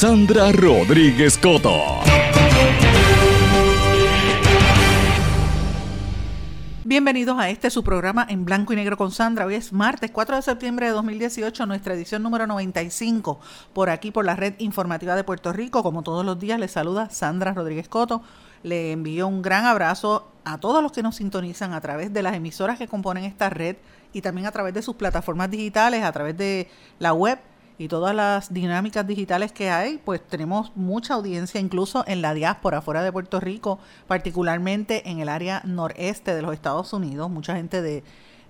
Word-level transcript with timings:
Sandra 0.00 0.52
Rodríguez 0.52 1.36
Coto. 1.36 1.76
Bienvenidos 6.84 7.36
a 7.36 7.50
este 7.50 7.68
su 7.68 7.82
programa 7.82 8.24
en 8.30 8.44
blanco 8.44 8.72
y 8.72 8.76
negro 8.76 8.96
con 8.96 9.10
Sandra. 9.10 9.44
Hoy 9.44 9.56
es 9.56 9.72
martes 9.72 10.12
4 10.12 10.36
de 10.36 10.42
septiembre 10.42 10.86
de 10.86 10.92
2018, 10.92 11.66
nuestra 11.66 11.94
edición 11.94 12.22
número 12.22 12.46
95, 12.46 13.40
por 13.72 13.90
aquí 13.90 14.12
por 14.12 14.24
la 14.24 14.36
red 14.36 14.54
informativa 14.58 15.16
de 15.16 15.24
Puerto 15.24 15.52
Rico. 15.52 15.82
Como 15.82 16.04
todos 16.04 16.24
los 16.24 16.38
días, 16.38 16.60
les 16.60 16.70
saluda 16.70 17.10
Sandra 17.10 17.52
Rodríguez 17.52 17.88
Coto. 17.88 18.22
Le 18.62 18.92
envío 18.92 19.26
un 19.26 19.42
gran 19.42 19.66
abrazo 19.66 20.30
a 20.44 20.58
todos 20.58 20.80
los 20.80 20.92
que 20.92 21.02
nos 21.02 21.16
sintonizan 21.16 21.72
a 21.72 21.80
través 21.80 22.12
de 22.12 22.22
las 22.22 22.36
emisoras 22.36 22.78
que 22.78 22.86
componen 22.86 23.24
esta 23.24 23.50
red 23.50 23.74
y 24.12 24.20
también 24.20 24.46
a 24.46 24.52
través 24.52 24.74
de 24.74 24.82
sus 24.82 24.94
plataformas 24.94 25.50
digitales, 25.50 26.04
a 26.04 26.12
través 26.12 26.36
de 26.36 26.70
la 27.00 27.12
web 27.14 27.40
y 27.78 27.86
todas 27.86 28.14
las 28.14 28.52
dinámicas 28.52 29.06
digitales 29.06 29.52
que 29.52 29.70
hay, 29.70 29.98
pues 30.04 30.20
tenemos 30.26 30.72
mucha 30.74 31.14
audiencia 31.14 31.60
incluso 31.60 32.04
en 32.08 32.20
la 32.22 32.34
diáspora 32.34 32.82
fuera 32.82 33.02
de 33.02 33.12
Puerto 33.12 33.38
Rico, 33.38 33.78
particularmente 34.08 35.08
en 35.08 35.20
el 35.20 35.28
área 35.28 35.62
noreste 35.64 36.34
de 36.34 36.42
los 36.42 36.52
Estados 36.52 36.92
Unidos. 36.92 37.30
Mucha 37.30 37.54
gente 37.54 37.80
de, 37.80 38.02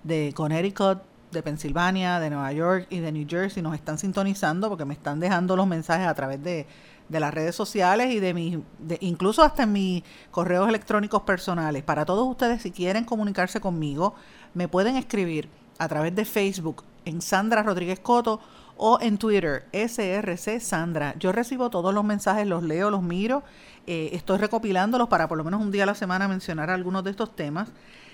de 0.03 0.33
Connecticut, 0.35 0.99
de 1.31 1.43
Pensilvania, 1.43 2.19
de 2.19 2.31
Nueva 2.31 2.51
York 2.53 2.87
y 2.89 2.99
de 2.99 3.11
New 3.11 3.27
Jersey 3.29 3.61
nos 3.61 3.75
están 3.75 3.99
sintonizando 3.99 4.67
porque 4.67 4.85
me 4.85 4.95
están 4.95 5.19
dejando 5.19 5.55
los 5.55 5.67
mensajes 5.67 6.07
a 6.07 6.13
través 6.15 6.43
de, 6.43 6.65
de 7.07 7.19
las 7.19 7.31
redes 7.31 7.55
sociales 7.55 8.11
y 8.11 8.19
de 8.19 8.33
mis, 8.33 8.57
incluso 8.99 9.43
hasta 9.43 9.63
en 9.63 9.73
mis 9.73 10.03
correos 10.31 10.67
electrónicos 10.67 11.21
personales. 11.21 11.83
Para 11.83 12.03
todos 12.03 12.27
ustedes, 12.27 12.63
si 12.63 12.71
quieren 12.71 13.05
comunicarse 13.05 13.61
conmigo, 13.61 14.15
me 14.55 14.67
pueden 14.67 14.95
escribir 14.95 15.49
a 15.77 15.87
través 15.87 16.15
de 16.15 16.25
Facebook 16.25 16.83
en 17.05 17.21
Sandra 17.21 17.61
Rodríguez 17.61 17.99
Coto 17.99 18.39
o 18.81 18.97
en 19.01 19.17
Twitter, 19.17 19.65
SRC 19.73 20.61
Sandra. 20.61 21.13
Yo 21.19 21.33
recibo 21.33 21.69
todos 21.69 21.93
los 21.93 22.05
mensajes, 22.05 22.47
los 22.47 22.63
leo, 22.63 22.89
los 22.89 23.03
miro, 23.03 23.43
eh, 23.85 24.11
estoy 24.13 24.37
recopilándolos 24.37 25.09
para 25.09 25.27
por 25.27 25.37
lo 25.37 25.43
menos 25.43 25.61
un 25.61 25.69
día 25.69 25.83
a 25.83 25.85
la 25.85 25.95
semana 25.95 26.29
mencionar 26.29 26.69
algunos 26.69 27.03
de 27.03 27.11
estos 27.11 27.35
temas. 27.35 27.67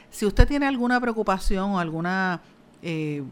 Si 0.09 0.26
usted 0.26 0.48
tiene 0.48 0.66
alguna 0.66 1.00
preocupación 1.00 1.72
o 1.72 1.80
alguna 1.80 2.42
eh, 2.81 3.24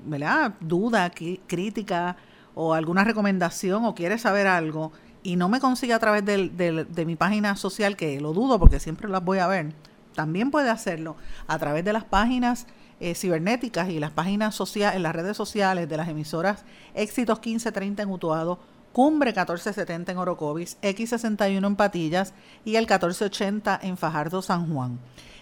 duda, 0.60 1.12
crítica 1.48 2.18
o 2.54 2.76
alguna 2.76 3.04
recomendación 3.04 3.84
o 3.86 3.96
quiere 3.96 4.20
saber 4.20 4.46
algo 4.46 4.92
y 5.24 5.36
no 5.36 5.50
me 5.50 5.60
consigue 5.60 5.94
a 5.94 6.00
través 6.00 6.24
de 6.24 7.04
mi 7.08 7.16
página 7.16 7.56
social, 7.56 7.96
que 7.96 8.22
lo 8.22 8.34
dudo 8.34 8.60
porque 8.60 8.80
siempre 8.80 9.10
las 9.10 9.26
voy 9.26 9.40
a 9.40 9.48
ver, 9.48 9.74
también 10.14 10.52
puede 10.52 10.70
hacerlo 10.70 11.16
a 11.48 11.58
través 11.58 11.84
de 11.84 11.94
las 11.94 12.04
páginas 12.04 12.68
eh, 13.04 13.16
cibernéticas 13.16 13.90
y 13.90 14.00
las 14.00 14.12
páginas 14.12 14.56
sociales, 14.56 14.96
en 14.96 15.04
las 15.04 15.14
redes 15.14 15.36
sociales 15.36 15.90
de 15.90 15.98
las 15.98 16.08
emisoras 16.08 16.64
Éxitos 16.94 17.40
1530 17.40 18.02
en 18.02 18.10
Utuado, 18.10 18.60
Cumbre 18.94 19.32
1470 19.32 20.14
en 20.14 20.18
Orocovis, 20.20 20.78
X61 20.82 21.68
en 21.68 21.76
Patillas 21.76 22.34
y 22.64 22.78
el 22.78 22.84
1480 22.84 23.78
en 23.84 23.98
Fajardo, 23.98 24.42
San 24.42 24.72
Juan. 24.72 25.00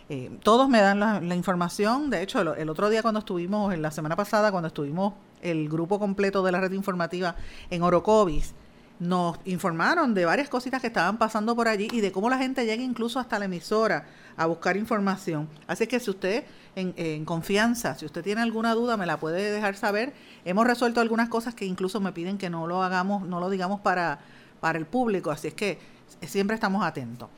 Eh, 0.09 0.31
todos 0.41 0.69
me 0.69 0.81
dan 0.81 0.99
la, 0.99 1.35
información. 1.35 2.09
De 2.09 2.23
hecho, 2.23 2.41
el, 2.41 2.69
otro 2.69 2.89
día 2.89 3.03
cuando 3.03 3.19
estuvimos, 3.19 3.73
en 3.75 3.83
la 3.83 3.91
semana 3.91 4.15
pasada, 4.15 4.51
cuando 4.51 4.69
estuvimos 4.69 5.13
el 5.43 5.69
grupo 5.69 5.99
completo 5.99 6.41
de 6.41 6.51
la 6.51 6.61
red 6.61 6.71
informativa 6.71 7.35
en 7.69 7.83
Orocovis, 7.83 8.55
nos 8.99 9.37
informaron 9.45 10.15
de 10.15 10.25
varias 10.25 10.49
cositas 10.49 10.81
que 10.81 10.87
estaban 10.87 11.19
pasando 11.19 11.55
por 11.55 11.67
allí 11.67 11.89
y 11.91 12.01
de 12.01 12.11
cómo 12.11 12.27
la 12.27 12.39
gente 12.39 12.65
llega 12.65 12.81
incluso 12.81 13.19
hasta 13.19 13.37
la 13.37 13.45
emisora 13.45 14.05
a 14.37 14.45
buscar 14.45 14.77
información. 14.77 15.47
Así 15.67 15.87
que 15.87 15.99
si 15.99 16.09
usted 16.09 16.43
en, 16.75 17.25
confianza, 17.25 17.95
si 17.95 18.05
usted 18.05 18.23
tiene 18.23 18.41
alguna 18.41 18.73
duda, 18.73 18.97
me 18.97 19.05
la 19.05 19.19
puede 19.19 19.51
dejar 19.51 19.75
saber. 19.75 20.13
Hemos 20.45 20.65
resuelto 20.65 21.01
algunas 21.01 21.29
cosas 21.29 21.53
que 21.53 21.65
incluso 21.65 21.99
me 21.99 22.11
piden 22.11 22.37
que 22.37 22.49
no 22.49 22.67
lo 22.67 22.83
hagamos, 22.83 23.27
no 23.27 23.39
lo 23.39 23.49
digamos 23.49 23.81
para, 23.81 24.19
para 24.59 24.79
el 24.79 24.85
público, 24.85 25.31
así 25.31 25.49
es 25.49 25.53
que 25.53 25.79
siempre 26.25 26.55
estamos 26.55 26.83
atentos. 26.83 27.29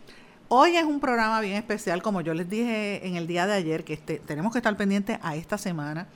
Hoy 0.50 0.78
es 0.78 0.84
un 0.84 1.00
programa 1.00 1.42
bien 1.42 1.56
especial, 1.56 2.04
como 2.04 2.22
yo 2.22 2.34
les 2.34 2.48
dije 2.50 3.08
en 3.08 3.16
el 3.16 3.26
día 3.26 3.48
de 3.48 3.54
ayer, 3.54 3.84
que 3.84 3.94
este, 3.94 4.20
tenemos 4.20 4.52
que 4.52 4.60
estar 4.60 4.76
pendientes 4.78 5.18
a 5.24 5.36
esta 5.36 5.58
semana. 5.58 6.08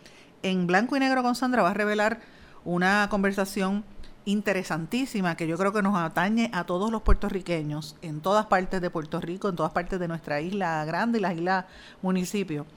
En 0.44 0.68
Blanco 0.68 0.96
y 0.96 1.00
Negro 1.00 1.24
con 1.24 1.34
Sandra 1.34 1.64
va 1.64 1.72
a 1.72 1.74
revelar 1.74 2.20
una 2.64 3.08
conversación 3.10 3.84
interesantísima 4.28 5.38
que 5.38 5.48
yo 5.48 5.58
creo 5.58 5.72
que 5.72 5.82
nos 5.82 5.96
atañe 5.96 6.52
a 6.54 6.66
todos 6.66 6.92
los 6.92 7.02
puertorriqueños 7.02 7.96
en 8.02 8.20
todas 8.20 8.46
partes 8.48 8.82
de 8.82 8.90
Puerto 8.90 9.22
Rico, 9.22 9.48
en 9.48 9.56
todas 9.56 9.72
partes 9.72 10.02
de 10.02 10.08
nuestra 10.10 10.42
isla 10.42 10.84
grande 10.84 11.20
y 11.20 11.22
las 11.22 11.34
islas 11.34 11.66
municipios. 12.02 12.68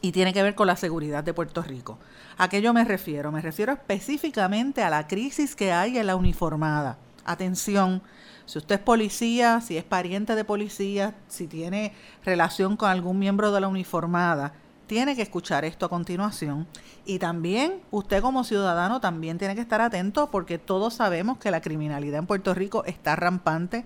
Y 0.00 0.12
tiene 0.12 0.32
que 0.32 0.42
ver 0.42 0.54
con 0.54 0.66
la 0.66 0.76
seguridad 0.76 1.22
de 1.22 1.34
Puerto 1.34 1.62
Rico. 1.62 1.98
¿A 2.38 2.48
qué 2.48 2.62
yo 2.62 2.72
me 2.72 2.84
refiero? 2.84 3.30
Me 3.30 3.42
refiero 3.42 3.74
específicamente 3.74 4.82
a 4.82 4.88
la 4.88 5.06
crisis 5.06 5.54
que 5.54 5.70
hay 5.70 5.98
en 5.98 6.06
la 6.06 6.16
uniformada. 6.16 6.96
Atención, 7.26 8.00
si 8.46 8.56
usted 8.56 8.76
es 8.76 8.80
policía, 8.80 9.60
si 9.60 9.76
es 9.76 9.84
pariente 9.84 10.34
de 10.34 10.44
policía, 10.46 11.14
si 11.28 11.46
tiene 11.46 11.92
relación 12.24 12.78
con 12.78 12.88
algún 12.88 13.18
miembro 13.18 13.52
de 13.52 13.60
la 13.60 13.68
uniformada, 13.68 14.54
tiene 14.90 15.14
que 15.14 15.22
escuchar 15.22 15.64
esto 15.64 15.86
a 15.86 15.88
continuación. 15.88 16.66
Y 17.06 17.20
también 17.20 17.80
usted 17.92 18.20
como 18.20 18.42
ciudadano 18.42 19.00
también 19.00 19.38
tiene 19.38 19.54
que 19.54 19.60
estar 19.60 19.80
atento 19.80 20.32
porque 20.32 20.58
todos 20.58 20.94
sabemos 20.94 21.38
que 21.38 21.52
la 21.52 21.60
criminalidad 21.60 22.18
en 22.18 22.26
Puerto 22.26 22.54
Rico 22.54 22.84
está 22.84 23.14
rampante. 23.14 23.84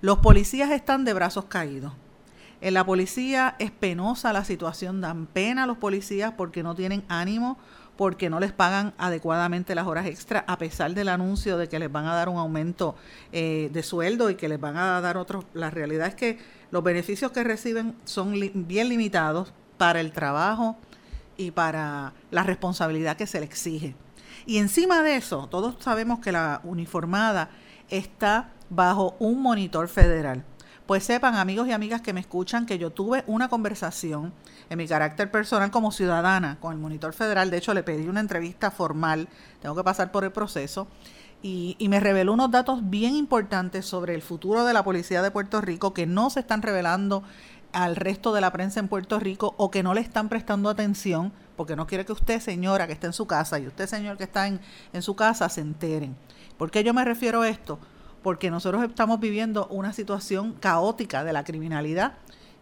Los 0.00 0.20
policías 0.20 0.70
están 0.70 1.04
de 1.04 1.12
brazos 1.12 1.44
caídos. 1.44 1.92
En 2.62 2.72
la 2.72 2.86
policía 2.86 3.54
es 3.58 3.70
penosa 3.70 4.32
la 4.32 4.46
situación, 4.46 5.02
dan 5.02 5.26
pena 5.26 5.64
a 5.64 5.66
los 5.66 5.76
policías 5.76 6.32
porque 6.34 6.62
no 6.62 6.74
tienen 6.74 7.04
ánimo, 7.10 7.58
porque 7.98 8.30
no 8.30 8.40
les 8.40 8.52
pagan 8.52 8.94
adecuadamente 8.96 9.74
las 9.74 9.86
horas 9.86 10.06
extra, 10.06 10.42
a 10.48 10.56
pesar 10.56 10.94
del 10.94 11.10
anuncio 11.10 11.58
de 11.58 11.68
que 11.68 11.78
les 11.78 11.92
van 11.92 12.06
a 12.06 12.14
dar 12.14 12.30
un 12.30 12.38
aumento 12.38 12.96
eh, 13.30 13.68
de 13.74 13.82
sueldo 13.82 14.30
y 14.30 14.36
que 14.36 14.48
les 14.48 14.58
van 14.58 14.78
a 14.78 15.02
dar 15.02 15.18
otros. 15.18 15.44
La 15.52 15.68
realidad 15.68 16.06
es 16.06 16.14
que 16.14 16.38
los 16.70 16.82
beneficios 16.82 17.30
que 17.30 17.44
reciben 17.44 17.94
son 18.06 18.32
bien 18.54 18.88
limitados 18.88 19.52
para 19.76 20.00
el 20.00 20.12
trabajo 20.12 20.76
y 21.36 21.50
para 21.50 22.12
la 22.30 22.42
responsabilidad 22.42 23.16
que 23.16 23.26
se 23.26 23.40
le 23.40 23.46
exige. 23.46 23.94
Y 24.46 24.58
encima 24.58 25.02
de 25.02 25.16
eso, 25.16 25.48
todos 25.48 25.76
sabemos 25.80 26.20
que 26.20 26.32
la 26.32 26.60
uniformada 26.64 27.50
está 27.88 28.50
bajo 28.70 29.16
un 29.18 29.42
monitor 29.42 29.88
federal. 29.88 30.44
Pues 30.86 31.02
sepan, 31.02 31.34
amigos 31.34 31.66
y 31.66 31.72
amigas 31.72 32.00
que 32.00 32.12
me 32.12 32.20
escuchan, 32.20 32.64
que 32.64 32.78
yo 32.78 32.90
tuve 32.90 33.24
una 33.26 33.48
conversación 33.48 34.32
en 34.70 34.78
mi 34.78 34.86
carácter 34.86 35.32
personal 35.32 35.72
como 35.72 35.90
ciudadana 35.90 36.58
con 36.60 36.72
el 36.72 36.78
monitor 36.78 37.12
federal. 37.12 37.50
De 37.50 37.56
hecho, 37.56 37.74
le 37.74 37.82
pedí 37.82 38.06
una 38.06 38.20
entrevista 38.20 38.70
formal, 38.70 39.28
tengo 39.60 39.74
que 39.74 39.82
pasar 39.82 40.12
por 40.12 40.22
el 40.22 40.30
proceso. 40.30 40.86
Y, 41.42 41.76
y, 41.78 41.88
me 41.88 42.00
reveló 42.00 42.32
unos 42.32 42.50
datos 42.50 42.88
bien 42.88 43.14
importantes 43.14 43.84
sobre 43.84 44.14
el 44.14 44.22
futuro 44.22 44.64
de 44.64 44.72
la 44.72 44.82
policía 44.84 45.22
de 45.22 45.30
Puerto 45.30 45.60
Rico 45.60 45.92
que 45.92 46.06
no 46.06 46.30
se 46.30 46.40
están 46.40 46.62
revelando 46.62 47.24
al 47.72 47.96
resto 47.96 48.32
de 48.32 48.40
la 48.40 48.52
prensa 48.52 48.80
en 48.80 48.88
Puerto 48.88 49.18
Rico 49.18 49.54
o 49.58 49.70
que 49.70 49.82
no 49.82 49.94
le 49.94 50.00
están 50.00 50.28
prestando 50.28 50.68
atención 50.68 51.32
porque 51.56 51.76
no 51.76 51.86
quiere 51.86 52.04
que 52.04 52.12
usted, 52.12 52.40
señora, 52.40 52.86
que 52.86 52.92
está 52.92 53.06
en 53.06 53.12
su 53.12 53.26
casa 53.26 53.58
y 53.58 53.66
usted, 53.66 53.86
señor, 53.86 54.16
que 54.16 54.24
está 54.24 54.46
en, 54.46 54.60
en 54.92 55.02
su 55.02 55.16
casa, 55.16 55.48
se 55.48 55.62
enteren. 55.62 56.16
¿Por 56.58 56.70
qué 56.70 56.84
yo 56.84 56.92
me 56.92 57.04
refiero 57.04 57.42
a 57.42 57.48
esto? 57.48 57.78
porque 58.26 58.50
nosotros 58.50 58.82
estamos 58.82 59.20
viviendo 59.20 59.68
una 59.68 59.92
situación 59.92 60.54
caótica 60.54 61.22
de 61.22 61.32
la 61.32 61.44
criminalidad 61.44 62.14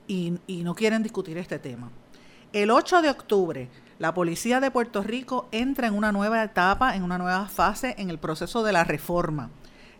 y, 0.06 0.35
y 0.47 0.62
no 0.62 0.75
quieren 0.75 1.03
discutir 1.03 1.39
este 1.39 1.59
tema. 1.59 1.91
El 2.53 2.71
8 2.71 3.01
de 3.01 3.09
octubre, 3.09 3.71
la 3.99 4.12
policía 4.12 4.61
de 4.61 4.71
Puerto 4.71 5.03
Rico 5.03 5.49
entra 5.53 5.87
en 5.87 5.95
una 5.95 6.12
nueva 6.12 6.45
etapa, 6.45 6.97
en 6.97 7.03
una 7.03 7.17
nueva 7.17 7.49
fase 7.49 7.95
en 7.97 8.11
el 8.11 8.19
proceso 8.19 8.62
de 8.62 8.73
la 8.73 8.85
reforma. 8.85 9.49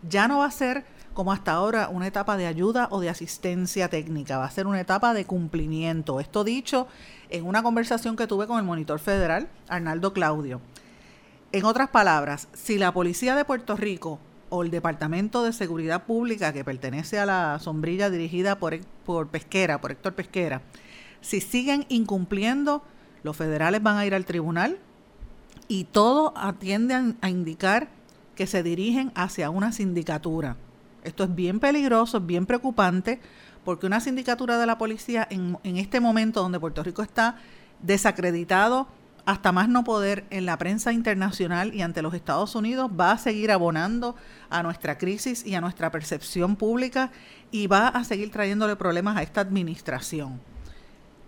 Ya 0.07 0.27
no 0.27 0.37
va 0.37 0.45
a 0.45 0.51
ser 0.51 0.85
como 1.15 1.31
hasta 1.31 1.53
ahora 1.53 1.87
una 1.89 2.05
etapa 2.05 2.35
de 2.37 2.45
ayuda 2.45 2.89
o 2.91 2.99
de 2.99 3.09
asistencia 3.09 3.87
técnica, 3.87 4.37
va 4.37 4.45
a 4.45 4.51
ser 4.51 4.67
una 4.67 4.81
etapa 4.81 5.13
de 5.13 5.25
cumplimiento. 5.25 6.19
Esto 6.19 6.43
dicho 6.43 6.87
en 7.29 7.47
una 7.47 7.63
conversación 7.63 8.17
que 8.17 8.27
tuve 8.27 8.47
con 8.47 8.59
el 8.59 8.65
monitor 8.65 8.99
federal, 8.99 9.47
Arnaldo 9.69 10.13
Claudio. 10.13 10.61
En 11.53 11.63
otras 11.63 11.89
palabras, 11.89 12.49
si 12.53 12.77
la 12.77 12.93
policía 12.93 13.35
de 13.35 13.45
Puerto 13.45 13.77
Rico 13.77 14.19
o 14.49 14.61
el 14.61 14.71
Departamento 14.71 15.41
de 15.43 15.53
Seguridad 15.53 16.03
Pública 16.03 16.51
que 16.51 16.65
pertenece 16.65 17.17
a 17.17 17.25
la 17.25 17.59
sombrilla 17.59 18.09
dirigida 18.09 18.59
por, 18.59 18.77
por 19.05 19.29
Pesquera, 19.29 19.79
por 19.79 19.91
Héctor 19.91 20.15
Pesquera, 20.15 20.63
si 21.21 21.39
siguen 21.39 21.85
incumpliendo, 21.87 22.83
los 23.23 23.37
federales 23.37 23.81
van 23.81 23.97
a 23.97 24.05
ir 24.05 24.13
al 24.13 24.25
tribunal 24.25 24.79
y 25.69 25.85
todo 25.85 26.33
atiende 26.35 27.15
a 27.21 27.29
indicar 27.29 27.87
que 28.35 28.47
se 28.47 28.63
dirigen 28.63 29.13
hacia 29.15 29.49
una 29.49 29.71
sindicatura. 29.71 30.57
Esto 31.05 31.23
es 31.23 31.33
bien 31.35 31.59
peligroso, 31.59 32.17
es 32.17 32.25
bien 32.25 32.47
preocupante, 32.47 33.21
porque 33.63 33.85
una 33.85 33.99
sindicatura 33.99 34.57
de 34.57 34.65
la 34.65 34.77
policía 34.77 35.27
en, 35.29 35.57
este 35.77 35.99
momento 35.99 36.41
donde 36.41 36.59
Puerto 36.59 36.83
Rico 36.83 37.03
está 37.03 37.37
desacreditado 37.81 38.87
hasta 39.25 39.51
más 39.51 39.69
no 39.69 39.83
poder 39.83 40.25
en 40.29 40.45
la 40.45 40.57
prensa 40.57 40.91
internacional 40.93 41.73
y 41.73 41.81
ante 41.81 42.01
los 42.01 42.13
Estados 42.13 42.55
Unidos, 42.55 42.91
va 42.99 43.11
a 43.11 43.17
seguir 43.17 43.51
abonando 43.51 44.15
a 44.49 44.61
nuestra 44.61 44.97
crisis 44.97 45.45
y 45.45 45.55
a 45.55 45.61
nuestra 45.61 45.91
percepción 45.91 46.55
pública 46.55 47.11
y 47.51 47.67
va 47.67 47.87
a 47.87 48.03
seguir 48.03 48.31
trayéndole 48.31 48.75
problemas 48.75 49.17
a 49.17 49.23
esta 49.23 49.41
administración. 49.41 50.39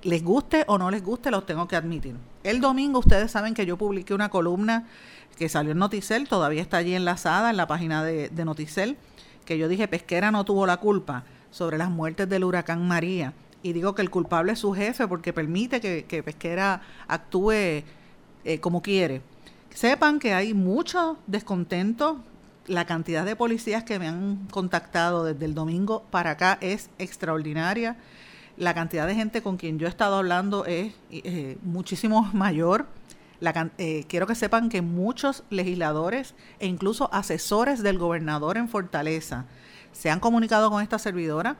Les 0.03 0.23
guste 0.23 0.63
o 0.67 0.77
no 0.77 0.91
les 0.91 1.03
guste, 1.03 1.31
los 1.31 1.45
tengo 1.47 1.67
que 1.67 1.75
admitir. 1.75 2.15
El 2.43 2.61
domingo 2.61 2.99
ustedes 2.99 3.31
saben 3.31 3.55
que 3.55 3.65
yo 3.65 3.77
publiqué 3.77 4.13
una 4.13 4.29
columna 4.29 4.85
que 5.37 5.49
salió 5.49 5.71
en 5.71 5.79
Noticel, 5.79 6.27
todavía 6.27 6.61
está 6.61 6.77
allí 6.77 6.93
enlazada 6.93 7.49
en 7.49 7.57
la 7.57 7.65
página 7.65 8.03
de, 8.03 8.29
de 8.29 8.45
Noticel, 8.45 8.97
que 9.47 9.57
yo 9.57 9.69
dije 9.69 9.87
Pesquera 9.87 10.29
no 10.29 10.43
tuvo 10.43 10.67
la 10.67 10.77
culpa 10.77 11.23
sobre 11.49 11.77
las 11.77 11.89
muertes 11.89 12.29
del 12.29 12.43
huracán 12.43 12.85
María. 12.85 13.33
Y 13.63 13.73
digo 13.73 13.95
que 13.95 14.01
el 14.03 14.11
culpable 14.11 14.51
es 14.51 14.59
su 14.59 14.73
jefe 14.73 15.07
porque 15.07 15.33
permite 15.33 15.79
que, 15.79 16.23
Pesquera 16.23 16.81
actúe 17.07 17.51
eh, 17.51 18.59
como 18.61 18.81
quiere. 18.81 19.21
Sepan 19.73 20.19
que 20.19 20.33
hay 20.33 20.53
mucho 20.53 21.17
descontento. 21.25 22.17
La 22.67 22.85
cantidad 22.85 23.23
de 23.25 23.37
policías 23.37 23.85
que 23.85 23.97
me 23.97 24.09
han 24.09 24.47
contactado 24.51 25.23
desde 25.23 25.45
el 25.45 25.55
domingo 25.55 26.03
para 26.11 26.31
acá 26.31 26.57
es 26.59 26.89
extraordinaria. 26.99 27.95
La 28.57 28.73
cantidad 28.73 29.07
de 29.07 29.15
gente 29.15 29.41
con 29.41 29.55
quien 29.55 29.79
yo 29.79 29.87
he 29.87 29.89
estado 29.89 30.17
hablando 30.17 30.65
es 30.65 30.93
eh, 31.09 31.57
muchísimo 31.63 32.23
mayor. 32.33 32.85
Eh, 33.77 34.05
quiero 34.07 34.25
que 34.25 34.33
sepan 34.33 34.69
que 34.69 34.81
muchos 34.81 35.43
legisladores 35.49 36.33
e 36.59 36.65
incluso 36.65 37.13
asesores 37.13 37.83
del 37.83 37.99
gobernador 37.99 38.57
en 38.57 38.67
Fortaleza 38.67 39.45
se 39.91 40.09
han 40.09 40.19
comunicado 40.19 40.71
con 40.71 40.81
esta 40.81 40.97
servidora 40.97 41.57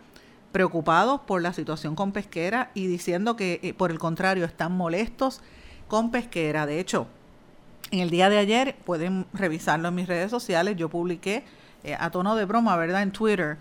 preocupados 0.52 1.22
por 1.22 1.42
la 1.42 1.54
situación 1.54 1.96
con 1.96 2.14
Pesquera 2.14 2.72
y 2.74 2.88
diciendo 2.88 3.36
que 3.36 3.60
eh, 3.62 3.74
por 3.74 3.92
el 3.92 4.00
contrario 4.00 4.46
están 4.46 4.72
molestos 4.72 5.42
con 5.88 6.10
Pesquera. 6.10 6.66
De 6.66 6.80
hecho, 6.80 7.08
en 7.92 8.00
el 8.00 8.10
día 8.10 8.30
de 8.30 8.40
ayer, 8.40 8.76
pueden 8.84 9.28
revisarlo 9.34 9.90
en 9.90 9.96
mis 9.96 10.08
redes 10.08 10.32
sociales, 10.32 10.76
yo 10.78 10.90
publiqué 10.90 11.44
eh, 11.84 11.96
a 12.00 12.10
tono 12.10 12.36
de 12.36 12.46
broma, 12.46 12.76
¿verdad? 12.76 13.04
En 13.04 13.12
Twitter, 13.12 13.58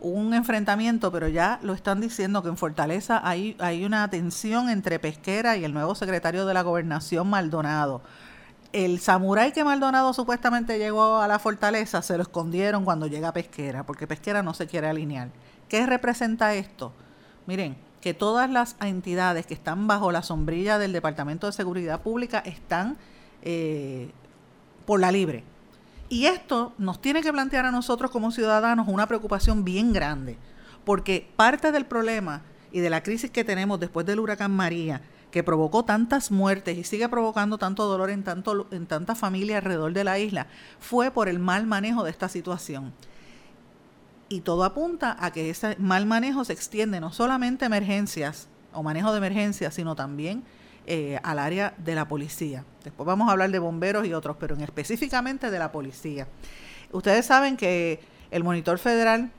un 0.00 0.34
enfrentamiento, 0.34 1.12
pero 1.12 1.28
ya 1.28 1.58
lo 1.62 1.74
están 1.74 2.00
diciendo 2.00 2.42
que 2.42 2.48
en 2.48 2.56
Fortaleza 2.56 3.20
hay, 3.22 3.56
hay 3.58 3.84
una 3.84 4.08
tensión 4.08 4.68
entre 4.70 4.98
Pesquera 4.98 5.56
y 5.56 5.64
el 5.64 5.74
nuevo 5.74 5.94
secretario 5.94 6.46
de 6.46 6.54
la 6.54 6.62
gobernación, 6.62 7.28
Maldonado. 7.28 8.02
El 8.72 9.00
samurái 9.00 9.52
que 9.52 9.64
Maldonado 9.64 10.12
supuestamente 10.12 10.78
llegó 10.78 11.18
a 11.18 11.28
la 11.28 11.38
fortaleza 11.38 12.02
se 12.02 12.16
lo 12.16 12.22
escondieron 12.22 12.84
cuando 12.84 13.06
llega 13.06 13.32
Pesquera, 13.32 13.84
porque 13.84 14.06
Pesquera 14.06 14.42
no 14.42 14.54
se 14.54 14.66
quiere 14.66 14.88
alinear. 14.88 15.28
¿Qué 15.68 15.86
representa 15.86 16.54
esto? 16.54 16.92
Miren, 17.46 17.76
que 18.00 18.14
todas 18.14 18.48
las 18.48 18.76
entidades 18.80 19.46
que 19.46 19.54
están 19.54 19.86
bajo 19.86 20.12
la 20.12 20.22
sombrilla 20.22 20.78
del 20.78 20.92
Departamento 20.92 21.46
de 21.46 21.52
Seguridad 21.52 22.00
Pública 22.00 22.38
están 22.38 22.96
eh, 23.42 24.10
por 24.86 25.00
la 25.00 25.12
libre. 25.12 25.44
Y 26.10 26.26
esto 26.26 26.74
nos 26.76 27.00
tiene 27.00 27.22
que 27.22 27.32
plantear 27.32 27.64
a 27.64 27.70
nosotros 27.70 28.10
como 28.10 28.32
ciudadanos 28.32 28.88
una 28.88 29.06
preocupación 29.06 29.64
bien 29.64 29.92
grande, 29.92 30.36
porque 30.84 31.30
parte 31.36 31.70
del 31.70 31.86
problema 31.86 32.42
y 32.72 32.80
de 32.80 32.90
la 32.90 33.04
crisis 33.04 33.30
que 33.30 33.44
tenemos 33.44 33.78
después 33.78 34.04
del 34.04 34.18
huracán 34.18 34.50
María, 34.50 35.02
que 35.30 35.44
provocó 35.44 35.84
tantas 35.84 36.32
muertes 36.32 36.76
y 36.76 36.82
sigue 36.82 37.08
provocando 37.08 37.58
tanto 37.58 37.86
dolor 37.86 38.10
en, 38.10 38.24
tanto, 38.24 38.66
en 38.72 38.86
tanta 38.86 39.14
familia 39.14 39.58
alrededor 39.58 39.92
de 39.92 40.02
la 40.02 40.18
isla, 40.18 40.48
fue 40.80 41.12
por 41.12 41.28
el 41.28 41.38
mal 41.38 41.68
manejo 41.68 42.02
de 42.02 42.10
esta 42.10 42.28
situación. 42.28 42.92
Y 44.28 44.40
todo 44.40 44.64
apunta 44.64 45.16
a 45.20 45.30
que 45.30 45.48
ese 45.48 45.76
mal 45.78 46.06
manejo 46.06 46.44
se 46.44 46.52
extiende 46.52 46.98
no 46.98 47.12
solamente 47.12 47.64
a 47.64 47.66
emergencias 47.66 48.48
o 48.72 48.82
manejo 48.82 49.12
de 49.12 49.18
emergencias, 49.18 49.74
sino 49.74 49.94
también 49.94 50.42
eh, 50.86 51.18
al 51.22 51.38
área 51.38 51.74
de 51.78 51.94
la 51.94 52.08
policía. 52.08 52.64
Después 52.84 53.06
vamos 53.06 53.28
a 53.28 53.32
hablar 53.32 53.50
de 53.50 53.58
bomberos 53.58 54.06
y 54.06 54.12
otros, 54.12 54.36
pero 54.38 54.54
en 54.54 54.62
específicamente 54.62 55.50
de 55.50 55.58
la 55.58 55.72
policía. 55.72 56.26
Ustedes 56.92 57.26
saben 57.26 57.56
que 57.56 58.00
el 58.30 58.44
monitor 58.44 58.78
federal 58.78 59.30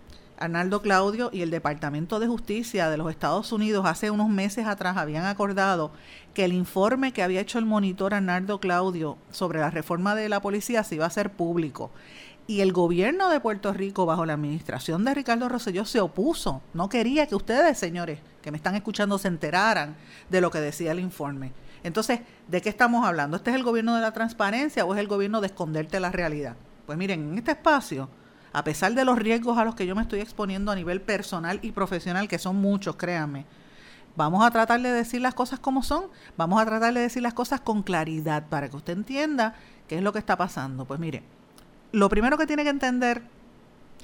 Arnaldo 0.41 0.81
Claudio 0.81 1.29
y 1.31 1.43
el 1.43 1.51
Departamento 1.51 2.19
de 2.19 2.27
Justicia 2.27 2.89
de 2.89 2.97
los 2.97 3.11
Estados 3.11 3.51
Unidos 3.51 3.85
hace 3.85 4.09
unos 4.09 4.27
meses 4.27 4.65
atrás 4.65 4.97
habían 4.97 5.25
acordado 5.25 5.91
que 6.33 6.45
el 6.45 6.53
informe 6.53 7.13
que 7.13 7.21
había 7.21 7.41
hecho 7.41 7.59
el 7.59 7.65
monitor 7.65 8.15
Arnaldo 8.15 8.59
Claudio 8.59 9.17
sobre 9.29 9.59
la 9.59 9.69
reforma 9.69 10.15
de 10.15 10.29
la 10.29 10.41
policía 10.41 10.83
se 10.83 10.95
iba 10.95 11.03
a 11.03 11.09
hacer 11.09 11.31
público. 11.31 11.91
Y 12.51 12.59
el 12.59 12.73
gobierno 12.73 13.29
de 13.29 13.39
Puerto 13.39 13.71
Rico, 13.71 14.05
bajo 14.05 14.25
la 14.25 14.33
administración 14.33 15.05
de 15.05 15.13
Ricardo 15.13 15.47
Rosselló, 15.47 15.85
se 15.85 16.01
opuso. 16.01 16.61
No 16.73 16.89
quería 16.89 17.25
que 17.25 17.33
ustedes, 17.33 17.77
señores, 17.77 18.19
que 18.41 18.51
me 18.51 18.57
están 18.57 18.75
escuchando, 18.75 19.17
se 19.17 19.29
enteraran 19.29 19.95
de 20.29 20.41
lo 20.41 20.51
que 20.51 20.59
decía 20.59 20.91
el 20.91 20.99
informe. 20.99 21.53
Entonces, 21.81 22.19
¿de 22.49 22.61
qué 22.61 22.67
estamos 22.67 23.07
hablando? 23.07 23.37
¿Este 23.37 23.51
es 23.51 23.55
el 23.55 23.63
gobierno 23.63 23.95
de 23.95 24.01
la 24.01 24.11
transparencia 24.11 24.83
o 24.83 24.93
es 24.93 24.99
el 24.99 25.07
gobierno 25.07 25.39
de 25.39 25.47
esconderte 25.47 26.01
la 26.01 26.11
realidad? 26.11 26.57
Pues 26.85 26.97
miren, 26.97 27.31
en 27.31 27.37
este 27.37 27.51
espacio, 27.51 28.09
a 28.51 28.65
pesar 28.65 28.95
de 28.95 29.05
los 29.05 29.17
riesgos 29.17 29.57
a 29.57 29.63
los 29.63 29.73
que 29.73 29.85
yo 29.87 29.95
me 29.95 30.01
estoy 30.01 30.19
exponiendo 30.19 30.73
a 30.73 30.75
nivel 30.75 30.99
personal 30.99 31.57
y 31.61 31.71
profesional, 31.71 32.27
que 32.27 32.37
son 32.37 32.57
muchos, 32.57 32.97
créanme, 32.97 33.45
vamos 34.17 34.45
a 34.45 34.51
tratar 34.51 34.81
de 34.81 34.91
decir 34.91 35.21
las 35.21 35.35
cosas 35.35 35.61
como 35.61 35.83
son, 35.83 36.07
vamos 36.35 36.61
a 36.61 36.65
tratar 36.65 36.93
de 36.93 36.99
decir 36.99 37.23
las 37.23 37.33
cosas 37.33 37.61
con 37.61 37.81
claridad 37.81 38.49
para 38.49 38.67
que 38.67 38.75
usted 38.75 38.91
entienda 38.91 39.55
qué 39.87 39.95
es 39.95 40.03
lo 40.03 40.11
que 40.11 40.19
está 40.19 40.35
pasando. 40.35 40.83
Pues 40.83 40.99
mire, 40.99 41.23
lo 41.91 42.09
primero 42.09 42.37
que 42.37 42.47
tiene 42.47 42.63
que 42.63 42.69
entender, 42.69 43.21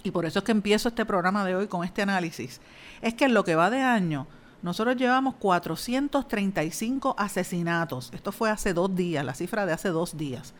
y 0.04 0.12
por 0.12 0.26
eso 0.26 0.40
es 0.40 0.46
que 0.46 0.52
empiezo 0.52 0.90
este 0.90 1.06
programa 1.06 1.46
de 1.46 1.56
hoy 1.56 1.68
con 1.68 1.84
este 1.84 2.02
análisis, 2.02 2.62
es 3.02 3.14
que 3.14 3.26
en 3.26 3.34
lo 3.34 3.44
que 3.44 3.56
va 3.56 3.70
de 3.70 3.82
año, 3.82 4.28
nosotros 4.62 4.98
llevamos 4.98 5.36
435 5.36 7.16
asesinatos. 7.18 8.12
Esto 8.14 8.32
fue 8.32 8.50
hace 8.50 8.74
dos 8.74 8.96
días, 8.96 9.24
la 9.24 9.36
cifra 9.36 9.66
de 9.66 9.74
hace 9.74 9.90
dos 9.90 10.18
días. 10.18 10.54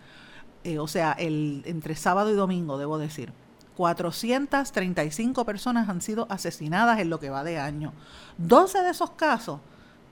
Eh, 0.64 0.80
o 0.80 0.88
sea, 0.88 1.14
el, 1.14 1.64
entre 1.66 1.96
sábado 1.96 2.32
y 2.32 2.36
domingo, 2.36 2.78
debo 2.78 2.98
decir. 2.98 3.34
435 3.76 5.46
personas 5.46 5.88
han 5.88 6.02
sido 6.02 6.26
asesinadas 6.30 7.00
en 7.00 7.10
lo 7.10 7.20
que 7.20 7.30
va 7.30 7.44
de 7.44 7.60
año. 7.60 7.94
12 8.40 8.82
de 8.82 8.90
esos 8.90 9.12
casos 9.12 9.60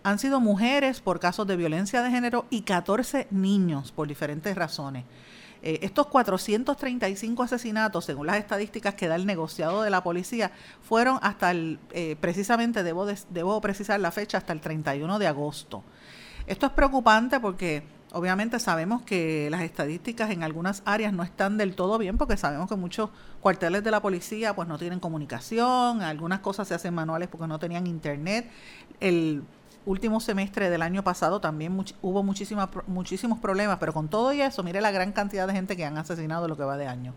han 0.03 0.19
sido 0.19 0.39
mujeres 0.39 1.01
por 1.01 1.19
casos 1.19 1.47
de 1.47 1.55
violencia 1.55 2.03
de 2.03 2.11
género 2.11 2.45
y 2.51 2.61
14 2.61 3.27
niños 3.31 3.91
por 3.91 4.07
diferentes 4.07 4.55
razones. 4.55 5.03
Eh, 5.61 5.79
estos 5.81 6.07
435 6.07 7.43
asesinatos, 7.43 8.05
según 8.05 8.27
las 8.27 8.37
estadísticas 8.37 8.95
que 8.95 9.07
da 9.07 9.15
el 9.15 9.25
negociado 9.25 9.81
de 9.81 9.89
la 9.89 10.03
policía, 10.03 10.51
fueron 10.81 11.19
hasta 11.21 11.51
el, 11.51 11.79
eh, 11.91 12.15
precisamente, 12.19 12.83
debo, 12.83 13.05
debo 13.29 13.61
precisar 13.61 13.99
la 13.99 14.11
fecha, 14.11 14.37
hasta 14.37 14.53
el 14.53 14.61
31 14.61 15.19
de 15.19 15.27
agosto. 15.27 15.83
Esto 16.47 16.67
es 16.67 16.71
preocupante 16.73 17.39
porque 17.39 17.83
obviamente 18.11 18.59
sabemos 18.59 19.01
que 19.01 19.49
las 19.49 19.61
estadísticas 19.61 20.29
en 20.31 20.43
algunas 20.43 20.83
áreas 20.85 21.11
no 21.11 21.23
están 21.23 21.57
del 21.57 21.75
todo 21.75 21.97
bien 21.97 22.17
porque 22.17 22.37
sabemos 22.37 22.69
que 22.69 22.75
muchos 22.75 23.09
cuarteles 23.41 23.83
de 23.83 23.91
la 23.91 24.01
policía 24.01 24.55
pues 24.55 24.67
no 24.67 24.77
tienen 24.77 24.99
comunicación, 25.01 26.01
algunas 26.01 26.39
cosas 26.39 26.67
se 26.67 26.73
hacen 26.73 26.93
manuales 26.93 27.27
porque 27.27 27.47
no 27.47 27.59
tenían 27.59 27.87
internet. 27.87 28.49
El 28.99 29.43
último 29.85 30.19
semestre 30.19 30.69
del 30.69 30.81
año 30.81 31.03
pasado 31.03 31.39
también 31.39 31.83
hubo 32.01 32.23
muchísimos 32.23 33.39
problemas, 33.39 33.77
pero 33.79 33.93
con 33.93 34.07
todo 34.07 34.33
y 34.33 34.41
eso, 34.41 34.63
mire 34.63 34.81
la 34.81 34.91
gran 34.91 35.11
cantidad 35.11 35.47
de 35.47 35.53
gente 35.53 35.77
que 35.77 35.85
han 35.85 35.97
asesinado 35.97 36.47
lo 36.47 36.57
que 36.57 36.63
va 36.63 36.77
de 36.77 36.87
año. 36.87 37.13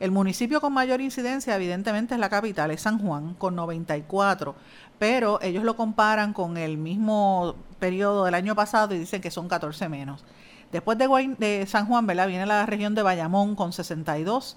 El 0.00 0.12
municipio 0.12 0.60
con 0.60 0.72
mayor 0.72 1.00
incidencia 1.00 1.56
evidentemente 1.56 2.14
es 2.14 2.20
la 2.20 2.28
capital, 2.28 2.70
es 2.70 2.82
San 2.82 3.00
Juan, 3.00 3.34
con 3.34 3.56
94, 3.56 4.54
pero 4.98 5.40
ellos 5.42 5.64
lo 5.64 5.74
comparan 5.74 6.32
con 6.32 6.56
el 6.56 6.78
mismo 6.78 7.56
periodo 7.80 8.24
del 8.24 8.34
año 8.34 8.54
pasado 8.54 8.94
y 8.94 8.98
dicen 8.98 9.20
que 9.20 9.32
son 9.32 9.48
14 9.48 9.88
menos. 9.88 10.24
Después 10.70 10.98
de, 10.98 11.34
de 11.38 11.66
San 11.66 11.86
Juan, 11.86 12.06
¿verdad? 12.06 12.28
Viene 12.28 12.46
la 12.46 12.64
región 12.66 12.94
de 12.94 13.02
Bayamón 13.02 13.56
con 13.56 13.72
62 13.72 14.56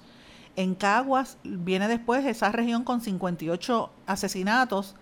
En 0.57 0.75
Caguas 0.75 1.37
viene 1.43 1.87
después 1.87 2.25
esa 2.25 2.51
región 2.51 2.83
con 2.83 3.01
58 3.01 3.89
asesinatos. 4.05 4.95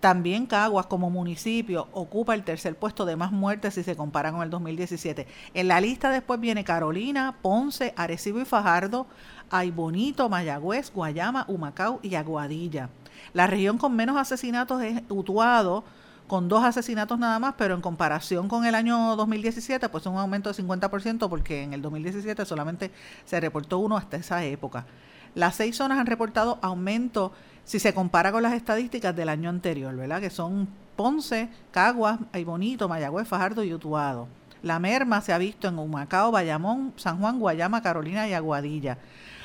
También 0.00 0.46
Caguas 0.46 0.86
como 0.86 1.10
municipio 1.10 1.88
ocupa 1.92 2.34
el 2.34 2.44
tercer 2.44 2.76
puesto 2.76 3.04
de 3.04 3.16
más 3.16 3.32
muertes 3.32 3.74
si 3.74 3.82
se 3.82 3.96
compara 3.96 4.30
con 4.30 4.42
el 4.42 4.50
2017. 4.50 5.26
En 5.54 5.66
la 5.66 5.80
lista 5.80 6.10
después 6.10 6.38
viene 6.38 6.62
Carolina, 6.62 7.36
Ponce, 7.42 7.94
Arecibo 7.96 8.40
y 8.40 8.44
Fajardo, 8.44 9.06
Ay 9.50 9.72
Bonito, 9.72 10.28
Mayagüez, 10.28 10.92
Guayama, 10.92 11.46
Humacao 11.48 11.98
y 12.02 12.14
Aguadilla. 12.14 12.90
La 13.32 13.48
región 13.48 13.76
con 13.76 13.96
menos 13.96 14.16
asesinatos 14.16 14.82
es 14.82 15.02
Utuado, 15.08 15.82
con 16.28 16.48
dos 16.48 16.62
asesinatos 16.62 17.18
nada 17.18 17.40
más, 17.40 17.54
pero 17.58 17.74
en 17.74 17.80
comparación 17.80 18.46
con 18.46 18.66
el 18.66 18.76
año 18.76 19.16
2017, 19.16 19.88
pues 19.88 20.06
un 20.06 20.16
aumento 20.16 20.52
de 20.52 20.62
50%, 20.62 21.28
porque 21.28 21.62
en 21.62 21.72
el 21.72 21.82
2017 21.82 22.44
solamente 22.44 22.92
se 23.24 23.40
reportó 23.40 23.78
uno 23.78 23.96
hasta 23.96 24.18
esa 24.18 24.44
época. 24.44 24.86
Las 25.34 25.56
seis 25.56 25.76
zonas 25.76 25.98
han 25.98 26.06
reportado 26.06 26.58
aumento 26.62 27.32
si 27.68 27.78
se 27.78 27.92
compara 27.92 28.32
con 28.32 28.42
las 28.42 28.54
estadísticas 28.54 29.14
del 29.14 29.28
año 29.28 29.50
anterior, 29.50 29.94
¿verdad? 29.94 30.22
Que 30.22 30.30
son 30.30 30.66
Ponce, 30.96 31.50
Caguas, 31.70 32.18
Bonito, 32.46 32.88
Mayagüez, 32.88 33.28
Fajardo 33.28 33.62
y 33.62 33.74
Utuado. 33.74 34.26
La 34.62 34.78
merma 34.78 35.20
se 35.20 35.34
ha 35.34 35.38
visto 35.38 35.68
en 35.68 35.78
Humacao, 35.78 36.30
Bayamón, 36.30 36.94
San 36.96 37.18
Juan, 37.18 37.38
Guayama, 37.38 37.82
Carolina 37.82 38.26
y 38.26 38.32
Aguadilla. 38.32 38.96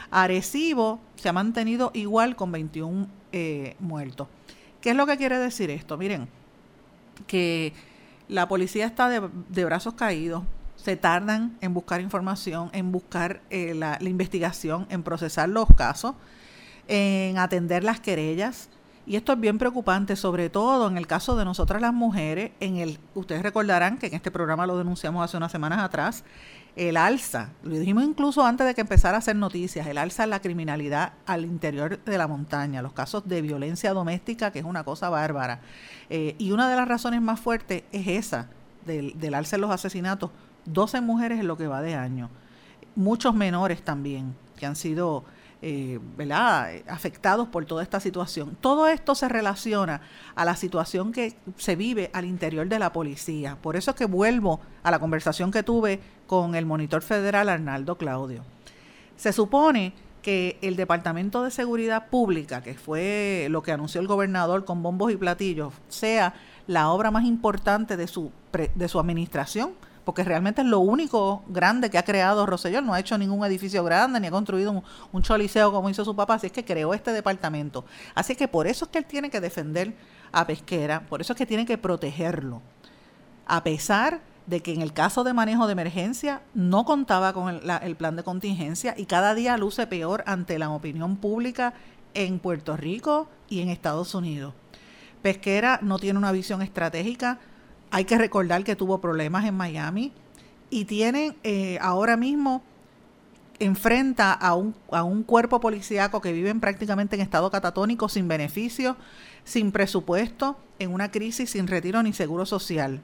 Arecibo 0.09 1.01
se 1.17 1.27
ha 1.27 1.33
mantenido 1.33 1.91
igual 1.93 2.37
con 2.37 2.53
21 2.53 3.07
eh, 3.33 3.75
muertos. 3.81 4.29
¿Qué 4.79 4.91
es 4.91 4.95
lo 4.95 5.05
que 5.05 5.17
quiere 5.17 5.37
decir 5.37 5.69
esto? 5.69 5.97
Miren, 5.97 6.29
que 7.27 7.73
la 8.29 8.47
policía 8.47 8.85
está 8.85 9.09
de, 9.09 9.65
brazos 9.65 9.95
caídos, 9.95 10.43
se 10.77 10.95
tardan 10.95 11.57
en 11.59 11.73
buscar 11.73 11.99
información, 11.99 12.69
en 12.71 12.93
buscar 12.93 13.41
eh, 13.49 13.73
la, 13.73 13.97
investigación, 14.01 14.87
en 14.89 15.03
procesar 15.03 15.49
los 15.49 15.67
casos, 15.75 16.15
en 16.87 17.37
atender 17.37 17.83
las 17.83 17.99
querellas. 17.99 18.69
Y 19.05 19.17
esto 19.17 19.33
es 19.33 19.39
bien 19.39 19.57
preocupante, 19.57 20.15
sobre 20.15 20.49
todo 20.49 20.87
en 20.87 20.97
el 20.97 21.07
caso 21.07 21.35
de 21.35 21.43
nosotras 21.43 21.81
las 21.81 21.93
mujeres, 21.93 22.51
en 22.61 22.77
el, 22.77 22.99
ustedes 23.15 23.43
recordarán 23.43 23.97
que 23.97 24.07
en 24.07 24.13
este 24.13 24.31
programa 24.31 24.65
lo 24.65 24.77
denunciamos 24.77 25.23
hace 25.25 25.35
unas 25.35 25.51
semanas 25.51 25.79
atrás, 25.79 26.23
el 26.75 26.97
alza, 26.97 27.49
lo 27.63 27.77
dijimos 27.77 28.03
incluso 28.03 28.43
antes 28.43 28.65
de 28.65 28.73
que 28.73 28.81
empezara 28.81 29.17
a 29.17 29.19
hacer 29.19 29.35
noticias, 29.35 29.85
el 29.85 29.97
alza 29.97 30.23
en 30.23 30.31
la 30.31 30.41
criminalidad 30.41 31.13
al 31.25 31.45
interior 31.45 32.03
de 32.03 32.17
la 32.17 32.27
montaña, 32.27 32.81
los 32.81 32.93
casos 32.93 33.27
de 33.27 33.41
violencia 33.41 33.93
doméstica, 33.93 34.51
que 34.51 34.59
es 34.59 34.65
una 34.65 34.83
cosa 34.83 35.09
bárbara. 35.09 35.59
Eh, 36.09 36.35
y 36.39 36.51
una 36.51 36.69
de 36.69 36.75
las 36.75 36.87
razones 36.87 37.21
más 37.21 37.39
fuertes 37.39 37.83
es 37.91 38.07
esa, 38.07 38.49
del, 38.85 39.19
del 39.19 39.35
alza 39.35 39.57
en 39.57 39.61
los 39.61 39.71
asesinatos. 39.71 40.31
12 40.65 41.01
mujeres 41.01 41.39
en 41.39 41.47
lo 41.47 41.57
que 41.57 41.67
va 41.67 41.81
de 41.81 41.93
año. 41.93 42.29
Muchos 42.95 43.35
menores 43.35 43.83
también, 43.83 44.35
que 44.55 44.65
han 44.65 44.75
sido 44.75 45.25
eh, 45.65 45.97
afectados 46.89 47.47
por 47.47 47.63
toda 47.63 47.83
esta 47.83 48.01
situación. 48.01 48.57
Todo 48.59 48.87
esto 48.87 49.15
se 49.15 49.29
relaciona 49.29 50.01
a 50.35 50.43
la 50.43 50.57
situación 50.57 51.13
que 51.13 51.35
se 51.55 51.77
vive 51.77 52.11
al 52.11 52.25
interior 52.25 52.67
de 52.67 52.79
la 52.79 52.91
policía. 52.91 53.57
Por 53.61 53.77
eso 53.77 53.91
es 53.91 53.97
que 53.97 54.03
vuelvo 54.03 54.59
a 54.83 54.91
la 54.91 54.99
conversación 54.99 55.51
que 55.51 55.63
tuve 55.63 56.01
con 56.27 56.55
el 56.55 56.65
monitor 56.65 57.01
federal 57.01 57.47
Arnaldo 57.47 57.97
Claudio. 57.97 58.43
Se 59.15 59.31
supone 59.31 59.93
que 60.21 60.57
el 60.61 60.75
Departamento 60.75 61.43
de 61.43 61.51
Seguridad 61.51 62.09
Pública, 62.09 62.61
que 62.61 62.73
fue 62.73 63.47
lo 63.49 63.63
que 63.63 63.71
anunció 63.71 64.01
el 64.01 64.07
gobernador 64.07 64.65
con 64.65 64.83
bombos 64.83 65.13
y 65.13 65.15
platillos, 65.15 65.73
sea 65.87 66.33
la 66.67 66.89
obra 66.89 67.09
más 67.09 67.23
importante 67.23 67.95
de 67.95 68.07
su, 68.07 68.33
de 68.51 68.87
su 68.89 68.99
administración 68.99 69.75
porque 70.03 70.23
realmente 70.23 70.61
es 70.61 70.67
lo 70.67 70.79
único 70.79 71.43
grande 71.47 71.89
que 71.89 71.97
ha 71.97 72.03
creado 72.03 72.45
Rosellón. 72.45 72.85
No 72.85 72.93
ha 72.93 72.99
hecho 72.99 73.17
ningún 73.17 73.45
edificio 73.45 73.83
grande, 73.83 74.19
ni 74.19 74.27
ha 74.27 74.31
construido 74.31 74.71
un, 74.71 74.83
un 75.11 75.21
choliseo 75.21 75.71
como 75.71 75.89
hizo 75.89 76.03
su 76.03 76.15
papá, 76.15 76.35
así 76.35 76.47
es 76.47 76.53
que 76.53 76.65
creó 76.65 76.93
este 76.93 77.11
departamento. 77.11 77.85
Así 78.15 78.35
que 78.35 78.47
por 78.47 78.67
eso 78.67 78.85
es 78.85 78.91
que 78.91 78.97
él 78.99 79.05
tiene 79.05 79.29
que 79.29 79.39
defender 79.39 79.95
a 80.31 80.45
Pesquera, 80.47 81.05
por 81.07 81.21
eso 81.21 81.33
es 81.33 81.37
que 81.37 81.45
tiene 81.45 81.65
que 81.65 81.77
protegerlo. 81.77 82.61
A 83.45 83.63
pesar 83.63 84.21
de 84.45 84.61
que 84.61 84.73
en 84.73 84.81
el 84.81 84.93
caso 84.93 85.23
de 85.23 85.33
manejo 85.33 85.67
de 85.67 85.73
emergencia 85.73 86.41
no 86.53 86.85
contaba 86.85 87.33
con 87.33 87.49
el, 87.49 87.61
el 87.81 87.95
plan 87.95 88.15
de 88.15 88.23
contingencia 88.23 88.93
y 88.97 89.05
cada 89.05 89.35
día 89.35 89.57
luce 89.57 89.87
peor 89.87 90.23
ante 90.27 90.59
la 90.59 90.69
opinión 90.69 91.15
pública 91.17 91.73
en 92.13 92.39
Puerto 92.39 92.75
Rico 92.75 93.29
y 93.49 93.61
en 93.61 93.69
Estados 93.69 94.13
Unidos. 94.15 94.53
Pesquera 95.21 95.79
no 95.81 95.99
tiene 95.99 96.19
una 96.19 96.33
visión 96.33 96.61
estratégica 96.61 97.39
hay 97.93 98.05
que 98.05 98.17
recordar 98.17 98.63
que 98.63 98.75
tuvo 98.75 98.99
problemas 98.99 99.45
en 99.45 99.53
Miami 99.53 100.11
y 100.71 100.85
tiene 100.85 101.35
eh, 101.43 101.77
ahora 101.79 102.17
mismo 102.17 102.63
enfrenta 103.59 104.33
a 104.33 104.55
un, 104.55 104.73
a 104.89 105.03
un 105.03 105.21
cuerpo 105.21 105.59
policíaco 105.59 106.19
que 106.19 106.33
vive 106.33 106.55
prácticamente 106.55 107.15
en 107.15 107.21
estado 107.21 107.51
catatónico, 107.51 108.09
sin 108.09 108.27
beneficios, 108.27 108.97
sin 109.43 109.71
presupuesto, 109.71 110.57
en 110.79 110.91
una 110.91 111.11
crisis 111.11 111.51
sin 111.51 111.67
retiro 111.67 112.01
ni 112.01 112.13
seguro 112.13 112.47
social. 112.47 112.99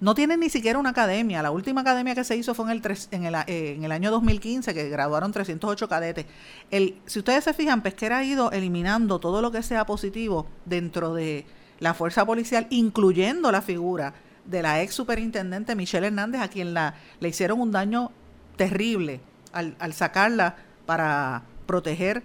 No 0.00 0.16
tienen 0.16 0.40
ni 0.40 0.50
siquiera 0.50 0.80
una 0.80 0.90
academia. 0.90 1.40
La 1.40 1.52
última 1.52 1.82
academia 1.82 2.16
que 2.16 2.24
se 2.24 2.34
hizo 2.34 2.52
fue 2.52 2.64
en 2.64 2.70
el, 2.72 2.98
en 3.12 3.26
el, 3.26 3.34
eh, 3.46 3.74
en 3.76 3.84
el 3.84 3.92
año 3.92 4.10
2015, 4.10 4.74
que 4.74 4.88
graduaron 4.88 5.30
308 5.30 5.88
cadetes. 5.88 6.26
El, 6.72 6.96
si 7.06 7.20
ustedes 7.20 7.44
se 7.44 7.54
fijan, 7.54 7.82
Pesquera 7.82 8.18
ha 8.18 8.24
ido 8.24 8.50
eliminando 8.50 9.20
todo 9.20 9.40
lo 9.40 9.52
que 9.52 9.62
sea 9.62 9.86
positivo 9.86 10.48
dentro 10.64 11.14
de, 11.14 11.46
la 11.80 11.94
fuerza 11.94 12.24
policial, 12.24 12.66
incluyendo 12.70 13.50
la 13.50 13.62
figura 13.62 14.14
de 14.44 14.62
la 14.62 14.82
ex 14.82 14.94
superintendente 14.94 15.74
Michelle 15.74 16.06
Hernández, 16.06 16.40
a 16.40 16.48
quien 16.48 16.74
la, 16.74 16.94
le 17.18 17.28
hicieron 17.28 17.60
un 17.60 17.72
daño 17.72 18.12
terrible 18.56 19.20
al, 19.52 19.74
al 19.78 19.92
sacarla 19.92 20.56
para 20.86 21.42
proteger 21.66 22.22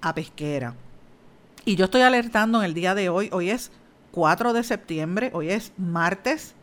a 0.00 0.14
Pesquera. 0.14 0.74
Y 1.64 1.76
yo 1.76 1.86
estoy 1.86 2.02
alertando 2.02 2.58
en 2.58 2.64
el 2.64 2.74
día 2.74 2.94
de 2.94 3.08
hoy, 3.08 3.28
hoy 3.32 3.50
es 3.50 3.70
4 4.12 4.52
de 4.52 4.62
septiembre, 4.62 5.30
hoy 5.34 5.50
es 5.50 5.72
martes, 5.76 6.54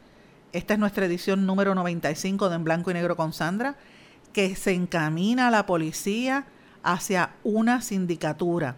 esta 0.52 0.74
es 0.74 0.80
nuestra 0.80 1.06
edición 1.06 1.46
número 1.46 1.76
95 1.76 2.50
de 2.50 2.56
En 2.56 2.64
Blanco 2.64 2.92
y 2.92 2.94
Negro 2.94 3.16
con 3.16 3.34
Sandra, 3.34 3.76
que 4.34 4.56
se 4.56 4.74
encamina 4.74 5.52
la 5.52 5.66
policía 5.66 6.46
hacia 6.82 7.32
una 7.44 7.82
sindicatura. 7.82 8.76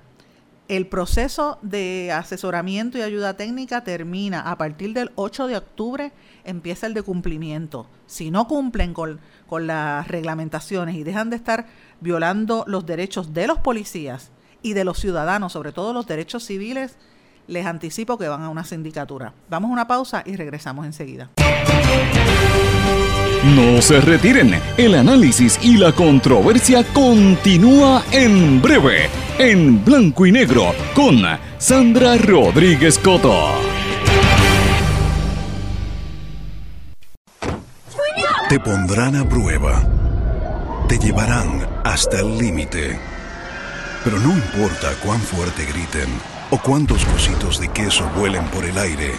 El 0.67 0.87
proceso 0.87 1.59
de 1.61 2.11
asesoramiento 2.11 2.97
y 2.97 3.01
ayuda 3.01 3.35
técnica 3.35 3.85
termina 3.85 4.41
a 4.41 4.57
partir 4.57 4.93
del 4.93 5.11
8 5.15 5.47
de 5.47 5.55
octubre, 5.55 6.11
empieza 6.43 6.87
el 6.87 6.93
de 6.93 7.03
cumplimiento. 7.03 7.87
Si 8.05 8.31
no 8.31 8.49
cumplen 8.49 8.93
con, 8.93 9.21
las 9.49 10.07
reglamentaciones 10.09 10.95
y 10.95 11.03
dejan 11.03 11.29
de 11.29 11.37
estar 11.37 11.67
violando 12.01 12.65
los 12.67 12.85
derechos 12.85 13.33
de 13.33 13.47
los 13.47 13.59
policías 13.59 14.31
y 14.61 14.73
de 14.73 14.83
los 14.83 14.99
ciudadanos, 14.99 15.53
sobre 15.53 15.71
todo 15.71 15.93
los 15.93 16.05
derechos 16.05 16.43
civiles, 16.43 16.97
les 17.47 17.65
anticipo 17.65 18.17
que 18.17 18.27
van 18.27 18.41
a 18.41 18.49
una 18.49 18.65
sindicatura. 18.65 19.33
Vamos 19.49 19.69
a 19.69 19.73
una 19.73 19.87
pausa 19.87 20.21
y 20.25 20.35
regresamos 20.35 20.85
enseguida. 20.85 21.29
No 23.55 23.81
se 23.81 24.01
retiren, 24.01 24.59
el 24.77 24.95
análisis 24.95 25.57
y 25.61 25.77
la 25.77 25.93
controversia 25.93 26.83
continúa 26.91 28.03
en 28.11 28.61
breve, 28.61 29.09
en 29.39 29.83
blanco 29.83 30.25
y 30.25 30.31
negro, 30.31 30.73
con 30.93 31.21
Sandra 31.57 32.17
Rodríguez 32.17 32.97
Coto. 32.99 33.51
Te 38.49 38.59
pondrán 38.59 39.15
a 39.15 39.27
prueba, 39.27 39.83
te 40.87 40.97
llevarán 40.97 41.67
hasta 41.83 42.19
el 42.19 42.37
límite, 42.37 42.97
pero 44.03 44.19
no 44.19 44.31
importa 44.31 44.93
cuán 45.03 45.19
fuerte 45.19 45.65
griten 45.65 46.09
o 46.49 46.57
cuántos 46.57 47.03
cositos 47.05 47.59
de 47.59 47.67
queso 47.69 48.09
vuelen 48.15 48.45
por 48.45 48.63
el 48.63 48.77
aire, 48.77 49.11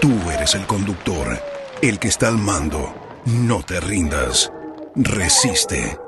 tú 0.00 0.12
eres 0.30 0.54
el 0.54 0.66
conductor, 0.66 1.40
el 1.80 1.98
que 1.98 2.08
está 2.08 2.28
al 2.28 2.38
mando 2.38 2.94
no 3.24 3.62
te 3.62 3.80
rindas. 3.80 4.52
Resiste. 4.94 6.07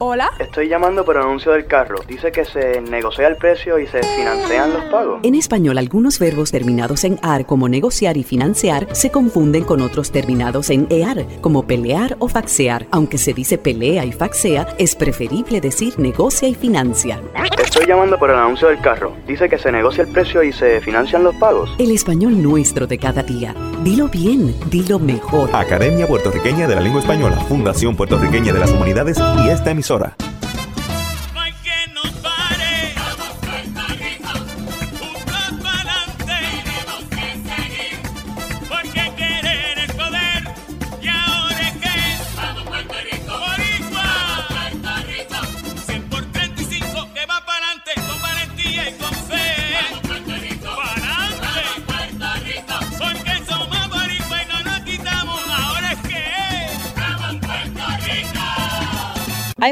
Hola. 0.00 0.32
Estoy 0.40 0.68
llamando 0.68 1.04
por 1.04 1.16
anuncio 1.16 1.52
del 1.52 1.66
carro. 1.66 2.00
Dice 2.08 2.32
que 2.32 2.44
se 2.44 2.80
negocia 2.80 3.28
el 3.28 3.36
precio 3.36 3.78
y 3.78 3.86
se 3.86 4.02
financian 4.02 4.72
los 4.72 4.84
pagos. 4.86 5.20
En 5.22 5.36
español, 5.36 5.78
algunos 5.78 6.18
verbos 6.18 6.50
terminados 6.50 7.04
en 7.04 7.18
AR 7.22 7.46
como 7.46 7.68
negociar 7.68 8.16
y 8.16 8.24
financiar 8.24 8.88
se 8.92 9.10
confunden 9.10 9.62
con 9.62 9.80
otros 9.80 10.10
terminados 10.10 10.70
en 10.70 10.88
EAR 10.90 11.24
como 11.40 11.66
pelear 11.66 12.16
o 12.18 12.28
faxear. 12.28 12.86
Aunque 12.90 13.18
se 13.18 13.32
dice 13.34 13.56
pelea 13.56 14.04
y 14.04 14.12
faxea, 14.12 14.66
es 14.78 14.96
preferible 14.96 15.60
decir 15.60 15.98
negocia 15.98 16.48
y 16.48 16.54
financia. 16.54 17.20
Estoy 17.62 17.86
llamando 17.86 18.18
por 18.18 18.30
el 18.30 18.36
anuncio 18.36 18.68
del 18.68 18.80
carro. 18.80 19.12
Dice 19.26 19.48
que 19.48 19.58
se 19.58 19.70
negocia 19.70 20.02
el 20.02 20.10
precio 20.10 20.42
y 20.42 20.52
se 20.52 20.80
financian 20.80 21.22
los 21.22 21.34
pagos. 21.36 21.70
El 21.78 21.92
español 21.92 22.42
nuestro 22.42 22.86
de 22.86 22.98
cada 22.98 23.22
día. 23.22 23.54
Dilo 23.84 24.08
bien, 24.08 24.54
dilo 24.70 24.98
mejor. 24.98 25.54
Academia 25.54 26.06
Puertorriqueña 26.08 26.66
de 26.66 26.74
la 26.74 26.80
Lengua 26.80 27.02
Española, 27.02 27.36
Fundación 27.36 27.94
Puertorriqueña 27.94 28.54
de 28.54 28.58
las 28.58 28.70
Humanidades 28.70 29.18
y 29.44 29.50
esta 29.50 29.72
emisora. 29.72 30.16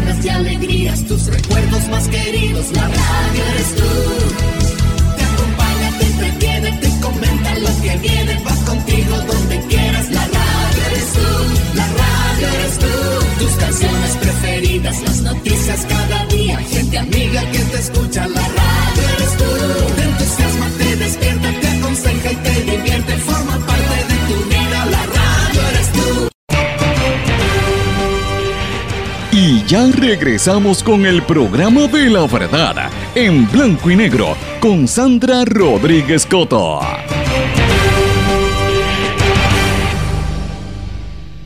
Penas 0.00 0.24
y 0.24 0.28
alegrías, 0.28 1.04
tus 1.04 1.26
recuerdos 1.26 1.88
más 1.88 2.08
queridos, 2.08 2.72
la 2.72 2.88
radio 2.88 3.44
eres 3.52 3.74
tú. 3.74 4.59
Ya 29.70 29.86
regresamos 29.86 30.82
con 30.82 31.06
el 31.06 31.22
programa 31.22 31.86
de 31.86 32.10
la 32.10 32.26
verdad 32.26 32.90
en 33.14 33.48
blanco 33.48 33.88
y 33.88 33.94
negro 33.94 34.34
con 34.60 34.88
Sandra 34.88 35.44
Rodríguez 35.44 36.26
Coto. 36.26 36.80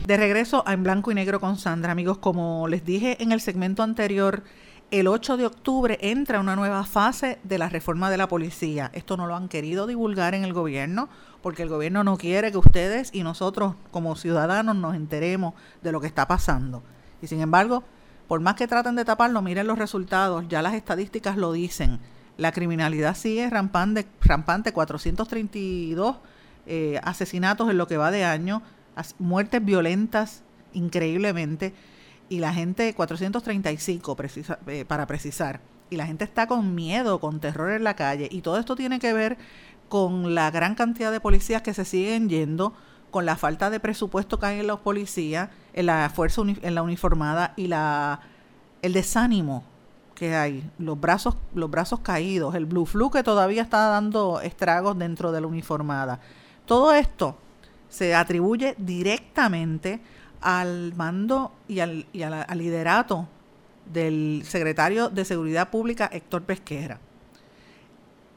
De 0.07 0.17
regreso 0.17 0.63
a 0.65 0.73
En 0.73 0.81
Blanco 0.81 1.11
y 1.11 1.13
Negro 1.13 1.39
con 1.39 1.55
Sandra, 1.59 1.91
amigos, 1.91 2.17
como 2.17 2.67
les 2.67 2.83
dije 2.83 3.21
en 3.21 3.31
el 3.31 3.41
segmento 3.41 3.83
anterior, 3.83 4.41
el 4.89 5.05
8 5.07 5.37
de 5.37 5.45
octubre 5.45 5.99
entra 6.01 6.39
una 6.39 6.55
nueva 6.55 6.83
fase 6.83 7.37
de 7.43 7.59
la 7.59 7.69
reforma 7.69 8.09
de 8.09 8.17
la 8.17 8.27
policía. 8.27 8.89
Esto 8.95 9.17
no 9.17 9.27
lo 9.27 9.35
han 9.35 9.49
querido 9.49 9.85
divulgar 9.85 10.33
en 10.33 10.43
el 10.43 10.53
gobierno 10.53 11.09
porque 11.43 11.61
el 11.61 11.69
gobierno 11.69 12.03
no 12.03 12.17
quiere 12.17 12.51
que 12.51 12.57
ustedes 12.57 13.11
y 13.13 13.21
nosotros 13.21 13.75
como 13.91 14.15
ciudadanos 14.15 14.75
nos 14.75 14.95
enteremos 14.95 15.53
de 15.83 15.91
lo 15.91 16.01
que 16.01 16.07
está 16.07 16.27
pasando. 16.27 16.81
Y 17.21 17.27
sin 17.27 17.41
embargo, 17.41 17.83
por 18.27 18.39
más 18.41 18.55
que 18.55 18.67
traten 18.67 18.95
de 18.95 19.05
taparlo, 19.05 19.41
miren 19.41 19.67
los 19.67 19.77
resultados, 19.77 20.45
ya 20.49 20.61
las 20.61 20.73
estadísticas 20.73 21.37
lo 21.37 21.51
dicen. 21.51 21.99
La 22.37 22.51
criminalidad 22.51 23.15
sigue 23.15 23.49
rampante, 23.49 24.05
rampante 24.21 24.73
432 24.73 26.17
eh, 26.67 26.99
asesinatos 27.03 27.69
en 27.69 27.77
lo 27.77 27.87
que 27.87 27.97
va 27.97 28.11
de 28.11 28.25
año, 28.25 28.61
muertes 29.19 29.63
violentas 29.63 30.43
increíblemente, 30.73 31.73
y 32.27 32.39
la 32.39 32.53
gente, 32.53 32.93
435 32.95 34.15
precisa- 34.15 34.57
eh, 34.67 34.83
para 34.85 35.05
precisar, 35.05 35.61
y 35.89 35.95
la 35.95 36.07
gente 36.07 36.23
está 36.23 36.47
con 36.47 36.73
miedo, 36.73 37.19
con 37.19 37.39
terror 37.39 37.71
en 37.71 37.83
la 37.83 37.95
calle, 37.95 38.27
y 38.31 38.41
todo 38.41 38.57
esto 38.57 38.75
tiene 38.75 38.99
que 38.99 39.13
ver 39.13 39.37
con 39.89 40.33
la 40.33 40.49
gran 40.49 40.73
cantidad 40.75 41.11
de 41.11 41.19
policías 41.19 41.61
que 41.61 41.73
se 41.75 41.85
siguen 41.85 42.27
yendo, 42.27 42.73
con 43.15 43.25
la 43.25 43.37
falta 43.37 43.69
de 43.69 43.79
presupuesto 43.79 44.37
que 44.39 44.45
hay 44.45 44.59
en 44.59 44.67
los 44.67 44.81
policías, 44.81 45.47
en 45.71 45.85
la 45.85 46.11
fuerza 46.13 46.41
en 46.41 46.75
la 46.75 46.81
uniformada 46.81 47.53
y 47.55 47.67
la 47.67 48.19
el 48.81 48.91
desánimo 48.91 49.63
que 50.15 50.35
hay, 50.35 50.69
los 50.79 50.99
brazos 50.99 51.37
los 51.53 51.71
brazos 51.71 52.01
caídos, 52.01 52.55
el 52.55 52.65
blue 52.65 52.85
flu 52.85 53.09
que 53.09 53.23
todavía 53.23 53.61
está 53.61 53.87
dando 53.87 54.41
estragos 54.41 54.97
dentro 54.99 55.31
de 55.31 55.39
la 55.39 55.47
uniformada. 55.47 56.19
Todo 56.65 56.91
esto 56.93 57.37
se 57.87 58.13
atribuye 58.15 58.75
directamente 58.77 60.01
al 60.41 60.93
mando 60.97 61.53
y 61.69 61.79
al, 61.79 62.05
y 62.11 62.23
a 62.23 62.29
la- 62.29 62.41
al 62.41 62.57
liderato 62.57 63.29
del 63.93 64.41
secretario 64.43 65.07
de 65.07 65.23
Seguridad 65.23 65.69
Pública, 65.69 66.09
Héctor 66.11 66.41
Pesquera. 66.43 66.99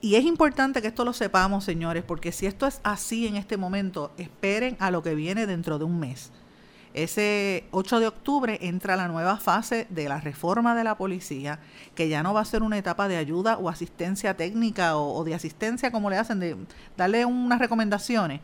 Y 0.00 0.14
es 0.14 0.24
importante 0.24 0.80
que 0.80 0.88
esto 0.88 1.04
lo 1.04 1.12
sepamos, 1.12 1.64
señores, 1.64 2.04
porque 2.04 2.30
si 2.30 2.46
esto 2.46 2.66
es 2.66 2.80
así 2.84 3.26
en 3.26 3.36
este 3.36 3.56
momento, 3.56 4.12
esperen 4.16 4.76
a 4.78 4.90
lo 4.90 5.02
que 5.02 5.14
viene 5.14 5.46
dentro 5.46 5.78
de 5.78 5.84
un 5.84 5.98
mes. 5.98 6.30
Ese 6.94 7.64
8 7.72 8.00
de 8.00 8.06
octubre 8.06 8.58
entra 8.62 8.96
la 8.96 9.08
nueva 9.08 9.36
fase 9.38 9.86
de 9.90 10.08
la 10.08 10.20
reforma 10.20 10.74
de 10.74 10.84
la 10.84 10.96
policía, 10.96 11.58
que 11.94 12.08
ya 12.08 12.22
no 12.22 12.32
va 12.32 12.40
a 12.40 12.44
ser 12.44 12.62
una 12.62 12.78
etapa 12.78 13.08
de 13.08 13.16
ayuda 13.16 13.58
o 13.58 13.68
asistencia 13.68 14.36
técnica 14.36 14.96
o, 14.96 15.22
de 15.24 15.34
asistencia, 15.34 15.90
como 15.90 16.10
le 16.10 16.16
hacen, 16.16 16.40
de 16.40 16.56
darle 16.96 17.24
unas 17.24 17.58
recomendaciones 17.58 18.40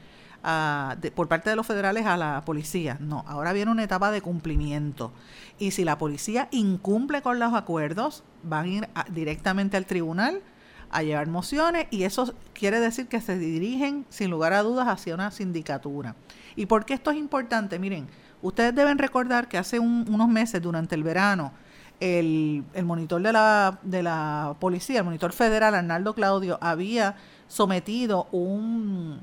por 1.14 1.26
parte 1.28 1.50
de 1.50 1.56
los 1.56 1.66
federales 1.66 2.04
a 2.04 2.16
la 2.16 2.42
policía. 2.44 2.98
No, 3.00 3.24
ahora 3.26 3.52
viene 3.52 3.70
una 3.70 3.84
etapa 3.84 4.10
de 4.10 4.20
cumplimiento. 4.20 5.12
Y 5.58 5.70
si 5.70 5.84
la 5.84 5.96
policía 5.98 6.48
incumple 6.50 7.22
con 7.22 7.38
los 7.38 7.54
acuerdos, 7.54 8.24
van 8.42 8.64
a 8.64 8.68
ir 8.68 8.88
a- 8.94 9.04
directamente 9.10 9.76
al 9.78 9.86
tribunal 9.86 10.42
a 10.90 11.02
llevar 11.02 11.28
mociones 11.28 11.86
y 11.90 12.04
eso 12.04 12.34
quiere 12.52 12.80
decir 12.80 13.08
que 13.08 13.20
se 13.20 13.38
dirigen 13.38 14.06
sin 14.08 14.30
lugar 14.30 14.52
a 14.52 14.62
dudas 14.62 14.86
hacia 14.88 15.14
una 15.14 15.30
sindicatura. 15.30 16.14
¿Y 16.56 16.66
por 16.66 16.84
qué 16.84 16.94
esto 16.94 17.10
es 17.10 17.16
importante? 17.16 17.78
Miren, 17.78 18.06
ustedes 18.42 18.74
deben 18.74 18.98
recordar 18.98 19.48
que 19.48 19.58
hace 19.58 19.78
un- 19.78 20.04
unos 20.08 20.28
meses, 20.28 20.62
durante 20.62 20.94
el 20.94 21.02
verano, 21.02 21.52
el, 22.00 22.64
el 22.74 22.84
monitor 22.84 23.22
de 23.22 23.32
la, 23.32 23.78
de 23.82 24.02
la 24.02 24.56
policía, 24.60 24.98
el 24.98 25.04
monitor 25.04 25.32
federal, 25.32 25.74
Arnaldo 25.74 26.14
Claudio, 26.14 26.58
había 26.60 27.16
sometido 27.48 28.28
un... 28.32 29.20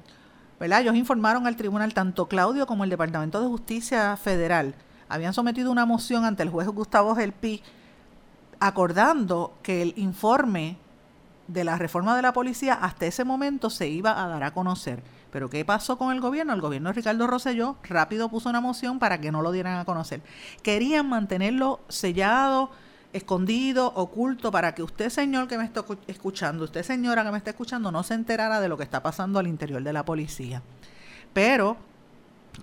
¿verdad? 0.59 0.81
Ellos 0.81 0.95
informaron 0.95 1.47
al 1.47 1.55
tribunal, 1.55 1.93
tanto 1.93 2.27
Claudio 2.27 2.67
como 2.67 2.83
el 2.83 2.89
Departamento 2.89 3.41
de 3.41 3.47
Justicia 3.47 4.15
Federal, 4.17 4.75
habían 5.09 5.33
sometido 5.33 5.71
una 5.71 5.85
moción 5.85 6.23
ante 6.23 6.43
el 6.43 6.49
juez 6.49 6.67
Gustavo 6.67 7.15
Gelpi 7.15 7.61
acordando 8.59 9.53
que 9.63 9.81
el 9.81 9.93
informe 9.97 10.77
de 11.51 11.63
la 11.63 11.77
reforma 11.77 12.15
de 12.15 12.21
la 12.21 12.33
policía 12.33 12.73
hasta 12.73 13.05
ese 13.05 13.23
momento 13.23 13.69
se 13.69 13.87
iba 13.87 14.23
a 14.23 14.27
dar 14.27 14.43
a 14.43 14.53
conocer. 14.53 15.03
Pero 15.31 15.49
¿qué 15.49 15.63
pasó 15.65 15.97
con 15.97 16.11
el 16.13 16.21
gobierno? 16.21 16.53
El 16.53 16.61
gobierno 16.61 16.89
de 16.89 16.93
Ricardo 16.93 17.27
Rosselló 17.27 17.77
rápido 17.83 18.29
puso 18.29 18.49
una 18.49 18.61
moción 18.61 18.99
para 18.99 19.21
que 19.21 19.31
no 19.31 19.41
lo 19.41 19.51
dieran 19.51 19.79
a 19.79 19.85
conocer. 19.85 20.21
Querían 20.61 21.07
mantenerlo 21.07 21.79
sellado, 21.87 22.71
escondido, 23.13 23.93
oculto, 23.95 24.51
para 24.51 24.73
que 24.73 24.83
usted, 24.83 25.09
señor 25.09 25.47
que 25.47 25.57
me 25.57 25.63
está 25.65 25.85
escu- 25.85 25.97
escuchando, 26.07 26.63
usted, 26.65 26.83
señora 26.83 27.23
que 27.23 27.31
me 27.31 27.37
está 27.37 27.51
escuchando, 27.51 27.91
no 27.91 28.03
se 28.03 28.13
enterara 28.13 28.59
de 28.59 28.69
lo 28.69 28.77
que 28.77 28.83
está 28.83 29.01
pasando 29.03 29.39
al 29.39 29.47
interior 29.47 29.81
de 29.83 29.93
la 29.93 30.03
policía. 30.05 30.61
Pero 31.33 31.77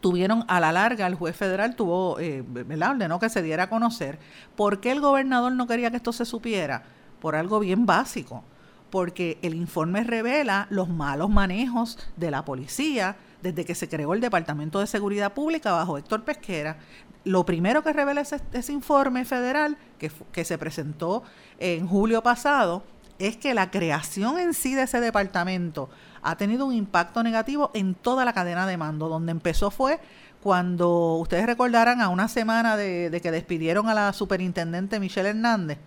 tuvieron 0.01 0.44
a 0.48 0.61
la 0.61 0.72
larga, 0.72 1.07
el 1.07 1.14
juez 1.14 1.37
federal 1.37 1.74
tuvo, 1.74 2.18
eh, 2.20 2.44
¿verdad? 2.46 2.92
ordenó 2.92 3.18
que 3.18 3.29
se 3.31 3.42
diera 3.42 3.64
a 3.64 3.68
conocer. 3.70 4.18
¿Por 4.57 4.81
qué 4.81 4.92
el 4.92 5.01
gobernador 5.01 5.53
no 5.53 5.66
quería 5.66 5.90
que 5.90 5.96
esto 5.96 6.12
se 6.12 6.24
supiera? 6.24 6.83
Por 7.20 7.35
algo 7.35 7.59
bien 7.61 7.87
básico, 7.87 8.44
porque 8.90 9.38
el 9.42 9.55
informe 9.55 10.05
revela 10.05 10.66
los 10.70 10.88
malos 10.88 11.31
manejos 11.31 11.98
de 12.16 12.31
la 12.31 12.44
policía 12.44 13.16
desde 13.42 13.64
que 13.64 13.74
se 13.74 13.88
creó 13.88 14.14
el 14.14 14.20
Departamento 14.20 14.81
de 14.81 14.87
Seguridad 14.87 15.33
Pública 15.33 15.72
bajo 15.72 15.98
Héctor 15.98 16.24
Pesquera. 16.24 16.79
Lo 17.24 17.44
primero 17.44 17.83
que 17.83 17.92
revela 17.92 18.20
ese, 18.20 18.40
ese 18.53 18.72
informe 18.72 19.24
federal 19.24 19.77
que, 19.98 20.11
que 20.33 20.44
se 20.44 20.59
presentó 20.59 21.22
en 21.59 21.87
julio 21.87 22.22
pasado 22.22 22.83
es 23.18 23.37
que 23.37 23.55
la 23.55 23.70
creación 23.70 24.38
en 24.38 24.55
sí 24.55 24.74
de 24.74 24.83
ese 24.83 25.01
departamento 25.01 25.90
ha 26.22 26.37
tenido 26.37 26.66
un 26.66 26.74
impacto 26.74 27.22
negativo 27.22 27.70
en 27.74 27.94
toda 27.94 28.24
la 28.24 28.33
cadena 28.33 28.66
de 28.66 28.77
mando. 28.77 29.09
Donde 29.09 29.33
empezó 29.33 29.70
fue 29.70 30.01
cuando 30.42 31.16
ustedes 31.16 31.46
recordarán 31.46 32.01
a 32.01 32.09
una 32.09 32.29
semana 32.29 32.77
de, 32.77 33.11
de 33.11 33.20
que 33.20 33.31
despidieron 33.31 33.88
a 33.88 33.94
la 33.94 34.12
superintendente 34.12 35.01
Michelle 35.01 35.31
Hernández, 35.31 35.79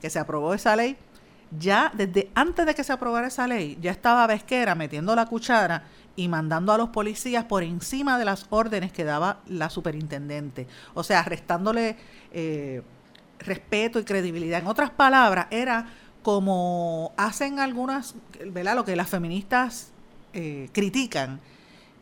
que 0.00 0.10
se 0.10 0.18
aprobó 0.18 0.54
esa 0.54 0.76
ley, 0.76 0.96
ya 1.58 1.92
desde 1.94 2.30
antes 2.34 2.66
de 2.66 2.74
que 2.74 2.84
se 2.84 2.92
aprobara 2.92 3.28
esa 3.28 3.46
ley, 3.46 3.78
ya 3.80 3.90
estaba 3.90 4.26
Pesquera 4.26 4.74
metiendo 4.74 5.14
la 5.14 5.26
cuchara 5.26 5.84
y 6.16 6.28
mandando 6.28 6.72
a 6.72 6.78
los 6.78 6.88
policías 6.88 7.44
por 7.44 7.62
encima 7.62 8.18
de 8.18 8.24
las 8.24 8.46
órdenes 8.50 8.92
que 8.92 9.04
daba 9.04 9.40
la 9.46 9.70
superintendente. 9.70 10.66
O 10.94 11.04
sea, 11.04 11.22
restándole 11.22 11.96
eh, 12.32 12.82
respeto 13.38 13.98
y 13.98 14.04
credibilidad. 14.04 14.60
En 14.60 14.66
otras 14.66 14.90
palabras, 14.90 15.46
era 15.50 15.86
como 16.22 17.12
hacen 17.16 17.60
algunas, 17.60 18.14
¿verdad? 18.46 18.74
Lo 18.74 18.84
que 18.84 18.96
las 18.96 19.08
feministas 19.08 19.92
eh, 20.32 20.68
critican, 20.72 21.40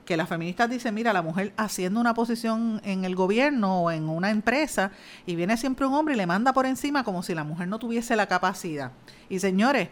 que 0.04 0.16
las 0.16 0.28
feministas 0.28 0.70
dicen, 0.70 0.94
mira, 0.94 1.12
la 1.12 1.22
mujer 1.22 1.52
haciendo 1.56 2.00
una 2.00 2.14
posición 2.14 2.80
en 2.84 3.04
el 3.04 3.14
gobierno 3.14 3.82
o 3.82 3.90
en 3.90 4.08
una 4.08 4.30
empresa 4.30 4.90
y 5.26 5.34
viene 5.34 5.56
siempre 5.56 5.86
un 5.86 5.94
hombre 5.94 6.14
y 6.14 6.16
le 6.16 6.26
manda 6.26 6.52
por 6.52 6.66
encima 6.66 7.04
como 7.04 7.22
si 7.22 7.34
la 7.34 7.44
mujer 7.44 7.68
no 7.68 7.78
tuviese 7.78 8.16
la 8.16 8.26
capacidad. 8.26 8.92
Y 9.28 9.38
señores, 9.38 9.88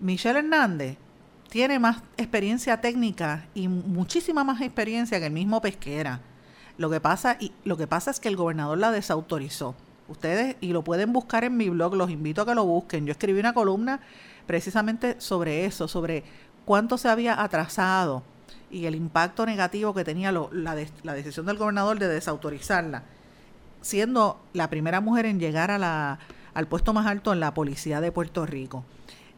Michelle 0.00 0.38
Hernández 0.38 0.96
tiene 1.48 1.78
más 1.78 2.02
experiencia 2.16 2.80
técnica 2.80 3.46
y 3.54 3.68
muchísima 3.68 4.42
más 4.42 4.60
experiencia 4.62 5.20
que 5.20 5.26
el 5.26 5.32
mismo 5.32 5.60
Pesquera. 5.60 6.20
Lo 6.78 6.88
que 6.88 7.00
pasa 7.00 7.36
y 7.38 7.52
lo 7.64 7.76
que 7.76 7.86
pasa 7.86 8.10
es 8.10 8.20
que 8.20 8.28
el 8.28 8.36
gobernador 8.36 8.78
la 8.78 8.90
desautorizó. 8.90 9.74
Ustedes 10.08 10.56
y 10.60 10.72
lo 10.72 10.82
pueden 10.82 11.12
buscar 11.12 11.44
en 11.44 11.56
mi 11.56 11.68
blog, 11.68 11.94
los 11.94 12.10
invito 12.10 12.42
a 12.42 12.46
que 12.46 12.54
lo 12.54 12.64
busquen. 12.64 13.06
Yo 13.06 13.12
escribí 13.12 13.38
una 13.38 13.52
columna 13.52 14.00
precisamente 14.46 15.20
sobre 15.20 15.66
eso, 15.66 15.88
sobre 15.88 16.24
cuánto 16.64 16.96
se 16.96 17.08
había 17.08 17.42
atrasado 17.42 18.22
y 18.70 18.86
el 18.86 18.94
impacto 18.94 19.46
negativo 19.46 19.94
que 19.94 20.04
tenía 20.04 20.32
la, 20.32 20.76
la 21.02 21.14
decisión 21.14 21.46
del 21.46 21.58
gobernador 21.58 21.98
de 21.98 22.08
desautorizarla, 22.08 23.04
siendo 23.80 24.40
la 24.52 24.70
primera 24.70 25.00
mujer 25.00 25.26
en 25.26 25.40
llegar 25.40 25.70
a 25.70 25.78
la, 25.78 26.18
al 26.54 26.66
puesto 26.66 26.92
más 26.92 27.06
alto 27.06 27.32
en 27.32 27.40
la 27.40 27.54
policía 27.54 28.00
de 28.00 28.12
Puerto 28.12 28.46
Rico 28.46 28.84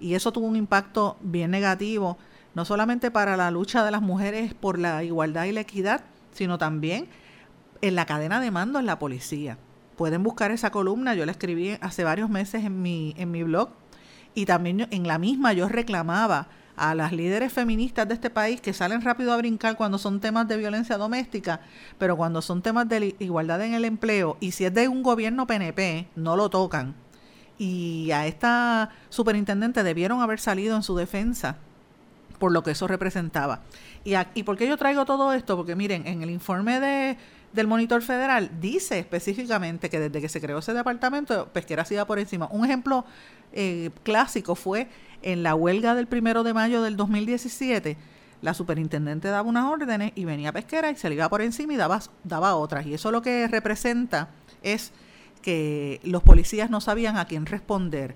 y 0.00 0.14
eso 0.14 0.32
tuvo 0.32 0.46
un 0.46 0.56
impacto 0.56 1.16
bien 1.20 1.50
negativo, 1.50 2.18
no 2.54 2.64
solamente 2.64 3.10
para 3.10 3.36
la 3.36 3.50
lucha 3.50 3.84
de 3.84 3.90
las 3.90 4.02
mujeres 4.02 4.54
por 4.54 4.78
la 4.78 5.02
igualdad 5.02 5.44
y 5.44 5.52
la 5.52 5.60
equidad, 5.60 6.02
sino 6.32 6.58
también 6.58 7.08
en 7.80 7.94
la 7.94 8.06
cadena 8.06 8.40
de 8.40 8.50
mando 8.50 8.78
en 8.78 8.86
la 8.86 8.98
policía. 8.98 9.58
Pueden 9.96 10.22
buscar 10.22 10.50
esa 10.50 10.70
columna, 10.70 11.14
yo 11.14 11.24
la 11.24 11.32
escribí 11.32 11.76
hace 11.80 12.04
varios 12.04 12.28
meses 12.28 12.64
en 12.64 12.82
mi, 12.82 13.14
en 13.16 13.30
mi 13.30 13.42
blog 13.44 13.70
y 14.34 14.46
también 14.46 14.88
en 14.90 15.06
la 15.06 15.18
misma 15.18 15.52
yo 15.52 15.68
reclamaba 15.68 16.48
a 16.76 16.94
las 16.94 17.12
líderes 17.12 17.52
feministas 17.52 18.08
de 18.08 18.14
este 18.14 18.30
país 18.30 18.60
que 18.60 18.72
salen 18.72 19.02
rápido 19.02 19.32
a 19.32 19.36
brincar 19.36 19.76
cuando 19.76 19.98
son 19.98 20.20
temas 20.20 20.48
de 20.48 20.56
violencia 20.56 20.98
doméstica, 20.98 21.60
pero 21.98 22.16
cuando 22.16 22.42
son 22.42 22.62
temas 22.62 22.88
de 22.88 23.14
igualdad 23.18 23.62
en 23.62 23.74
el 23.74 23.84
empleo 23.84 24.36
y 24.40 24.52
si 24.52 24.64
es 24.64 24.74
de 24.74 24.88
un 24.88 25.02
gobierno 25.02 25.46
PNP, 25.46 26.08
no 26.16 26.36
lo 26.36 26.50
tocan 26.50 26.94
y 27.58 28.10
a 28.10 28.26
esta 28.26 28.90
superintendente 29.08 29.82
debieron 29.82 30.20
haber 30.20 30.40
salido 30.40 30.76
en 30.76 30.82
su 30.82 30.96
defensa 30.96 31.56
por 32.38 32.52
lo 32.52 32.62
que 32.62 32.72
eso 32.72 32.88
representaba. 32.88 33.60
¿Y, 34.04 34.14
¿Y 34.34 34.42
por 34.42 34.56
qué 34.56 34.66
yo 34.66 34.76
traigo 34.76 35.04
todo 35.04 35.32
esto? 35.32 35.56
Porque 35.56 35.76
miren, 35.76 36.06
en 36.06 36.22
el 36.22 36.30
informe 36.30 36.80
de, 36.80 37.16
del 37.52 37.68
monitor 37.68 38.02
federal 38.02 38.50
dice 38.60 38.98
específicamente 38.98 39.88
que 39.88 40.00
desde 40.00 40.20
que 40.20 40.28
se 40.28 40.40
creó 40.40 40.58
ese 40.58 40.74
departamento, 40.74 41.48
Pesquera 41.52 41.84
sido 41.84 42.04
por 42.06 42.18
encima. 42.18 42.48
Un 42.50 42.64
ejemplo 42.64 43.04
eh, 43.52 43.90
clásico 44.02 44.56
fue 44.56 44.88
en 45.24 45.42
la 45.42 45.54
huelga 45.54 45.94
del 45.94 46.06
primero 46.06 46.44
de 46.44 46.54
mayo 46.54 46.82
del 46.82 46.96
2017. 46.96 47.96
La 48.42 48.52
superintendente 48.52 49.28
daba 49.28 49.48
unas 49.48 49.64
órdenes 49.64 50.12
y 50.14 50.26
venía 50.26 50.52
Pesquera 50.52 50.90
y 50.90 50.96
se 50.96 51.08
le 51.08 51.14
iba 51.14 51.28
por 51.30 51.40
encima 51.40 51.72
y 51.72 51.76
daba, 51.76 52.00
daba 52.24 52.54
otras. 52.54 52.86
Y 52.86 52.94
eso 52.94 53.10
lo 53.10 53.22
que 53.22 53.48
representa 53.48 54.28
es 54.62 54.92
que 55.40 56.00
los 56.04 56.22
policías 56.22 56.68
no 56.68 56.80
sabían 56.80 57.16
a 57.16 57.24
quién 57.24 57.46
responder. 57.46 58.14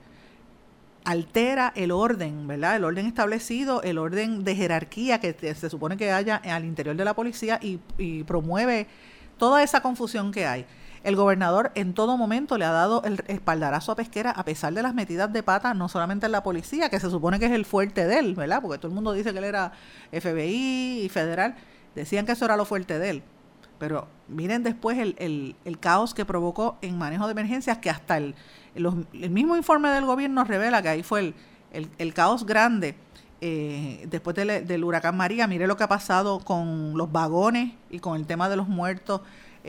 Altera 1.04 1.72
el 1.74 1.92
orden, 1.92 2.46
¿verdad? 2.46 2.76
El 2.76 2.84
orden 2.84 3.06
establecido, 3.06 3.82
el 3.82 3.96
orden 3.96 4.44
de 4.44 4.54
jerarquía 4.54 5.18
que 5.18 5.32
se 5.54 5.70
supone 5.70 5.96
que 5.96 6.12
haya 6.12 6.36
al 6.36 6.66
interior 6.66 6.94
de 6.94 7.04
la 7.06 7.14
policía 7.14 7.58
y, 7.62 7.78
promueve 8.24 8.86
toda 9.38 9.62
esa 9.62 9.80
confusión 9.80 10.30
que 10.30 10.44
hay. 10.44 10.66
El 11.04 11.16
gobernador 11.16 11.72
en 11.74 11.94
todo 11.94 12.16
momento 12.16 12.58
le 12.58 12.64
ha 12.64 12.72
dado 12.72 13.02
el 13.04 13.22
espaldarazo 13.28 13.92
a 13.92 13.96
Pesquera 13.96 14.30
a 14.30 14.44
pesar 14.44 14.74
de 14.74 14.82
las 14.82 14.94
metidas 14.94 15.32
de 15.32 15.42
pata, 15.42 15.74
no 15.74 15.88
solamente 15.88 16.26
en 16.26 16.32
la 16.32 16.42
policía, 16.42 16.90
que 16.90 17.00
se 17.00 17.10
supone 17.10 17.38
que 17.38 17.46
es 17.46 17.52
el 17.52 17.64
fuerte 17.64 18.06
de 18.06 18.18
él, 18.18 18.34
¿verdad? 18.34 18.60
Porque 18.60 18.78
todo 18.78 18.88
el 18.88 18.94
mundo 18.94 19.12
dice 19.12 19.32
que 19.32 19.38
él 19.38 19.44
era 19.44 19.72
FBI 20.10 21.02
y 21.04 21.08
federal. 21.08 21.54
Decían 21.94 22.26
que 22.26 22.32
eso 22.32 22.44
era 22.44 22.56
lo 22.56 22.64
fuerte 22.64 22.98
de 22.98 23.10
él. 23.10 23.22
Pero 23.78 24.08
miren 24.26 24.64
después 24.64 24.98
el, 24.98 25.54
el, 25.64 25.78
caos 25.78 26.14
que 26.14 26.24
provocó 26.24 26.78
en 26.82 26.98
manejo 26.98 27.26
de 27.26 27.32
emergencias, 27.32 27.78
que 27.78 27.90
hasta 27.90 28.16
el, 28.16 28.34
el 28.74 29.30
mismo 29.30 29.56
informe 29.56 29.90
del 29.90 30.04
gobierno 30.04 30.44
revela 30.44 30.82
que 30.82 30.88
ahí 30.88 31.02
fue 31.02 31.32
el, 31.72 32.14
caos 32.14 32.44
grande. 32.44 32.94
Eh, 33.40 34.06
después 34.10 34.34
del, 34.34 34.84
huracán 34.84 35.16
María, 35.16 35.46
mire 35.46 35.68
lo 35.68 35.76
que 35.76 35.84
ha 35.84 35.88
pasado 35.88 36.40
con 36.40 36.96
los 36.96 37.12
vagones 37.12 37.72
y 37.88 38.00
con 38.00 38.16
el 38.16 38.26
tema 38.26 38.48
de 38.48 38.56
los 38.56 38.68
muertos 38.68 39.20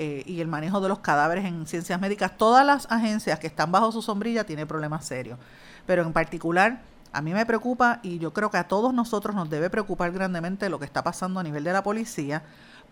eh, 0.01 0.23
y 0.25 0.39
el 0.39 0.47
manejo 0.47 0.79
de 0.79 0.87
los 0.87 0.99
cadáveres 0.99 1.43
en 1.43 1.67
ciencias 1.67 1.99
médicas. 1.99 2.37
Todas 2.37 2.65
las 2.65 2.89
agencias 2.89 3.37
que 3.37 3.47
están 3.47 3.69
bajo 3.69 3.91
su 3.91 4.01
sombrilla 4.01 4.45
tienen 4.45 4.65
problemas 4.65 5.03
serios. 5.03 5.37
Pero 5.85 6.03
en 6.03 6.13
particular, 6.13 6.83
a 7.11 7.21
mí 7.21 7.33
me 7.33 7.45
preocupa 7.45 7.99
y 8.01 8.17
yo 8.17 8.31
creo 8.31 8.49
que 8.49 8.55
a 8.55 8.69
todos 8.69 8.93
nosotros 8.93 9.35
nos 9.35 9.49
debe 9.49 9.69
preocupar 9.69 10.13
grandemente 10.13 10.69
lo 10.69 10.79
que 10.79 10.85
está 10.85 11.03
pasando 11.03 11.41
a 11.41 11.43
nivel 11.43 11.65
de 11.65 11.73
la 11.73 11.83
policía, 11.83 12.43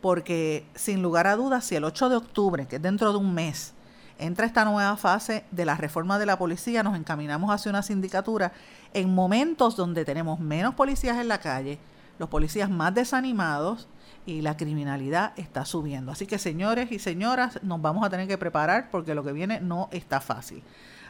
porque 0.02 0.66
sin 0.76 1.02
lugar 1.02 1.28
a 1.28 1.38
dudas, 1.38 1.64
si 1.64 1.78
el 1.78 1.86
8 1.86 2.10
de 2.10 2.18
octubre, 2.18 2.68
que 2.68 2.76
es 2.76 2.82
dentro 2.82 3.14
de 3.14 3.20
un 3.20 3.34
mes, 3.34 3.74
entra 4.20 4.46
esta 4.46 4.66
nueva 4.66 4.98
fase 4.98 5.46
de 5.52 5.64
la 5.64 5.76
reforma 5.76 6.20
de 6.20 6.26
la 6.26 6.38
policía, 6.38 6.84
nos 6.84 6.98
encaminamos 6.98 7.50
hacia 7.52 7.70
una 7.70 7.84
sindicatura 7.84 8.52
en 8.94 9.16
momentos 9.16 9.78
donde 9.78 10.04
tenemos 10.04 10.42
menos 10.42 10.76
policías 10.76 11.20
en 11.20 11.30
la 11.30 11.38
calle, 11.38 11.80
los 12.20 12.28
policías 12.28 12.70
más 12.70 12.94
desanimados 12.94 13.88
y 14.28 14.42
la 14.42 14.58
criminalidad 14.58 15.32
está 15.38 15.66
subiendo. 15.66 16.12
Así 16.12 16.28
que 16.28 16.38
señores 16.38 16.92
y 16.92 17.00
señoras, 17.00 17.60
nos 17.64 17.82
vamos 17.82 18.06
a 18.06 18.10
tener 18.10 18.28
que 18.28 18.38
preparar 18.38 18.90
porque 18.92 19.16
lo 19.16 19.24
que 19.24 19.32
viene 19.32 19.62
no 19.62 19.88
está 19.92 20.20
fácil. 20.20 20.62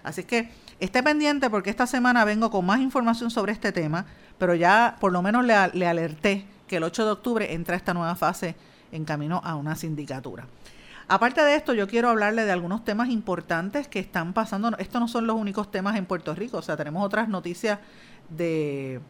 Así 0.04 0.24
que 0.24 0.52
esté 0.80 1.02
pendiente 1.02 1.50
porque 1.50 1.72
esta 1.72 1.88
semana 1.88 2.24
vengo 2.24 2.52
con 2.52 2.64
más 2.64 2.80
información 2.80 3.32
sobre 3.32 3.52
este 3.52 3.72
tema, 3.72 4.06
pero 4.38 4.54
ya 4.54 4.96
por 5.02 5.12
lo 5.12 5.24
menos 5.24 5.44
le, 5.44 5.56
le 5.74 5.88
alerté 5.88 6.46
que 6.68 6.78
el 6.78 6.84
8 6.84 7.06
de 7.06 7.12
octubre 7.12 7.54
entra 7.54 7.76
esta 7.76 7.96
nueva 7.96 8.16
fase 8.16 8.56
en 8.92 9.04
camino 9.04 9.42
a 9.44 9.56
una 9.56 9.76
sindicatura. 9.76 10.46
Aparte 11.08 11.42
de 11.42 11.56
esto, 11.56 11.74
yo 11.74 11.88
quiero 11.88 12.10
hablarle 12.10 12.46
de 12.46 12.52
algunos 12.52 12.84
temas 12.84 13.10
importantes 13.10 13.88
que 13.88 14.00
están 14.00 14.34
pasando. 14.34 14.78
Estos 14.78 15.02
no 15.02 15.08
son 15.08 15.26
los 15.26 15.38
únicos 15.38 15.72
temas 15.72 15.96
en 15.96 16.06
Puerto 16.06 16.36
Rico, 16.36 16.58
o 16.58 16.62
sea, 16.62 16.78
tenemos 16.78 17.04
otras 17.04 17.30
noticias 17.30 17.80
de, 18.30 19.02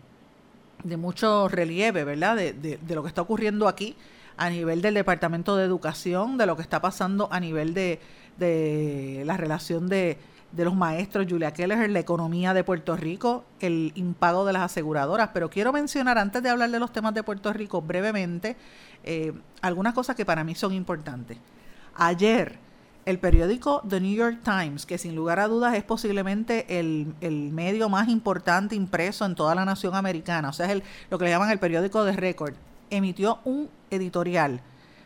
de 0.84 0.98
mucho 0.98 1.48
relieve, 1.48 2.04
¿verdad? 2.04 2.36
De, 2.36 2.54
de, 2.54 2.96
lo 2.96 3.04
que 3.04 3.10
está 3.10 3.22
ocurriendo 3.22 3.68
aquí 3.68 3.96
a 4.38 4.50
nivel 4.50 4.82
del 4.82 4.94
Departamento 4.94 5.56
de 5.56 5.66
Educación, 5.66 6.38
de 6.38 6.46
lo 6.46 6.56
que 6.56 6.62
está 6.62 6.82
pasando 6.82 7.28
a 7.32 7.40
nivel 7.40 7.74
de, 7.74 8.00
de 8.38 9.24
la 9.26 9.38
relación 9.38 9.90
de, 9.90 10.18
de 10.52 10.66
los 10.66 10.76
maestros, 10.76 11.26
Julia 11.30 11.52
Keller, 11.52 11.90
la 11.90 12.00
economía 12.00 12.54
de 12.54 12.64
Puerto 12.64 12.96
Rico, 12.96 13.44
el 13.60 13.92
impago 13.96 14.46
de 14.46 14.54
las 14.54 14.64
aseguradoras. 14.64 15.30
Pero 15.34 15.50
quiero 15.50 15.74
mencionar, 15.74 16.18
antes 16.18 16.42
de 16.42 16.50
hablar 16.50 16.70
de 16.70 16.80
los 16.80 16.92
temas 16.92 17.14
de 17.14 17.24
Puerto 17.24 17.52
Rico, 17.52 17.82
brevemente, 17.82 18.56
eh, 19.04 19.34
algunas 19.62 19.94
cosas 19.94 20.16
que 20.16 20.26
para 20.26 20.44
mí 20.44 20.56
son 20.56 20.74
importantes. 20.74 21.38
Ayer, 21.96 22.60
el 23.08 23.20
periódico 23.20 23.82
The 23.88 24.02
New 24.02 24.14
York 24.14 24.40
Times, 24.44 24.86
que 24.86 24.98
sin 24.98 25.16
lugar 25.16 25.40
a 25.40 25.48
dudas 25.48 25.74
es 25.76 25.84
posiblemente 25.86 26.78
el, 26.78 27.16
medio 27.54 27.88
más 27.88 28.10
importante 28.10 28.76
impreso 28.76 29.26
en 29.26 29.34
toda 29.34 29.56
la 29.56 29.64
nación 29.64 29.96
americana, 29.96 30.50
o 30.50 30.54
sea, 30.54 30.66
es 30.66 30.74
el, 30.74 30.84
lo 31.10 31.18
que 31.18 31.24
le 31.24 31.32
llaman 31.32 31.50
el 31.50 31.58
periódico 31.58 32.04
de 32.04 32.12
récord, 32.12 32.54
emitió 32.90 33.40
un 33.46 33.70
editorial 33.92 34.60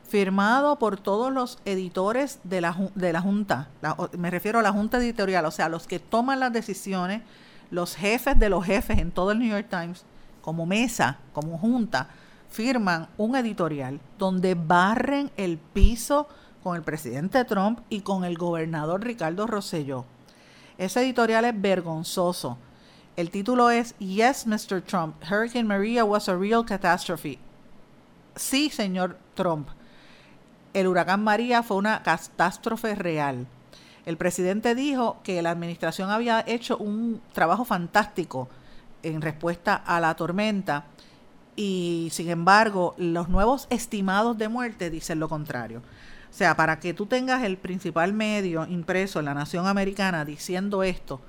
firmado 0.07 0.79
por 0.79 0.99
todos 0.99 1.31
los 1.31 1.59
editores 1.63 2.39
de 2.43 2.61
la, 2.61 2.75
de 2.95 3.13
la 3.13 3.21
Junta, 3.21 3.69
me 4.17 4.31
refiero 4.31 4.57
a 4.57 4.63
la 4.63 4.71
Junta 4.71 4.97
Editorial, 4.97 5.45
o 5.45 5.51
sea, 5.51 5.69
los 5.69 5.85
que 5.85 5.99
toman 5.99 6.39
las 6.39 6.51
decisiones, 6.51 7.21
los 7.69 7.95
jefes 7.95 8.37
de 8.39 8.49
los 8.49 8.65
jefes 8.65 8.97
en 8.97 9.11
todo 9.11 9.31
el 9.31 9.37
New 9.37 9.49
York 9.49 9.67
Times, 9.69 10.05
como 10.41 10.65
mesa, 10.65 11.19
como 11.33 11.59
junta, 11.59 12.07
firman 12.49 13.09
un 13.17 13.35
editorial 13.35 13.99
donde 14.17 14.55
barren 14.55 15.29
el 15.37 15.59
piso 15.59 16.27
con 16.63 16.75
el 16.75 16.83
presidente 16.83 17.43
Trump 17.45 17.79
y 17.89 18.01
con 18.01 18.23
el 18.23 18.37
gobernador 18.37 19.03
Ricardo 19.03 19.47
Rosselló. 19.47 20.05
Ese 20.77 21.01
editorial 21.01 21.45
es 21.45 21.59
vergonzoso. 21.59 22.57
El 23.15 23.29
título 23.29 23.69
es 23.69 23.97
Yes, 23.99 24.47
Mr. 24.47 24.81
Trump, 24.81 25.15
Hurricane 25.29 25.65
Maria 25.65 26.05
was 26.05 26.29
a 26.29 26.35
real 26.35 26.65
catastrophe. 26.65 27.39
Sí, 28.35 28.69
señor 28.69 29.17
Trump, 29.35 29.67
el 30.73 30.87
huracán 30.87 31.23
María 31.23 31.63
fue 31.63 31.77
una 31.77 32.01
catástrofe 32.01 32.95
real. 32.95 33.45
El 34.05 34.17
presidente 34.17 34.73
dijo 34.73 35.17
que 35.23 35.41
la 35.41 35.51
administración 35.51 36.09
había 36.09 36.43
hecho 36.47 36.77
un 36.77 37.21
trabajo 37.33 37.65
fantástico 37.65 38.47
en 39.03 39.21
respuesta 39.21 39.75
a 39.75 39.99
la 39.99 40.15
tormenta 40.15 40.85
y 41.55 42.09
sin 42.11 42.29
embargo 42.29 42.95
los 42.97 43.29
nuevos 43.29 43.67
estimados 43.69 44.37
de 44.37 44.47
muerte 44.47 44.89
dicen 44.89 45.19
lo 45.19 45.29
contrario. 45.29 45.81
O 46.31 46.33
sea, 46.33 46.55
para 46.55 46.79
que 46.79 46.93
tú 46.93 47.07
tengas 47.07 47.43
el 47.43 47.57
principal 47.57 48.13
medio 48.13 48.65
impreso 48.65 49.19
en 49.19 49.25
la 49.25 49.33
nación 49.33 49.67
americana 49.67 50.23
diciendo 50.23 50.81
esto, 50.81 51.19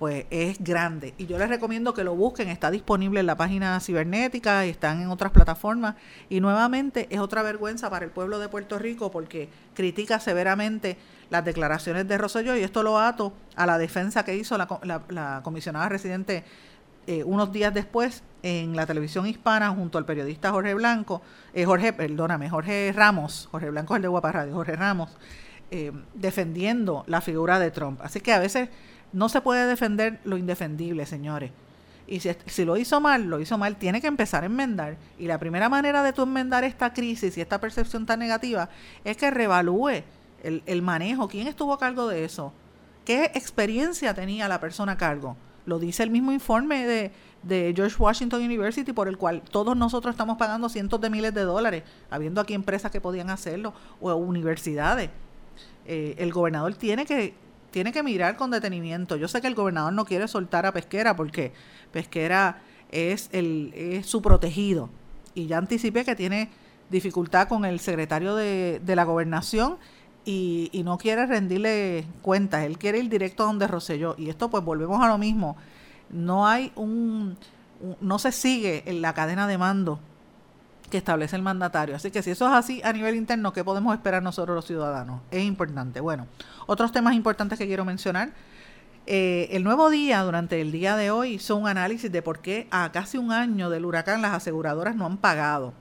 pues 0.00 0.26
es 0.30 0.58
grande. 0.58 1.14
Y 1.18 1.26
yo 1.26 1.38
les 1.38 1.48
recomiendo 1.48 1.94
que 1.94 2.02
lo 2.02 2.16
busquen, 2.16 2.48
está 2.48 2.72
disponible 2.72 3.20
en 3.20 3.26
la 3.26 3.36
página 3.36 3.78
cibernética 3.78 4.64
están 4.64 5.00
en 5.00 5.08
otras 5.08 5.30
plataformas. 5.30 5.94
Y 6.28 6.40
nuevamente 6.40 7.06
es 7.10 7.20
otra 7.20 7.42
vergüenza 7.42 7.88
para 7.90 8.04
el 8.04 8.10
pueblo 8.10 8.40
de 8.40 8.48
Puerto 8.48 8.76
Rico 8.76 9.12
porque 9.12 9.48
critica 9.72 10.18
severamente 10.18 10.96
las 11.30 11.44
declaraciones 11.44 12.08
de 12.08 12.18
Rosselló 12.18 12.56
y 12.56 12.64
esto 12.64 12.82
lo 12.82 12.98
ato 12.98 13.32
a 13.54 13.66
la 13.66 13.78
defensa 13.78 14.24
que 14.24 14.36
hizo 14.36 14.58
la, 14.58 15.40
comisionada 15.44 15.88
residente 15.88 16.44
eh, 17.06 17.22
unos 17.22 17.52
días 17.52 17.72
después 17.72 18.24
en 18.44 18.76
la 18.76 18.84
televisión 18.84 19.26
hispana 19.26 19.70
junto 19.70 19.96
al 19.96 20.04
periodista 20.04 20.50
Jorge 20.50 20.74
Blanco, 20.74 21.22
eh, 21.54 21.64
Jorge, 21.64 21.94
perdóname, 21.94 22.50
Jorge 22.50 22.92
Ramos, 22.94 23.48
Jorge 23.50 23.70
Blanco 23.70 23.94
es 23.94 23.96
el 23.96 24.02
de 24.02 24.08
Guapa 24.08 24.32
Radio, 24.32 24.52
Jorge 24.52 24.76
Ramos, 24.76 25.10
eh, 25.70 25.90
defendiendo 26.12 27.04
la 27.06 27.22
figura 27.22 27.58
de 27.58 27.70
Trump. 27.70 28.00
Así 28.02 28.20
que 28.20 28.34
a 28.34 28.38
veces 28.38 28.68
no 29.14 29.30
se 29.30 29.40
puede 29.40 29.66
defender 29.66 30.20
lo 30.24 30.36
indefendible, 30.36 31.06
señores. 31.06 31.52
Y 32.06 32.20
si, 32.20 32.36
si, 32.44 32.66
lo 32.66 32.76
hizo 32.76 33.00
mal, 33.00 33.24
lo 33.30 33.40
hizo 33.40 33.56
mal, 33.56 33.76
tiene 33.76 34.02
que 34.02 34.08
empezar 34.08 34.42
a 34.42 34.46
enmendar. 34.46 34.98
Y 35.18 35.26
la 35.26 35.38
primera 35.38 35.70
manera 35.70 36.02
de 36.02 36.12
tú 36.12 36.24
enmendar 36.24 36.64
esta 36.64 36.92
crisis 36.92 37.38
y 37.38 37.40
esta 37.40 37.62
percepción 37.62 38.04
tan 38.04 38.18
negativa 38.18 38.68
es 39.04 39.16
que 39.16 39.30
revalúe 39.30 40.02
el, 40.42 40.62
el 40.66 40.82
manejo. 40.82 41.28
¿Quién 41.28 41.46
estuvo 41.46 41.72
a 41.72 41.78
cargo 41.78 42.08
de 42.08 42.26
eso? 42.26 42.52
¿Qué 43.06 43.24
experiencia 43.34 44.12
tenía 44.12 44.48
la 44.48 44.60
persona 44.60 44.92
a 44.92 44.96
cargo? 44.98 45.34
Lo 45.64 45.78
dice 45.78 46.02
el 46.02 46.10
mismo 46.10 46.30
informe 46.30 46.86
de, 46.86 47.10
de 47.46 47.72
George 47.76 47.96
Washington 47.98 48.42
University 48.42 48.92
por 48.92 49.08
el 49.08 49.18
cual 49.18 49.42
todos 49.42 49.76
nosotros 49.76 50.12
estamos 50.12 50.36
pagando 50.38 50.68
cientos 50.68 51.00
de 51.00 51.10
miles 51.10 51.34
de 51.34 51.42
dólares, 51.42 51.84
habiendo 52.10 52.40
aquí 52.40 52.54
empresas 52.54 52.90
que 52.90 53.00
podían 53.00 53.30
hacerlo 53.30 53.74
o 54.00 54.14
universidades. 54.14 55.10
Eh, 55.86 56.14
el 56.18 56.32
gobernador 56.32 56.74
tiene 56.74 57.04
que 57.04 57.34
tiene 57.70 57.90
que 57.90 58.04
mirar 58.04 58.36
con 58.36 58.52
detenimiento. 58.52 59.16
Yo 59.16 59.26
sé 59.26 59.40
que 59.40 59.48
el 59.48 59.56
gobernador 59.56 59.92
no 59.92 60.04
quiere 60.04 60.28
soltar 60.28 60.64
a 60.64 60.72
Pesquera 60.72 61.16
porque 61.16 61.52
Pesquera 61.90 62.62
es, 62.92 63.28
el, 63.32 63.72
es 63.74 64.06
su 64.06 64.22
protegido. 64.22 64.90
Y 65.34 65.46
ya 65.48 65.58
anticipé 65.58 66.04
que 66.04 66.14
tiene 66.14 66.50
dificultad 66.88 67.48
con 67.48 67.64
el 67.64 67.80
secretario 67.80 68.36
de, 68.36 68.80
la 68.86 69.02
gobernación 69.02 69.78
y, 70.24 70.70
y, 70.72 70.84
no 70.84 70.98
quiere 70.98 71.26
rendirle 71.26 72.04
cuentas. 72.22 72.62
Él 72.62 72.78
quiere 72.78 72.98
ir 72.98 73.08
directo 73.08 73.42
a 73.42 73.46
donde 73.46 73.66
Roselló. 73.66 74.14
Y 74.16 74.28
esto 74.28 74.48
pues 74.50 74.64
volvemos 74.64 75.02
a 75.02 75.08
lo 75.08 75.18
mismo. 75.18 75.56
No 76.10 76.46
hay 76.46 76.72
un 76.76 77.36
no 78.00 78.18
se 78.18 78.32
sigue 78.32 78.82
en 78.86 79.02
la 79.02 79.14
cadena 79.14 79.46
de 79.46 79.58
mando 79.58 80.00
que 80.90 80.98
establece 80.98 81.36
el 81.36 81.42
mandatario. 81.42 81.96
Así 81.96 82.10
que 82.10 82.22
si 82.22 82.30
eso 82.30 82.46
es 82.46 82.52
así 82.52 82.80
a 82.84 82.92
nivel 82.92 83.16
interno, 83.16 83.52
¿qué 83.52 83.64
podemos 83.64 83.94
esperar 83.94 84.22
nosotros 84.22 84.54
los 84.54 84.66
ciudadanos? 84.66 85.20
Es 85.30 85.42
importante. 85.42 86.00
Bueno, 86.00 86.26
otros 86.66 86.92
temas 86.92 87.14
importantes 87.14 87.58
que 87.58 87.66
quiero 87.66 87.84
mencionar. 87.84 88.30
Eh, 89.06 89.48
el 89.50 89.64
nuevo 89.64 89.90
día, 89.90 90.22
durante 90.22 90.60
el 90.60 90.72
día 90.72 90.96
de 90.96 91.10
hoy, 91.10 91.34
hizo 91.34 91.56
un 91.56 91.68
análisis 91.68 92.10
de 92.10 92.22
por 92.22 92.40
qué 92.40 92.68
a 92.70 92.90
casi 92.92 93.18
un 93.18 93.32
año 93.32 93.70
del 93.70 93.84
huracán 93.84 94.22
las 94.22 94.32
aseguradoras 94.32 94.96
no 94.96 95.04
han 95.04 95.18
pagado. 95.18 95.74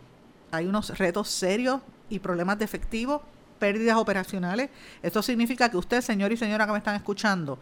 Hay 0.51 0.67
unos 0.67 0.97
retos 0.97 1.29
serios 1.29 1.81
y 2.09 2.19
problemas 2.19 2.59
de 2.59 2.65
efectivo, 2.65 3.23
pérdidas 3.59 3.97
operacionales. 3.97 4.69
Esto 5.01 5.21
significa 5.21 5.69
que 5.69 5.77
usted, 5.77 6.01
señor 6.01 6.31
y 6.31 6.37
señora 6.37 6.65
que 6.65 6.73
me 6.73 6.77
están 6.77 6.95
escuchando, 6.95 7.59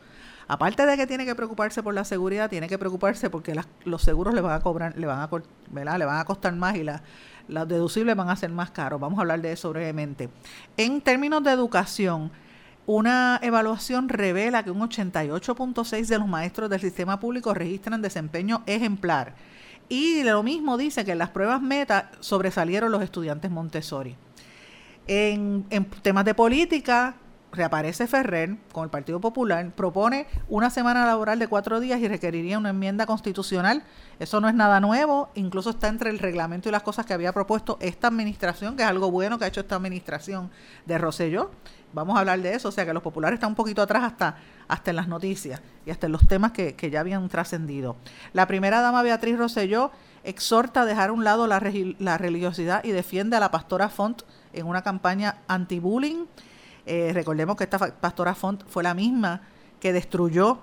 aparte 0.47 0.85
de 0.85 0.97
que 0.97 1.07
tiene 1.07 1.25
que 1.25 1.35
preocuparse 1.35 1.83
por 1.83 1.93
la 1.93 2.03
seguridad, 2.03 2.49
tiene 2.49 2.67
que 2.67 2.77
preocuparse 2.77 3.29
porque 3.29 3.59
los 3.85 4.01
seguros 4.01 4.33
le 4.33 4.41
van 4.41 4.53
a 4.53 4.59
cobrar, 4.61 4.97
le 4.97 5.07
van 5.07 5.19
a, 5.19 5.97
le 5.97 6.05
van 6.05 6.19
a 6.19 6.25
costar 6.25 6.55
más 6.55 6.75
y 6.75 6.83
la, 6.83 7.01
los 7.47 7.67
deducibles 7.67 8.15
van 8.15 8.29
a 8.29 8.35
ser 8.35 8.49
más 8.51 8.71
caros. 8.71 8.99
Vamos 8.99 9.19
a 9.19 9.21
hablar 9.21 9.41
de 9.41 9.51
eso 9.51 9.69
brevemente. 9.69 10.29
En 10.77 11.01
términos 11.01 11.43
de 11.43 11.51
educación, 11.51 12.31
una 12.85 13.39
evaluación 13.43 14.09
revela 14.09 14.63
que 14.63 14.71
un 14.71 14.81
88.6 14.81 16.07
de 16.07 16.19
los 16.19 16.27
maestros 16.27 16.69
del 16.69 16.79
sistema 16.79 17.19
público 17.19 17.53
registran 17.53 18.01
desempeño 18.01 18.63
ejemplar. 18.65 19.35
Y 19.89 20.23
lo 20.23 20.41
mismo 20.41 20.77
dice 20.77 21.03
que 21.03 21.11
en 21.11 21.17
las 21.17 21.29
pruebas 21.29 21.61
meta 21.61 22.11
sobresalieron 22.21 22.91
los 22.91 23.03
estudiantes 23.03 23.51
Montessori. 23.51 24.15
En 25.07 25.65
temas 26.01 26.23
de 26.23 26.33
política, 26.33 27.15
reaparece 27.51 28.07
Ferrer 28.07 28.57
con 28.71 28.85
el 28.85 28.89
Partido 28.89 29.19
Popular, 29.19 29.69
propone 29.75 30.27
una 30.47 30.69
semana 30.69 31.05
laboral 31.05 31.39
de 31.39 31.47
cuatro 31.47 31.79
días 31.79 31.99
y 31.99 32.07
requeriría 32.07 32.57
una 32.57 32.69
enmienda 32.69 33.05
constitucional. 33.05 33.83
Eso 34.19 34.39
no 34.39 34.47
es 34.47 34.55
nada 34.55 34.79
nuevo, 34.79 35.29
incluso 35.35 35.71
está 35.71 35.87
entre 35.87 36.09
el 36.09 36.19
reglamento 36.19 36.69
y 36.69 36.71
las 36.71 36.83
cosas 36.83 37.05
que 37.05 37.13
había 37.13 37.33
propuesto 37.33 37.77
esta 37.81 38.07
administración, 38.07 38.75
que 38.75 38.83
es 38.83 38.89
algo 38.89 39.11
bueno 39.11 39.37
que 39.37 39.45
ha 39.45 39.47
hecho 39.47 39.61
esta 39.61 39.75
administración 39.75 40.49
de 40.85 40.97
Rosselló. 40.97 41.51
Vamos 41.93 42.15
a 42.15 42.19
hablar 42.19 42.39
de 42.39 42.53
eso, 42.53 42.69
o 42.69 42.71
sea 42.71 42.85
que 42.85 42.93
los 42.93 43.03
populares 43.03 43.35
están 43.35 43.49
un 43.49 43.55
poquito 43.55 43.81
atrás 43.81 44.03
hasta, 44.03 44.37
hasta 44.69 44.91
en 44.91 44.95
las 44.95 45.09
noticias 45.09 45.61
y 45.85 45.91
hasta 45.91 46.05
en 46.05 46.13
los 46.13 46.25
temas 46.25 46.53
que, 46.53 46.75
que 46.75 46.89
ya 46.89 47.01
habían 47.01 47.27
trascendido. 47.27 47.97
La 48.31 48.47
primera 48.47 48.79
dama 48.79 49.01
Beatriz 49.01 49.37
Rosselló 49.37 49.91
exhorta 50.23 50.83
a 50.83 50.85
dejar 50.85 51.09
a 51.09 51.13
un 51.13 51.25
lado 51.25 51.47
la, 51.47 51.61
la 51.99 52.17
religiosidad 52.17 52.81
y 52.85 52.91
defiende 52.91 53.35
a 53.35 53.41
la 53.41 53.51
pastora 53.51 53.89
Font 53.89 54.21
en 54.53 54.67
una 54.67 54.83
campaña 54.83 55.37
anti-bullying 55.49 56.27
eh, 56.85 57.11
recordemos 57.13 57.55
que 57.55 57.63
esta 57.63 57.77
pastora 57.77 58.35
Font 58.35 58.63
fue 58.67 58.83
la 58.83 58.93
misma 58.93 59.41
que 59.79 59.93
destruyó, 59.93 60.59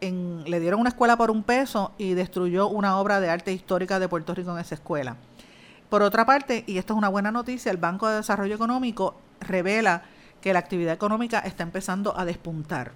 le 0.00 0.60
dieron 0.60 0.80
una 0.80 0.90
escuela 0.90 1.16
por 1.16 1.30
un 1.30 1.42
peso 1.42 1.92
y 1.98 2.14
destruyó 2.14 2.68
una 2.68 2.98
obra 2.98 3.20
de 3.20 3.30
arte 3.30 3.52
histórica 3.52 3.98
de 3.98 4.08
Puerto 4.08 4.34
Rico 4.34 4.52
en 4.52 4.58
esa 4.58 4.74
escuela. 4.74 5.16
Por 5.88 6.02
otra 6.02 6.26
parte, 6.26 6.64
y 6.66 6.78
esto 6.78 6.92
es 6.92 6.98
una 6.98 7.08
buena 7.08 7.32
noticia, 7.32 7.72
el 7.72 7.78
Banco 7.78 8.08
de 8.08 8.16
Desarrollo 8.16 8.54
Económico 8.54 9.16
revela 9.40 10.02
que 10.40 10.52
la 10.52 10.58
actividad 10.58 10.92
económica 10.92 11.40
está 11.40 11.62
empezando 11.62 12.16
a 12.18 12.24
despuntar. 12.24 12.92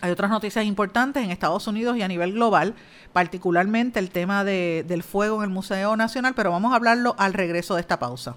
Hay 0.00 0.10
otras 0.10 0.30
noticias 0.30 0.64
importantes 0.64 1.24
en 1.24 1.30
Estados 1.30 1.66
Unidos 1.66 1.96
y 1.96 2.02
a 2.02 2.08
nivel 2.08 2.32
global, 2.32 2.74
particularmente 3.12 3.98
el 3.98 4.10
tema 4.10 4.44
del 4.44 5.02
fuego 5.02 5.38
en 5.38 5.44
el 5.44 5.50
Museo 5.50 5.96
Nacional, 5.96 6.34
pero 6.34 6.50
vamos 6.50 6.72
a 6.72 6.76
hablarlo 6.76 7.14
al 7.18 7.32
regreso 7.32 7.74
de 7.74 7.80
esta 7.80 7.98
pausa. 7.98 8.36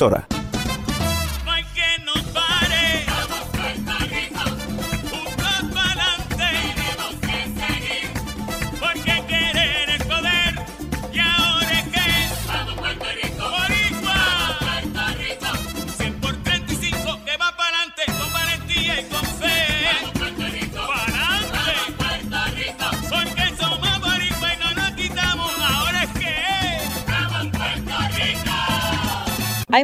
emisora. 0.01 0.40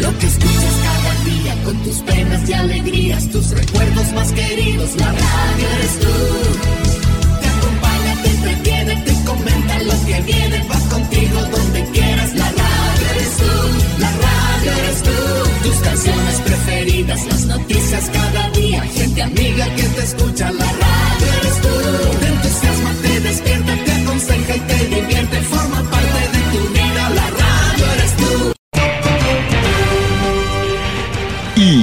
Lo 0.00 0.18
que 0.18 0.26
escuchas 0.26 0.74
cada 0.82 1.24
día 1.24 1.62
con 1.64 1.76
tus 1.82 1.98
penas 2.00 2.48
y 2.48 2.52
alegrías, 2.54 3.28
tus 3.30 3.50
recuerdos 3.50 4.12
más 4.12 4.32
queridos, 4.32 4.96
la 4.96 5.12
radio 5.12 5.68
eres 5.76 6.00
tú. 6.00 6.49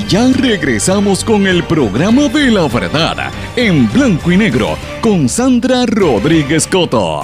Ya 0.09 0.25
regresamos 0.31 1.25
con 1.25 1.47
el 1.47 1.65
programa 1.65 2.29
de 2.29 2.49
la 2.49 2.67
verdad 2.69 3.29
en 3.57 3.91
blanco 3.91 4.31
y 4.31 4.37
negro 4.37 4.77
con 5.01 5.27
Sandra 5.27 5.85
Rodríguez 5.85 6.65
Coto. 6.65 7.21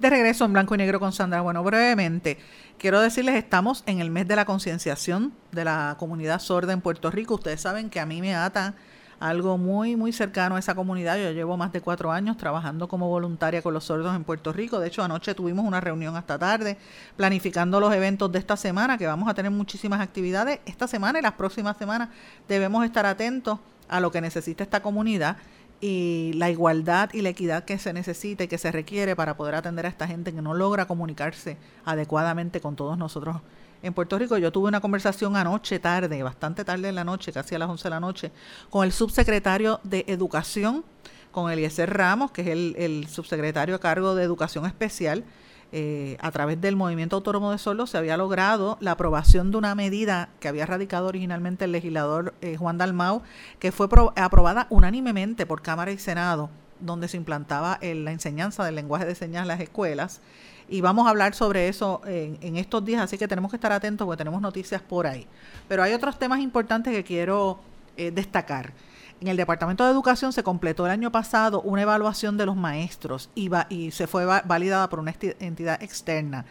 De 0.00 0.10
regreso 0.10 0.44
en 0.46 0.52
blanco 0.52 0.74
y 0.74 0.78
negro 0.78 0.98
con 0.98 1.12
Sandra. 1.12 1.42
Bueno, 1.42 1.62
brevemente, 1.62 2.38
quiero 2.76 3.00
decirles, 3.00 3.36
estamos 3.36 3.84
en 3.86 4.00
el 4.00 4.10
mes 4.10 4.26
de 4.26 4.34
la 4.34 4.44
concienciación 4.44 5.32
de 5.52 5.64
la 5.64 5.94
comunidad 5.98 6.40
sorda 6.40 6.72
en 6.72 6.80
Puerto 6.80 7.12
Rico. 7.12 7.34
Ustedes 7.34 7.60
saben 7.60 7.88
que 7.88 8.00
a 8.00 8.06
mí 8.06 8.20
me 8.20 8.34
ata 8.34 8.74
algo 9.20 9.58
muy, 9.58 9.96
muy 9.96 10.12
cercano 10.12 10.56
a 10.56 10.58
esa 10.58 10.74
comunidad. 10.74 11.18
Yo 11.18 11.32
llevo 11.32 11.56
más 11.56 11.72
de 11.72 11.80
cuatro 11.80 12.12
años 12.12 12.36
trabajando 12.36 12.88
como 12.88 13.08
voluntaria 13.08 13.62
con 13.62 13.74
los 13.74 13.84
sordos 13.84 14.14
en 14.14 14.24
Puerto 14.24 14.52
Rico. 14.52 14.78
De 14.78 14.88
hecho, 14.88 15.02
anoche 15.02 15.34
tuvimos 15.34 15.64
una 15.64 15.80
reunión 15.80 16.16
hasta 16.16 16.38
tarde 16.38 16.76
planificando 17.16 17.80
los 17.80 17.92
eventos 17.92 18.30
de 18.30 18.38
esta 18.38 18.56
semana, 18.56 18.98
que 18.98 19.06
vamos 19.06 19.28
a 19.28 19.34
tener 19.34 19.50
muchísimas 19.50 20.00
actividades 20.00 20.60
esta 20.66 20.86
semana 20.86 21.18
y 21.18 21.22
las 21.22 21.32
próximas 21.32 21.76
semanas. 21.76 22.10
Debemos 22.48 22.84
estar 22.84 23.06
atentos 23.06 23.58
a 23.88 24.00
lo 24.00 24.10
que 24.10 24.20
necesita 24.20 24.62
esta 24.62 24.82
comunidad 24.82 25.38
y 25.80 26.32
la 26.34 26.50
igualdad 26.50 27.10
y 27.12 27.22
la 27.22 27.28
equidad 27.28 27.64
que 27.64 27.78
se 27.78 27.92
necesita 27.92 28.44
y 28.44 28.48
que 28.48 28.58
se 28.58 28.72
requiere 28.72 29.14
para 29.14 29.36
poder 29.36 29.54
atender 29.54 29.86
a 29.86 29.88
esta 29.88 30.06
gente 30.06 30.32
que 30.32 30.42
no 30.42 30.54
logra 30.54 30.86
comunicarse 30.86 31.56
adecuadamente 31.84 32.60
con 32.60 32.74
todos 32.76 32.98
nosotros 32.98 33.36
en 33.82 33.94
Puerto 33.94 34.18
Rico. 34.18 34.36
Yo 34.38 34.50
tuve 34.52 34.68
una 34.68 34.80
conversación 34.80 35.36
anoche 35.36 35.78
tarde, 35.78 36.22
bastante 36.22 36.64
tarde 36.64 36.88
en 36.88 36.94
la 36.94 37.04
noche, 37.04 37.32
casi 37.32 37.54
a 37.54 37.58
las 37.58 37.68
11 37.68 37.84
de 37.84 37.90
la 37.90 38.00
noche, 38.00 38.32
con 38.70 38.84
el 38.84 38.92
subsecretario 38.92 39.80
de 39.84 40.04
Educación, 40.08 40.84
con 41.32 41.50
Eliezer 41.50 41.92
Ramos, 41.92 42.30
que 42.30 42.42
es 42.42 42.48
el, 42.76 43.06
subsecretario 43.08 43.74
a 43.74 43.78
cargo 43.78 44.14
de 44.14 44.24
Educación 44.24 44.66
Especial. 44.66 45.24
Eh, 45.70 46.16
a 46.20 46.30
través 46.30 46.58
del 46.62 46.76
Movimiento 46.76 47.16
Autónomo 47.16 47.50
de 47.52 47.58
Sordos 47.58 47.90
se 47.90 47.98
había 47.98 48.16
logrado 48.16 48.78
la 48.80 48.92
aprobación 48.92 49.50
de 49.50 49.58
una 49.58 49.74
medida 49.74 50.30
que 50.40 50.48
había 50.48 50.64
radicado 50.64 51.08
originalmente 51.08 51.66
el 51.66 51.72
legislador 51.72 52.32
eh, 52.40 52.56
Juan 52.56 52.78
Dalmau, 52.78 53.20
que 53.58 53.70
fue 53.70 53.86
pro- 53.86 54.14
aprobada 54.16 54.66
unánimemente 54.70 55.44
por 55.44 55.60
Cámara 55.60 55.90
y 55.92 55.98
Senado, 55.98 56.48
donde 56.80 57.06
se 57.06 57.18
implantaba 57.18 57.78
el- 57.82 58.06
la 58.06 58.12
enseñanza 58.12 58.64
del 58.64 58.76
lenguaje 58.76 59.04
de 59.04 59.14
señas 59.14 59.42
en 59.42 59.48
las 59.48 59.60
escuelas. 59.60 60.22
Y 60.68 60.80
vamos 60.82 61.06
a 61.06 61.10
hablar 61.10 61.34
sobre 61.34 61.68
eso 61.68 62.02
en, 62.04 62.56
estos 62.56 62.84
días, 62.84 63.00
así 63.02 63.16
que 63.16 63.26
tenemos 63.26 63.50
que 63.50 63.56
estar 63.56 63.72
atentos 63.72 64.04
porque 64.04 64.18
tenemos 64.18 64.40
noticias 64.42 64.82
por 64.82 65.06
ahí. 65.06 65.26
Pero 65.66 65.82
hay 65.82 65.92
otros 65.94 66.18
temas 66.18 66.40
importantes 66.40 66.92
que 66.94 67.02
quiero 67.04 67.58
eh, 67.96 68.10
destacar. 68.10 68.72
En 69.20 69.28
el 69.28 69.36
Departamento 69.36 69.84
de 69.84 69.90
Educación 69.90 70.32
se 70.32 70.42
completó 70.42 70.84
el 70.86 70.92
año 70.92 71.10
pasado 71.10 71.60
una 71.62 71.82
evaluación 71.82 72.36
de 72.36 72.46
los 72.46 72.54
maestros 72.54 73.30
y, 73.34 73.48
va- 73.48 73.66
y 73.70 73.90
se 73.92 74.06
fue 74.06 74.24
va- 74.26 74.42
validada 74.44 74.88
por 74.90 75.00
una 75.00 75.14
entidad 75.40 75.82
externa 75.82 76.44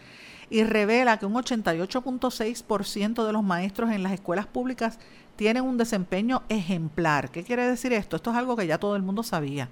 y 0.49 0.63
revela 0.63 1.17
que 1.19 1.25
un 1.25 1.33
88.6% 1.35 3.25
de 3.25 3.33
los 3.33 3.43
maestros 3.43 3.91
en 3.91 4.03
las 4.03 4.11
escuelas 4.13 4.47
públicas 4.47 4.97
tienen 5.35 5.63
un 5.63 5.77
desempeño 5.77 6.43
ejemplar. 6.49 7.29
¿Qué 7.31 7.43
quiere 7.43 7.67
decir 7.67 7.93
esto? 7.93 8.15
Esto 8.15 8.31
es 8.31 8.37
algo 8.37 8.55
que 8.55 8.67
ya 8.67 8.77
todo 8.79 8.95
el 8.95 9.03
mundo 9.03 9.23
sabía, 9.23 9.69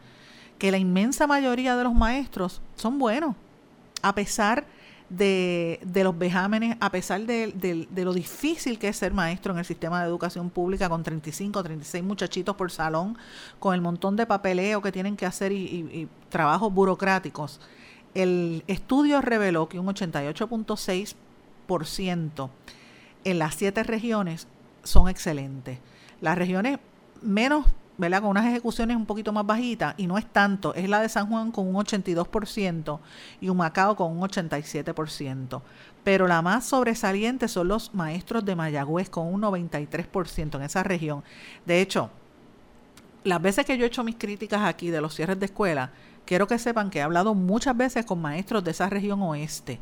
que 0.59 0.71
la 0.71 0.77
inmensa 0.77 1.27
mayoría 1.27 1.75
de 1.75 1.83
los 1.83 1.93
maestros 1.93 2.61
son 2.75 2.99
buenos, 2.99 3.35
a 4.01 4.15
pesar 4.15 4.65
de, 5.09 5.79
los 6.03 6.17
vejámenes, 6.17 6.77
a 6.79 6.89
pesar 6.91 7.21
de, 7.21 7.87
lo 7.95 8.13
difícil 8.13 8.79
que 8.79 8.87
es 8.87 8.97
ser 8.97 9.13
maestro 9.13 9.53
en 9.53 9.59
el 9.59 9.65
sistema 9.65 10.01
de 10.01 10.07
educación 10.07 10.49
pública 10.49 10.89
con 10.89 11.03
35 11.03 11.59
o 11.59 11.63
36 11.63 12.03
muchachitos 12.03 12.55
por 12.55 12.71
salón, 12.71 13.15
con 13.59 13.75
el 13.75 13.81
montón 13.81 14.15
de 14.15 14.25
papeleo 14.25 14.81
que 14.81 14.91
tienen 14.91 15.15
que 15.15 15.25
hacer 15.27 15.51
y, 15.51 15.57
y- 15.57 15.99
y 16.01 16.07
trabajos 16.29 16.73
burocráticos. 16.73 17.59
El 18.15 18.63
estudio 18.67 19.21
reveló 19.21 19.69
que 19.69 19.77
un 19.79 19.85
88.6% 19.87 22.49
en 23.23 23.39
las 23.39 23.55
siete 23.55 23.83
regiones 23.83 24.47
son 24.83 25.09
excelentes. 25.09 25.79
Las 26.21 26.37
regiones 26.37 26.79
menos, 27.21 27.65
¿verdad? 27.97 28.21
Con 28.21 28.31
unas 28.31 28.45
ejecuciones 28.45 28.97
un 28.97 29.05
poquito 29.05 29.31
más 29.31 29.45
bajitas, 29.45 29.95
y 29.97 30.07
no 30.07 30.17
es 30.17 30.25
tanto, 30.25 30.73
es 30.75 30.89
la 30.89 31.01
de 31.01 31.09
San 31.09 31.27
Juan 31.27 31.51
con 31.51 31.67
un 31.67 31.75
82% 31.75 32.99
y 33.41 33.49
Humacao 33.49 33.95
con 33.95 34.11
un 34.11 34.21
87%. 34.21 35.61
Pero 36.03 36.27
la 36.27 36.41
más 36.41 36.65
sobresaliente 36.65 37.47
son 37.47 37.67
los 37.69 37.93
maestros 37.93 38.45
de 38.45 38.55
Mayagüez 38.55 39.09
con 39.09 39.33
un 39.33 39.41
93% 39.41 40.55
en 40.55 40.61
esa 40.63 40.83
región. 40.83 41.23
De 41.65 41.81
hecho, 41.81 42.09
las 43.23 43.41
veces 43.41 43.65
que 43.65 43.77
yo 43.77 43.85
he 43.85 43.87
hecho 43.87 44.03
mis 44.03 44.15
críticas 44.15 44.61
aquí 44.63 44.89
de 44.89 45.01
los 45.01 45.15
cierres 45.15 45.39
de 45.39 45.47
escuela, 45.47 45.91
quiero 46.25 46.47
que 46.47 46.59
sepan 46.59 46.89
que 46.89 46.99
he 46.99 47.01
hablado 47.01 47.33
muchas 47.33 47.75
veces 47.75 48.05
con 48.05 48.21
maestros 48.21 48.63
de 48.63 48.71
esa 48.71 48.89
región 48.89 49.21
oeste 49.23 49.79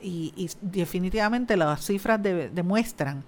y, 0.00 0.32
y 0.36 0.50
definitivamente 0.60 1.56
las 1.56 1.84
cifras 1.84 2.22
de- 2.22 2.50
demuestran 2.50 3.24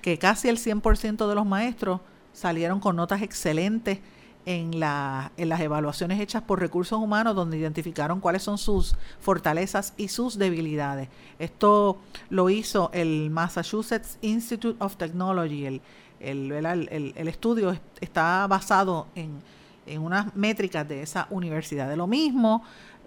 que 0.00 0.18
casi 0.18 0.48
el 0.48 0.56
100% 0.58 1.28
de 1.28 1.34
los 1.34 1.44
maestros 1.44 2.00
salieron 2.32 2.80
con 2.80 2.96
notas 2.96 3.22
excelentes 3.22 3.98
en, 4.46 4.80
la, 4.80 5.32
en 5.36 5.48
las 5.50 5.60
evaluaciones 5.60 6.18
hechas 6.18 6.42
por 6.42 6.60
recursos 6.60 6.98
humanos 6.98 7.34
donde 7.36 7.58
identificaron 7.58 8.20
cuáles 8.20 8.42
son 8.42 8.56
sus 8.58 8.94
fortalezas 9.20 9.92
y 9.96 10.08
sus 10.08 10.38
debilidades. 10.38 11.08
Esto 11.38 11.98
lo 12.30 12.48
hizo 12.48 12.90
el 12.94 13.28
Massachusetts 13.30 14.16
Institute 14.22 14.82
of 14.82 14.96
Technology. 14.96 15.66
El, 15.66 15.80
el, 16.20 17.12
el- 17.16 17.28
estudio 17.28 17.70
es- 17.70 17.80
está 18.00 18.46
basado 18.46 19.06
en, 19.14 19.42
en 19.86 20.00
unas 20.02 20.34
métricas 20.34 20.88
de 20.88 21.02
esa 21.02 21.26
universidad. 21.30 21.88
De 21.88 21.96
lo 21.96 22.06
mismo, 22.06 22.62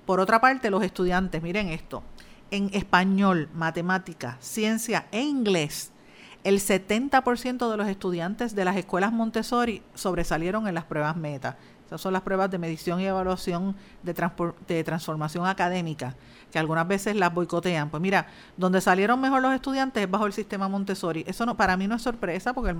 por 0.05 0.19
otra 0.19 0.39
parte, 0.39 0.69
los 0.69 0.83
estudiantes, 0.83 1.41
miren 1.41 1.69
esto, 1.69 2.03
en 2.51 2.69
español, 2.73 3.49
matemática, 3.55 4.37
ciencia 4.39 5.07
e 5.11 5.21
inglés, 5.23 5.91
el 6.43 6.59
70% 6.59 7.71
de 7.71 7.77
los 7.77 7.87
estudiantes 7.87 8.53
de 8.53 8.65
las 8.65 8.75
escuelas 8.75 9.13
Montessori 9.13 9.81
sobresalieron 9.93 10.67
en 10.67 10.75
las 10.75 10.83
pruebas 10.83 11.15
meta. 11.15 11.57
Esas 11.85 12.01
son 12.01 12.13
las 12.13 12.21
pruebas 12.21 12.49
de 12.49 12.57
medición 12.57 12.99
y 12.99 13.05
evaluación 13.05 13.75
de, 14.01 14.83
transformación 14.83 15.45
académica, 15.45 16.15
que 16.51 16.59
algunas 16.59 16.87
veces 16.87 17.15
las 17.15 17.33
boicotean. 17.33 17.89
Pues 17.89 18.01
mira, 18.01 18.27
donde 18.57 18.81
salieron 18.81 19.21
mejor 19.21 19.41
los 19.41 19.53
estudiantes 19.53 20.03
es 20.03 20.09
bajo 20.09 20.25
el 20.25 20.33
sistema 20.33 20.67
Montessori. 20.67 21.23
Eso 21.27 21.45
no, 21.45 21.55
para 21.55 21.77
mí 21.77 21.87
no 21.87 21.95
es 21.95 22.01
sorpresa, 22.01 22.53
porque 22.53 22.75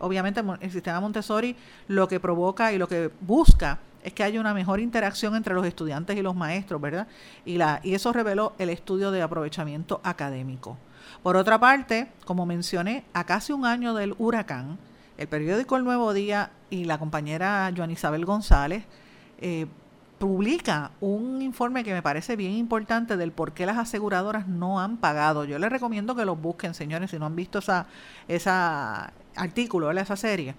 obviamente 0.00 0.42
el 0.60 0.70
sistema 0.70 1.00
Montessori 1.00 1.56
lo 1.88 2.08
que 2.08 2.18
provoca 2.20 2.72
y 2.72 2.78
lo 2.78 2.88
que 2.88 3.10
busca 3.20 3.78
es 4.02 4.12
que 4.12 4.22
haya 4.22 4.40
una 4.40 4.54
mejor 4.54 4.80
interacción 4.80 5.34
entre 5.34 5.54
los 5.54 5.66
estudiantes 5.66 6.16
y 6.16 6.22
los 6.22 6.34
maestros, 6.34 6.80
¿verdad? 6.80 7.06
Y, 7.44 7.58
la, 7.58 7.80
y 7.82 7.94
eso 7.94 8.12
reveló 8.12 8.54
el 8.58 8.70
estudio 8.70 9.10
de 9.10 9.22
aprovechamiento 9.22 10.00
académico. 10.04 10.76
Por 11.22 11.36
otra 11.36 11.58
parte, 11.58 12.08
como 12.24 12.46
mencioné, 12.46 13.04
a 13.12 13.24
casi 13.24 13.52
un 13.52 13.66
año 13.66 13.94
del 13.94 14.14
huracán, 14.18 14.78
el 15.16 15.28
periódico 15.28 15.76
El 15.76 15.84
Nuevo 15.84 16.12
Día 16.12 16.50
y 16.70 16.84
la 16.84 16.98
compañera 16.98 17.72
Joan 17.76 17.90
Isabel 17.90 18.24
González 18.24 18.84
eh, 19.38 19.66
publica 20.18 20.90
un 21.00 21.42
informe 21.42 21.84
que 21.84 21.92
me 21.92 22.02
parece 22.02 22.36
bien 22.36 22.52
importante 22.52 23.16
del 23.16 23.32
por 23.32 23.52
qué 23.52 23.66
las 23.66 23.78
aseguradoras 23.78 24.48
no 24.48 24.80
han 24.80 24.96
pagado. 24.96 25.44
Yo 25.44 25.58
les 25.58 25.70
recomiendo 25.70 26.14
que 26.14 26.24
los 26.24 26.40
busquen, 26.40 26.74
señores, 26.74 27.10
si 27.10 27.18
no 27.18 27.26
han 27.26 27.36
visto 27.36 27.58
esa, 27.58 27.86
esa 28.26 29.12
artículo, 29.36 29.90
esa 29.90 30.16
serie. 30.16 30.54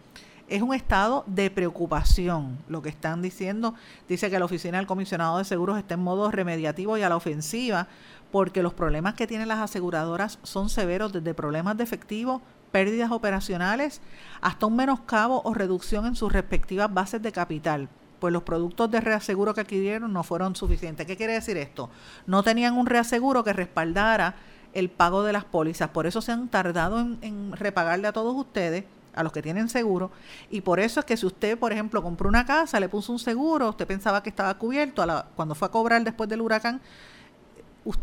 Es 0.48 0.62
un 0.62 0.76
estado 0.76 1.24
de 1.26 1.50
preocupación 1.50 2.60
lo 2.70 2.84
que 2.84 2.90
están 2.90 3.24
diciendo. 3.24 3.74
Dice 4.08 4.30
que 4.30 4.38
la 4.38 4.46
oficina 4.46 4.78
del 4.78 4.86
comisionado 4.86 5.40
de 5.40 5.46
seguros 5.46 5.80
está 5.80 5.96
en 5.96 6.02
modo 6.02 6.30
remediativo 6.30 6.98
y 6.98 7.02
a 7.02 7.10
la 7.10 7.16
ofensiva 7.16 7.88
porque 8.32 8.64
los 8.64 8.74
problemas 8.74 9.14
que 9.14 9.28
tienen 9.28 9.48
las 9.48 9.60
aseguradoras 9.60 10.40
son 10.44 10.70
severos 10.70 11.14
desde 11.14 11.34
problemas 11.34 11.78
de 11.78 11.84
efectivo, 11.84 12.42
pérdidas 12.72 13.12
operacionales, 13.12 14.02
hasta 14.42 14.66
un 14.66 14.76
menoscabo 14.76 15.42
o 15.44 15.54
reducción 15.54 16.06
en 16.06 16.16
sus 16.16 16.34
respectivas 16.34 16.94
bases 16.94 17.22
de 17.22 17.32
capital 17.32 17.90
pues 18.20 18.34
los 18.34 18.44
productos 18.44 18.90
de 18.90 19.02
reaseguro 19.02 19.54
que 19.54 19.62
adquirieron 19.62 20.12
no 20.12 20.24
fueron 20.24 20.56
suficientes. 20.56 21.06
¿Qué 21.06 21.16
quiere 21.16 21.34
decir 21.34 21.58
esto? 21.58 21.92
No 22.26 22.42
tenían 22.42 22.76
un 22.76 22.88
reaseguro 22.88 23.44
que 23.44 23.54
respaldara 23.54 24.36
el 24.74 24.90
pago 24.90 25.24
de 25.24 25.32
las 25.32 25.46
pólizas, 25.46 25.90
por 25.90 26.06
eso 26.06 26.22
se 26.22 26.32
han 26.32 26.50
tardado 26.50 27.00
en, 27.00 27.52
repagarle 27.54 28.08
a 28.08 28.14
todos 28.14 28.36
ustedes, 28.36 28.84
a 29.14 29.24
los 29.24 29.32
que 29.32 29.42
tienen 29.42 29.70
seguro, 29.70 30.12
y 30.50 30.62
por 30.62 30.82
eso 30.82 31.00
es 31.00 31.06
que 31.06 31.16
si 31.16 31.26
usted, 31.26 31.58
por 31.58 31.72
ejemplo, 31.72 32.04
compró 32.04 32.28
una 32.28 32.46
casa, 32.46 32.80
le 32.82 32.90
puso 32.90 33.14
un 33.14 33.20
seguro, 33.20 33.70
usted 33.70 33.88
pensaba 33.88 34.22
que 34.22 34.30
estaba 34.30 34.54
cubierto, 34.56 35.02
a 35.02 35.06
la, 35.06 35.28
cuando 35.36 35.56
fue 35.56 35.68
a 35.70 35.72
cobrar 35.72 36.04
después 36.04 36.28
del 36.28 36.42
huracán, 36.42 36.82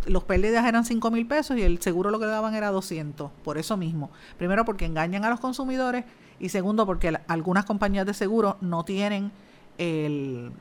los 0.07 0.25
pérdidas 0.25 0.65
eran 0.65 0.85
5 0.85 1.11
mil 1.11 1.27
pesos 1.27 1.57
y 1.57 1.63
el 1.63 1.81
seguro 1.81 2.11
lo 2.11 2.19
que 2.19 2.27
daban 2.27 2.55
era 2.55 2.71
200, 2.71 3.31
por 3.45 3.59
eso 3.59 3.77
mismo. 3.77 4.11
Primero 4.39 4.65
porque 4.65 4.85
engañan 4.85 5.25
a 5.25 5.31
los 5.31 5.41
consumidores 5.41 6.05
y 6.39 6.49
segundo 6.51 6.87
porque 6.87 7.19
algunas 7.27 7.65
compañías 7.65 8.07
de 8.07 8.15
seguro 8.15 8.59
no 8.61 8.85
tienen 8.85 9.33
el, 9.79 10.53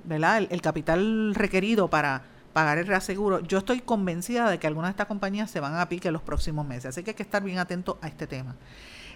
capital 0.62 1.36
requerido 1.36 1.90
para 1.90 2.24
pagar 2.54 2.80
el 2.80 2.88
reaseguro, 2.88 3.40
yo 3.40 3.60
estoy 3.60 3.80
convencida 3.80 4.50
de 4.50 4.60
que 4.60 4.68
algunas 4.68 4.90
de 4.90 4.92
estas 4.92 5.08
compañías 5.08 5.50
se 5.50 5.60
van 5.60 5.78
a 5.78 5.88
pique 5.88 6.10
en 6.10 6.14
los 6.14 6.22
próximos 6.22 6.68
meses. 6.68 6.88
Así 6.88 7.04
que 7.04 7.12
hay 7.12 7.16
que 7.16 7.24
estar 7.24 7.44
bien 7.44 7.60
atento 7.60 7.98
a 8.02 8.08
este 8.08 8.28
tema. 8.28 8.56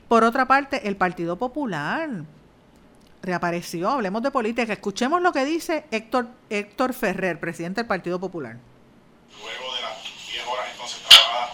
Por 0.07 0.23
otra 0.23 0.47
parte, 0.47 0.87
el 0.87 0.95
Partido 0.95 1.35
Popular 1.35 2.09
reapareció. 3.21 3.89
Hablemos 3.89 4.21
de 4.21 4.31
política. 4.31 4.71
Escuchemos 4.71 5.21
lo 5.21 5.33
que 5.33 5.43
dice 5.43 5.85
Héctor, 5.91 6.27
Héctor 6.49 6.93
Ferrer, 6.93 7.39
presidente 7.39 7.81
del 7.81 7.87
Partido 7.87 8.19
Popular 8.19 8.57
de 9.35 9.81
las 9.81 10.03
10 10.31 10.47
horas 10.47 10.65
entonces 10.71 10.99
trabajadas 11.07 11.51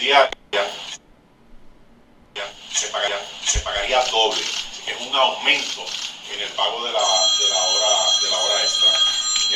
diarias, 0.00 0.30
se 2.72 2.88
pagaría, 2.88 3.20
se 3.44 3.60
pagaría 3.60 4.02
doble. 4.06 4.40
Es 4.86 5.00
un 5.00 5.14
aumento 5.14 5.84
en 6.32 6.40
el 6.40 6.48
pago 6.50 6.82
de 6.84 6.92
la, 6.92 7.00
de 7.00 7.48
la, 7.48 7.62
hora, 7.62 8.20
de 8.22 8.30
la 8.30 8.38
hora 8.38 8.62
extra. 8.62 8.90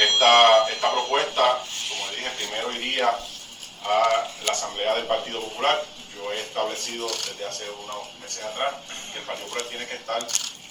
Esta, 0.03 0.69
esta 0.69 0.93
propuesta, 0.93 1.59
como 1.89 2.11
dije, 2.11 2.31
primero 2.37 2.73
iría 2.73 3.09
a 3.09 4.29
la 4.45 4.53
Asamblea 4.53 4.95
del 4.95 5.07
Partido 5.07 5.41
Popular. 5.41 5.83
Yo 6.15 6.31
he 6.33 6.41
establecido 6.41 7.09
desde 7.09 7.47
hace 7.47 7.71
unos 7.71 8.15
meses 8.21 8.45
atrás 8.45 8.75
que 9.13 9.21
el 9.21 9.25
Partido 9.25 9.47
Popular 9.47 9.69
tiene 9.69 9.87
que 9.87 9.95
estar 9.95 10.23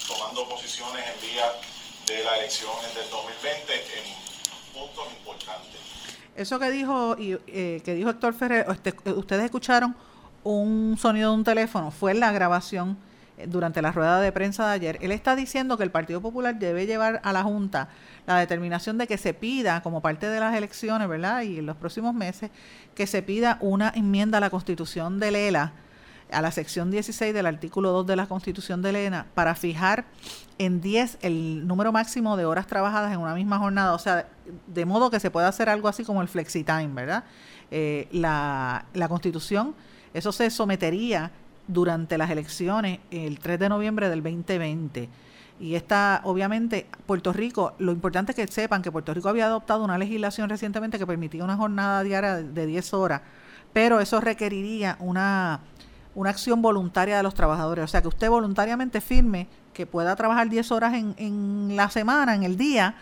tomando 0.06 0.48
posiciones 0.48 1.04
en 1.06 1.20
vía 1.20 1.52
de 2.06 2.22
las 2.22 2.38
elecciones 2.38 2.94
del 2.94 3.10
2020 3.10 3.74
en 3.74 4.04
puntos 4.72 5.08
importantes. 5.10 5.80
Eso 6.36 6.58
que 6.58 6.70
dijo, 6.70 7.16
eh, 7.18 7.80
que 7.84 7.94
dijo 7.94 8.10
Héctor 8.10 8.34
Ferrer, 8.34 8.66
este, 8.68 8.94
ustedes 9.12 9.44
escucharon 9.44 9.94
un 10.42 10.96
sonido 10.98 11.30
de 11.30 11.36
un 11.36 11.44
teléfono, 11.44 11.90
fue 11.90 12.12
la 12.14 12.32
grabación 12.32 12.96
durante 13.46 13.82
la 13.82 13.90
rueda 13.92 14.20
de 14.20 14.30
prensa 14.32 14.66
de 14.68 14.72
ayer, 14.72 14.98
él 15.00 15.10
está 15.10 15.34
diciendo 15.34 15.76
que 15.76 15.82
el 15.82 15.90
Partido 15.90 16.20
Popular 16.20 16.56
debe 16.58 16.86
llevar 16.86 17.20
a 17.24 17.32
la 17.32 17.42
Junta 17.42 17.88
la 18.26 18.38
determinación 18.38 18.96
de 18.96 19.06
que 19.06 19.18
se 19.18 19.34
pida, 19.34 19.82
como 19.82 20.00
parte 20.00 20.28
de 20.28 20.40
las 20.40 20.54
elecciones, 20.54 21.08
¿verdad? 21.08 21.42
Y 21.42 21.58
en 21.58 21.66
los 21.66 21.76
próximos 21.76 22.14
meses, 22.14 22.50
que 22.94 23.06
se 23.06 23.22
pida 23.22 23.58
una 23.60 23.92
enmienda 23.94 24.38
a 24.38 24.40
la 24.40 24.50
Constitución 24.50 25.18
de 25.18 25.32
Lela, 25.32 25.72
a 26.30 26.42
la 26.42 26.50
sección 26.50 26.90
16 26.90 27.32
del 27.34 27.46
artículo 27.46 27.90
2 27.92 28.06
de 28.06 28.16
la 28.16 28.26
Constitución 28.26 28.82
de 28.82 28.92
Lela, 28.92 29.26
para 29.34 29.54
fijar 29.54 30.04
en 30.58 30.80
10 30.80 31.18
el 31.22 31.66
número 31.66 31.92
máximo 31.92 32.36
de 32.36 32.44
horas 32.44 32.66
trabajadas 32.66 33.12
en 33.12 33.20
una 33.20 33.34
misma 33.34 33.58
jornada, 33.58 33.94
o 33.94 33.98
sea, 33.98 34.28
de 34.66 34.84
modo 34.84 35.10
que 35.10 35.20
se 35.20 35.30
pueda 35.30 35.48
hacer 35.48 35.68
algo 35.68 35.88
así 35.88 36.04
como 36.04 36.22
el 36.22 36.28
flexi-time, 36.28 36.88
¿verdad? 36.94 37.24
Eh, 37.70 38.08
la, 38.12 38.86
la 38.94 39.08
Constitución, 39.08 39.74
eso 40.12 40.32
se 40.32 40.50
sometería 40.50 41.30
durante 41.66 42.18
las 42.18 42.30
elecciones 42.30 43.00
el 43.10 43.38
3 43.38 43.58
de 43.58 43.68
noviembre 43.68 44.08
del 44.08 44.22
2020. 44.22 45.08
Y 45.60 45.76
esta, 45.76 46.20
obviamente, 46.24 46.86
Puerto 47.06 47.32
Rico, 47.32 47.74
lo 47.78 47.92
importante 47.92 48.32
es 48.32 48.36
que 48.36 48.46
sepan 48.52 48.82
que 48.82 48.90
Puerto 48.90 49.14
Rico 49.14 49.28
había 49.28 49.46
adoptado 49.46 49.84
una 49.84 49.98
legislación 49.98 50.48
recientemente 50.50 50.98
que 50.98 51.06
permitía 51.06 51.44
una 51.44 51.56
jornada 51.56 52.02
diaria 52.02 52.36
de 52.36 52.66
10 52.66 52.94
horas, 52.94 53.22
pero 53.72 54.00
eso 54.00 54.20
requeriría 54.20 54.96
una, 54.98 55.60
una 56.14 56.30
acción 56.30 56.62
voluntaria 56.62 57.16
de 57.16 57.22
los 57.22 57.34
trabajadores. 57.34 57.84
O 57.84 57.88
sea, 57.88 58.02
que 58.02 58.08
usted 58.08 58.28
voluntariamente 58.28 59.00
firme 59.00 59.48
que 59.72 59.86
pueda 59.86 60.14
trabajar 60.16 60.48
10 60.48 60.70
horas 60.72 60.94
en, 60.94 61.14
en 61.18 61.76
la 61.76 61.90
semana, 61.90 62.34
en 62.34 62.42
el 62.44 62.56
día, 62.56 62.96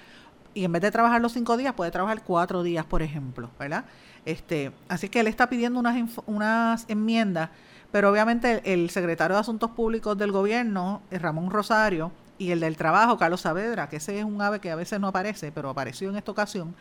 y 0.54 0.64
en 0.64 0.72
vez 0.72 0.82
de 0.82 0.90
trabajar 0.90 1.20
los 1.20 1.32
5 1.32 1.56
días, 1.56 1.74
puede 1.74 1.90
trabajar 1.90 2.22
4 2.24 2.62
días, 2.62 2.84
por 2.84 3.02
ejemplo, 3.02 3.50
¿verdad? 3.58 3.84
Este, 4.24 4.72
así 4.88 5.08
que 5.08 5.20
él 5.20 5.26
está 5.26 5.48
pidiendo 5.48 5.80
unas, 5.80 5.96
unas 6.26 6.84
enmiendas 6.88 7.50
pero 7.92 8.10
obviamente 8.10 8.62
el, 8.72 8.90
secretario 8.90 9.36
de 9.36 9.40
Asuntos 9.40 9.70
Públicos 9.70 10.16
del 10.16 10.32
gobierno, 10.32 11.02
eh, 11.10 11.18
Ramón 11.18 11.50
Rosario, 11.50 12.10
y 12.38 12.50
el 12.50 12.60
del 12.60 12.76
trabajo, 12.76 13.18
Carlos 13.18 13.42
Saavedra, 13.42 13.88
que 13.88 13.96
ese 13.96 14.18
es 14.18 14.24
un 14.24 14.40
ave 14.40 14.58
que 14.58 14.70
a 14.70 14.74
veces 14.74 14.98
no 14.98 15.06
aparece, 15.08 15.52
pero 15.52 15.68
apareció 15.68 16.08
en 16.08 16.16
esta 16.16 16.32
ocasión, 16.32 16.74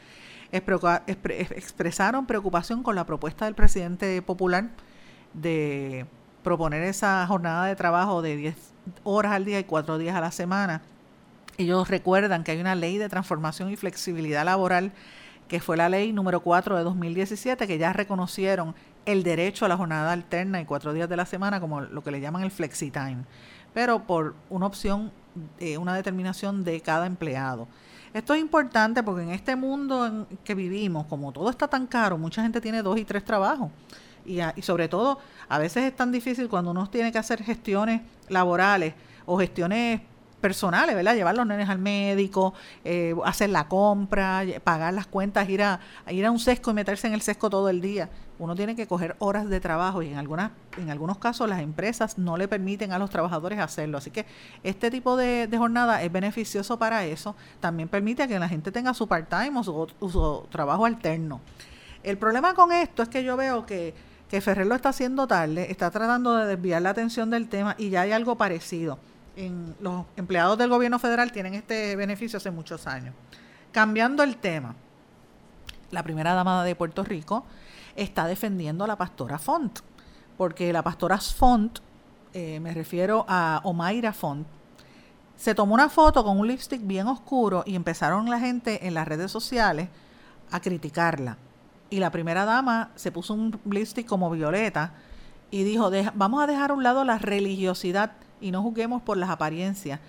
expresaron 0.51 2.25
preocupación 2.25 2.81
con 2.81 2.95
la 2.95 3.05
propuesta 3.05 3.45
del 3.45 3.53
presidente 3.53 4.21
popular 4.21 4.69
de 5.33 6.05
proponer 6.43 6.83
esa 6.83 7.25
jornada 7.27 7.65
de 7.65 7.75
trabajo 7.75 8.21
de 8.21 8.35
10 8.35 8.55
horas 9.03 9.33
al 9.33 9.45
día 9.45 9.59
y 9.59 9.63
4 9.63 9.97
días 9.97 10.15
a 10.15 10.21
la 10.21 10.31
semana. 10.31 10.81
Ellos 11.57 11.87
recuerdan 11.89 12.43
que 12.43 12.51
hay 12.51 12.59
una 12.59 12.75
ley 12.75 12.97
de 12.97 13.09
transformación 13.09 13.71
y 13.71 13.75
flexibilidad 13.75 14.45
laboral, 14.45 14.91
que 15.47 15.59
fue 15.59 15.77
la 15.77 15.89
ley 15.89 16.13
número 16.13 16.39
4 16.39 16.77
de 16.77 16.83
2017, 16.83 17.67
que 17.67 17.77
ya 17.77 17.93
reconocieron 17.93 18.73
el 19.05 19.23
derecho 19.23 19.65
a 19.65 19.67
la 19.67 19.77
jornada 19.77 20.11
alterna 20.11 20.61
y 20.61 20.65
cuatro 20.65 20.93
días 20.93 21.09
de 21.09 21.17
la 21.17 21.25
semana, 21.25 21.59
como 21.59 21.81
lo 21.81 22.03
que 22.03 22.11
le 22.11 22.21
llaman 22.21 22.43
el 22.43 22.51
flexi 22.51 22.91
time, 22.91 23.25
pero 23.73 24.03
por 24.03 24.35
una 24.49 24.65
opción, 24.65 25.11
eh, 25.59 25.77
una 25.77 25.95
determinación 25.95 26.63
de 26.63 26.79
cada 26.81 27.05
empleado. 27.05 27.67
Esto 28.13 28.33
es 28.33 28.41
importante 28.41 29.03
porque 29.03 29.23
en 29.23 29.29
este 29.29 29.55
mundo 29.55 30.05
en 30.05 30.25
que 30.43 30.53
vivimos, 30.53 31.05
como 31.05 31.31
todo 31.31 31.49
está 31.49 31.67
tan 31.67 31.87
caro, 31.87 32.17
mucha 32.17 32.41
gente 32.41 32.59
tiene 32.59 32.81
dos 32.81 32.97
y 32.97 33.05
tres 33.05 33.23
trabajos. 33.23 33.71
Y, 34.25 34.39
y 34.55 34.61
sobre 34.61 34.87
todo, 34.87 35.19
a 35.49 35.57
veces 35.57 35.83
es 35.83 35.95
tan 35.95 36.11
difícil 36.11 36.49
cuando 36.49 36.71
uno 36.71 36.89
tiene 36.89 37.11
que 37.11 37.17
hacer 37.17 37.43
gestiones 37.43 38.01
laborales 38.29 38.93
o 39.25 39.37
gestiones 39.37 40.01
personales, 40.41 40.95
¿verdad? 40.95 41.15
Llevar 41.15 41.35
los 41.35 41.45
nenes 41.45 41.69
al 41.69 41.77
médico, 41.77 42.53
eh, 42.83 43.15
hacer 43.23 43.51
la 43.51 43.67
compra, 43.67 44.43
pagar 44.63 44.93
las 44.93 45.07
cuentas, 45.07 45.47
ir 45.47 45.63
a, 45.63 45.79
ir 46.09 46.25
a 46.25 46.31
un 46.31 46.39
sesco 46.39 46.71
y 46.71 46.73
meterse 46.73 47.07
en 47.07 47.13
el 47.13 47.21
sesco 47.21 47.49
todo 47.49 47.69
el 47.69 47.79
día. 47.79 48.09
Uno 48.39 48.55
tiene 48.55 48.75
que 48.75 48.87
coger 48.87 49.15
horas 49.19 49.47
de 49.47 49.59
trabajo 49.59 50.01
y 50.01 50.09
en, 50.09 50.17
algunas, 50.17 50.51
en 50.77 50.89
algunos 50.89 51.19
casos 51.19 51.47
las 51.47 51.61
empresas 51.61 52.17
no 52.17 52.37
le 52.37 52.47
permiten 52.47 52.91
a 52.91 52.97
los 52.97 53.11
trabajadores 53.11 53.59
hacerlo. 53.59 53.99
Así 53.99 54.09
que 54.09 54.25
este 54.63 54.89
tipo 54.89 55.15
de, 55.15 55.47
jornada 55.55 56.01
es 56.01 56.11
beneficioso 56.11 56.77
para 56.79 57.05
eso. 57.05 57.35
También 57.59 57.87
permite 57.87 58.27
que 58.27 58.39
la 58.39 58.49
gente 58.49 58.71
tenga 58.71 58.95
su 58.95 59.07
part-time 59.07 59.59
o 59.59 59.63
su, 59.63 60.47
trabajo 60.49 60.85
alterno. 60.85 61.39
El 62.01 62.17
problema 62.17 62.55
con 62.55 62.71
esto 62.71 63.03
es 63.03 63.09
que 63.09 63.23
yo 63.23 63.37
veo 63.37 63.63
que, 63.67 63.93
que 64.31 64.39
Ferrer 64.39 64.65
lo 64.65 64.75
está 64.75 64.89
haciendo 64.89 65.27
tarde, 65.27 65.69
está 65.69 65.91
tratando 65.91 66.37
de 66.37 66.45
desviar 66.45 66.81
la 66.81 66.91
atención 66.91 67.29
del 67.29 67.49
tema 67.49 67.75
y 67.77 67.89
ya 67.89 68.01
hay 68.01 68.13
algo 68.13 68.37
parecido 68.37 68.97
en, 69.35 69.75
los 69.81 70.05
empleados 70.15 70.57
del 70.57 70.69
gobierno 70.69 70.99
federal 70.99 71.33
tienen 71.33 71.53
este 71.53 71.97
beneficio 71.97 72.37
hace 72.37 72.49
muchos 72.49 72.87
años. 72.87 73.13
Cambiando 73.73 74.23
el 74.23 74.37
tema, 74.37 74.73
la 75.91 76.01
primera 76.01 76.33
dama 76.33 76.63
de 76.63 76.75
Puerto 76.75 77.03
Rico 77.03 77.43
está 77.97 78.25
defendiendo 78.25 78.85
a 78.85 78.87
la 78.87 78.95
pastora 78.95 79.37
Font, 79.37 79.79
porque 80.37 80.71
la 80.71 80.81
pastora 80.81 81.17
Font, 81.17 81.79
eh, 82.33 82.61
me 82.61 82.73
refiero 82.73 83.25
a 83.27 83.59
Omaira 83.65 84.13
Font, 84.13 84.47
se 85.35 85.53
tomó 85.53 85.73
una 85.73 85.89
foto 85.89 86.23
con 86.23 86.39
un 86.39 86.47
lipstick 86.47 86.87
bien 86.87 87.07
oscuro 87.07 87.63
y 87.65 87.75
empezaron 87.75 88.29
la 88.29 88.39
gente 88.39 88.87
en 88.87 88.93
las 88.93 89.05
redes 89.09 89.29
sociales 89.29 89.89
a 90.51 90.61
criticarla. 90.61 91.37
Y 91.91 91.99
la 91.99 92.09
primera 92.09 92.45
dama 92.45 92.89
se 92.95 93.11
puso 93.11 93.35
un 93.35 93.59
lipstick 93.69 94.07
como 94.07 94.31
violeta 94.31 94.93
y 95.51 95.63
dijo, 95.63 95.91
vamos 96.15 96.41
a 96.41 96.47
dejar 96.47 96.71
a 96.71 96.73
un 96.73 96.81
lado 96.81 97.03
la 97.03 97.19
religiosidad 97.19 98.13
y 98.39 98.49
no 98.51 98.63
juzguemos 98.63 99.03
por 99.03 99.17
las 99.17 99.29
apariencias. 99.29 99.99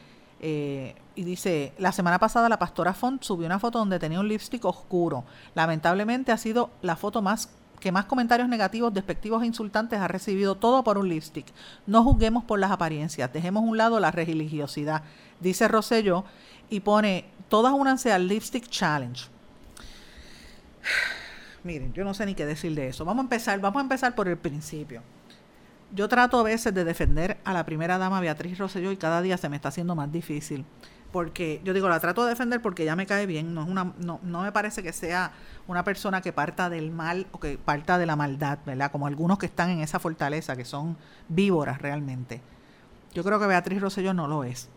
Eh, 0.40 0.94
y 1.14 1.24
dice, 1.24 1.74
la 1.78 1.92
semana 1.92 2.18
pasada 2.18 2.48
la 2.48 2.58
pastora 2.58 2.94
Font 2.94 3.22
subió 3.22 3.46
una 3.46 3.58
foto 3.58 3.78
donde 3.78 3.98
tenía 3.98 4.20
un 4.20 4.28
lipstick 4.28 4.64
oscuro. 4.64 5.24
Lamentablemente 5.54 6.32
ha 6.32 6.38
sido 6.38 6.70
la 6.80 6.96
foto 6.96 7.20
más 7.20 7.50
que 7.80 7.90
más 7.90 8.04
comentarios 8.04 8.48
negativos, 8.48 8.94
despectivos 8.94 9.42
e 9.42 9.46
insultantes 9.46 9.98
ha 9.98 10.06
recibido 10.06 10.54
todo 10.54 10.84
por 10.84 10.98
un 10.98 11.08
lipstick. 11.08 11.46
No 11.84 12.04
juzguemos 12.04 12.44
por 12.44 12.60
las 12.60 12.70
apariencias, 12.70 13.32
dejemos 13.32 13.64
a 13.64 13.66
un 13.66 13.76
lado 13.76 13.98
la 13.98 14.12
religiosidad, 14.12 15.02
dice 15.40 15.66
Rosselló 15.66 16.24
y 16.70 16.78
pone, 16.78 17.24
todas 17.48 17.72
únanse 17.72 18.12
al 18.12 18.28
Lipstick 18.28 18.68
Challenge. 18.68 19.28
Miren, 21.64 21.92
yo 21.92 22.04
no 22.04 22.14
sé 22.14 22.26
ni 22.26 22.34
qué 22.34 22.44
decir 22.44 22.74
de 22.74 22.88
eso. 22.88 23.04
Vamos 23.04 23.22
a 23.22 23.24
empezar, 23.24 23.60
vamos 23.60 23.80
a 23.80 23.82
empezar 23.82 24.14
por 24.14 24.28
el 24.28 24.36
principio. 24.36 25.02
Yo 25.94 26.08
trato 26.08 26.38
a 26.40 26.42
veces 26.42 26.74
de 26.74 26.84
defender 26.84 27.38
a 27.44 27.52
la 27.52 27.64
primera 27.64 27.98
dama 27.98 28.20
Beatriz 28.20 28.58
Rosselló 28.58 28.90
y 28.92 28.96
cada 28.96 29.22
día 29.22 29.36
se 29.36 29.48
me 29.48 29.56
está 29.56 29.68
haciendo 29.68 29.94
más 29.94 30.10
difícil. 30.10 30.64
Porque 31.12 31.60
yo 31.62 31.74
digo, 31.74 31.90
la 31.90 32.00
trato 32.00 32.24
de 32.24 32.30
defender 32.30 32.62
porque 32.62 32.86
ya 32.86 32.96
me 32.96 33.04
cae 33.04 33.26
bien, 33.26 33.52
no, 33.54 33.62
es 33.62 33.68
una, 33.68 33.92
no, 33.98 34.18
no 34.22 34.40
me 34.40 34.50
parece 34.50 34.82
que 34.82 34.94
sea 34.94 35.32
una 35.68 35.84
persona 35.84 36.22
que 36.22 36.32
parta 36.32 36.70
del 36.70 36.90
mal 36.90 37.26
o 37.32 37.38
que 37.38 37.58
parta 37.58 37.98
de 37.98 38.06
la 38.06 38.16
maldad, 38.16 38.60
¿verdad? 38.64 38.90
Como 38.90 39.06
algunos 39.06 39.38
que 39.38 39.44
están 39.44 39.68
en 39.68 39.80
esa 39.80 39.98
fortaleza, 39.98 40.56
que 40.56 40.64
son 40.64 40.96
víboras 41.28 41.82
realmente. 41.82 42.40
Yo 43.12 43.22
creo 43.22 43.38
que 43.38 43.46
Beatriz 43.46 43.82
Rosselló 43.82 44.14
no 44.14 44.26
lo 44.26 44.44
es. 44.44 44.70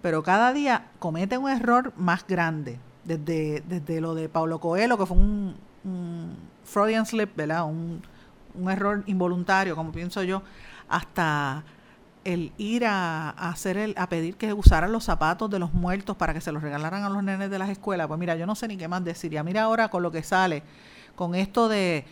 Pero 0.00 0.22
cada 0.22 0.52
día 0.52 0.86
comete 1.00 1.36
un 1.36 1.50
error 1.50 1.92
más 1.96 2.24
grande. 2.26 2.78
Desde, 3.04 3.62
desde 3.66 4.00
lo 4.00 4.14
de 4.14 4.28
Pablo 4.28 4.60
Coelho, 4.60 4.96
que 4.96 5.06
fue 5.06 5.16
un, 5.16 5.56
un 5.84 6.36
Freudian 6.64 7.06
slip, 7.06 7.34
¿verdad? 7.36 7.64
Un, 7.64 8.02
un 8.54 8.70
error 8.70 9.02
involuntario, 9.06 9.76
como 9.76 9.92
pienso 9.92 10.22
yo, 10.22 10.42
hasta 10.88 11.64
el 12.24 12.52
ir 12.58 12.84
a, 12.84 13.30
hacer 13.30 13.76
el, 13.76 13.94
a 13.96 14.08
pedir 14.08 14.36
que 14.36 14.52
usaran 14.52 14.92
los 14.92 15.04
zapatos 15.04 15.48
de 15.50 15.58
los 15.58 15.72
muertos 15.72 16.16
para 16.16 16.34
que 16.34 16.40
se 16.40 16.52
los 16.52 16.62
regalaran 16.62 17.02
a 17.04 17.08
los 17.08 17.22
nenes 17.22 17.50
de 17.50 17.58
las 17.58 17.70
escuelas, 17.70 18.06
pues 18.08 18.20
mira, 18.20 18.36
yo 18.36 18.46
no 18.46 18.54
sé 18.54 18.68
ni 18.68 18.76
qué 18.76 18.88
más 18.88 19.04
decir. 19.04 19.32
Ya 19.32 19.42
mira 19.42 19.62
ahora 19.62 19.88
con 19.88 20.02
lo 20.02 20.10
que 20.10 20.22
sale, 20.22 20.62
con 21.14 21.34
esto 21.34 21.68
de, 21.68 22.04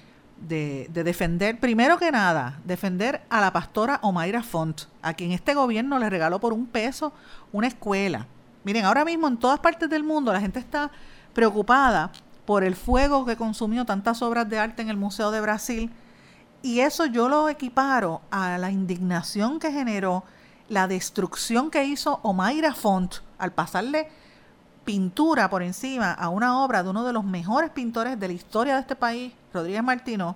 de, 0.49 0.89
de, 0.93 1.05
defender, 1.05 1.59
primero 1.61 1.99
que 1.99 2.11
nada, 2.11 2.61
defender 2.65 3.23
a 3.29 3.41
la 3.41 3.53
pastora 3.53 3.99
Omaira 4.03 4.43
Font, 4.43 4.83
a 5.03 5.13
quien 5.15 5.33
este 5.33 5.55
gobierno 5.55 5.99
le 5.99 6.09
regaló 6.09 6.41
por 6.41 6.53
un 6.53 6.67
peso 6.67 7.13
una 7.53 7.67
escuela. 7.67 8.27
Miren, 8.65 8.85
ahora 8.85 9.05
mismo 9.05 9.29
en 9.29 9.37
todas 9.37 9.61
partes 9.61 9.89
del 9.89 10.05
mundo 10.05 10.33
la 10.33 10.41
gente 10.41 10.59
está 10.59 10.91
preocupada 11.35 12.11
por 12.49 12.65
el 12.65 12.77
fuego 12.77 13.27
que 13.27 13.37
consumió 13.37 13.85
tantas 13.85 14.23
obras 14.23 14.49
de 14.49 14.59
arte 14.59 14.81
en 14.81 14.89
el 14.89 14.97
Museo 14.97 15.31
de 15.31 15.43
Brasil 15.43 15.93
y 16.63 16.81
eso 16.81 17.05
yo 17.05 17.29
lo 17.29 17.51
equiparo 17.51 18.23
a 18.31 18.57
la 18.57 18.71
indignación 18.71 19.59
que 19.59 19.71
generó 19.71 20.25
la 20.71 20.89
destrucción 20.89 21.71
que 21.71 21.85
hizo 21.85 22.21
Omaira 22.23 22.73
Font 22.73 23.17
al 23.37 23.53
pasarle 23.53 24.09
pintura 24.87 25.51
por 25.51 25.63
encima 25.63 26.11
a 26.11 26.31
una 26.31 26.65
obra 26.65 26.83
de 26.83 26.89
uno 26.89 27.05
de 27.05 27.13
los 27.13 27.23
mejores 27.23 27.69
pintores 27.69 28.19
de 28.19 28.29
la 28.29 28.33
historia 28.33 28.77
de 28.77 28.81
este 28.81 28.97
país, 28.97 29.35
Rodríguez 29.53 29.83
Martino, 29.83 30.35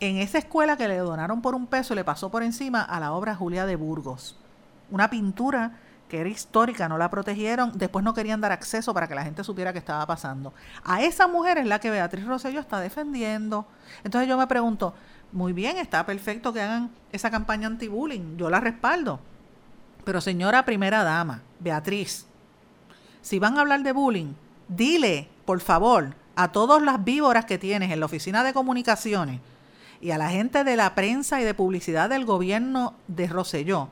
en 0.00 0.16
esa 0.16 0.38
escuela 0.38 0.78
que 0.78 0.88
le 0.88 0.96
donaron 0.96 1.42
por 1.42 1.54
un 1.54 1.66
peso 1.66 1.94
le 1.94 2.02
pasó 2.02 2.30
por 2.30 2.42
encima 2.42 2.80
a 2.80 2.98
la 2.98 3.12
obra 3.12 3.34
Julia 3.34 3.66
de 3.66 3.76
Burgos. 3.76 4.38
Una 4.90 5.10
pintura 5.10 5.72
que 6.12 6.20
era 6.20 6.28
histórica, 6.28 6.90
no 6.90 6.98
la 6.98 7.08
protegieron, 7.08 7.72
después 7.74 8.04
no 8.04 8.12
querían 8.12 8.38
dar 8.38 8.52
acceso 8.52 8.92
para 8.92 9.08
que 9.08 9.14
la 9.14 9.24
gente 9.24 9.42
supiera 9.42 9.72
qué 9.72 9.78
estaba 9.78 10.06
pasando. 10.06 10.52
A 10.84 11.00
esa 11.00 11.26
mujer 11.26 11.56
es 11.56 11.64
la 11.64 11.78
que 11.78 11.90
Beatriz 11.90 12.26
Rosselló 12.26 12.60
está 12.60 12.80
defendiendo. 12.80 13.66
Entonces 14.04 14.28
yo 14.28 14.36
me 14.36 14.46
pregunto, 14.46 14.92
muy 15.32 15.54
bien, 15.54 15.78
está 15.78 16.04
perfecto 16.04 16.52
que 16.52 16.60
hagan 16.60 16.90
esa 17.12 17.30
campaña 17.30 17.66
anti-bullying, 17.66 18.36
yo 18.36 18.50
la 18.50 18.60
respaldo. 18.60 19.20
Pero 20.04 20.20
señora 20.20 20.66
primera 20.66 21.02
dama, 21.02 21.40
Beatriz, 21.60 22.26
si 23.22 23.38
van 23.38 23.56
a 23.56 23.62
hablar 23.62 23.82
de 23.82 23.92
bullying, 23.92 24.34
dile, 24.68 25.30
por 25.46 25.60
favor, 25.60 26.14
a 26.36 26.52
todas 26.52 26.82
las 26.82 27.02
víboras 27.02 27.46
que 27.46 27.56
tienes 27.56 27.90
en 27.90 28.00
la 28.00 28.04
oficina 28.04 28.44
de 28.44 28.52
comunicaciones 28.52 29.40
y 30.02 30.10
a 30.10 30.18
la 30.18 30.28
gente 30.28 30.62
de 30.62 30.76
la 30.76 30.94
prensa 30.94 31.40
y 31.40 31.44
de 31.44 31.54
publicidad 31.54 32.10
del 32.10 32.26
gobierno 32.26 32.92
de 33.08 33.28
Roselló, 33.28 33.88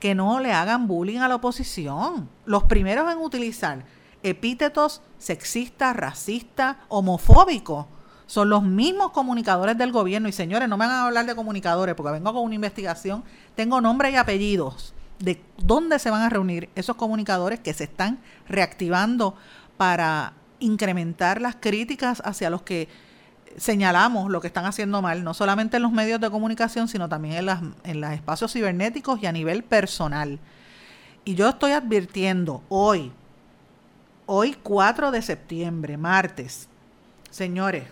que 0.00 0.14
no 0.14 0.40
le 0.40 0.52
hagan 0.52 0.86
bullying 0.86 1.18
a 1.18 1.28
la 1.28 1.36
oposición. 1.36 2.28
Los 2.44 2.64
primeros 2.64 3.10
en 3.10 3.18
utilizar 3.18 3.84
epítetos 4.22 5.02
sexistas, 5.18 5.96
racistas, 5.96 6.76
homofóbicos 6.88 7.86
son 8.26 8.48
los 8.48 8.62
mismos 8.62 9.10
comunicadores 9.12 9.76
del 9.76 9.92
gobierno. 9.92 10.28
Y 10.28 10.32
señores, 10.32 10.68
no 10.68 10.76
me 10.76 10.86
van 10.86 10.94
a 10.94 11.06
hablar 11.06 11.26
de 11.26 11.34
comunicadores 11.34 11.94
porque 11.94 12.12
vengo 12.12 12.32
con 12.32 12.42
una 12.42 12.54
investigación. 12.54 13.22
Tengo 13.54 13.80
nombre 13.80 14.10
y 14.10 14.16
apellidos 14.16 14.94
de 15.18 15.42
dónde 15.58 15.98
se 15.98 16.10
van 16.10 16.22
a 16.22 16.30
reunir 16.30 16.68
esos 16.74 16.96
comunicadores 16.96 17.60
que 17.60 17.72
se 17.72 17.84
están 17.84 18.18
reactivando 18.48 19.36
para 19.76 20.34
incrementar 20.58 21.40
las 21.40 21.56
críticas 21.56 22.22
hacia 22.24 22.50
los 22.50 22.62
que 22.62 22.88
señalamos 23.56 24.30
lo 24.30 24.40
que 24.40 24.46
están 24.46 24.66
haciendo 24.66 25.02
mal, 25.02 25.24
no 25.24 25.34
solamente 25.34 25.76
en 25.76 25.82
los 25.82 25.92
medios 25.92 26.20
de 26.20 26.30
comunicación, 26.30 26.88
sino 26.88 27.08
también 27.08 27.34
en, 27.34 27.46
las, 27.46 27.60
en 27.84 28.00
los 28.00 28.10
espacios 28.12 28.52
cibernéticos 28.52 29.22
y 29.22 29.26
a 29.26 29.32
nivel 29.32 29.62
personal. 29.62 30.38
Y 31.24 31.34
yo 31.34 31.48
estoy 31.48 31.72
advirtiendo 31.72 32.62
hoy, 32.68 33.12
hoy 34.26 34.56
4 34.62 35.10
de 35.10 35.22
septiembre, 35.22 35.96
martes, 35.96 36.68
señores, 37.30 37.84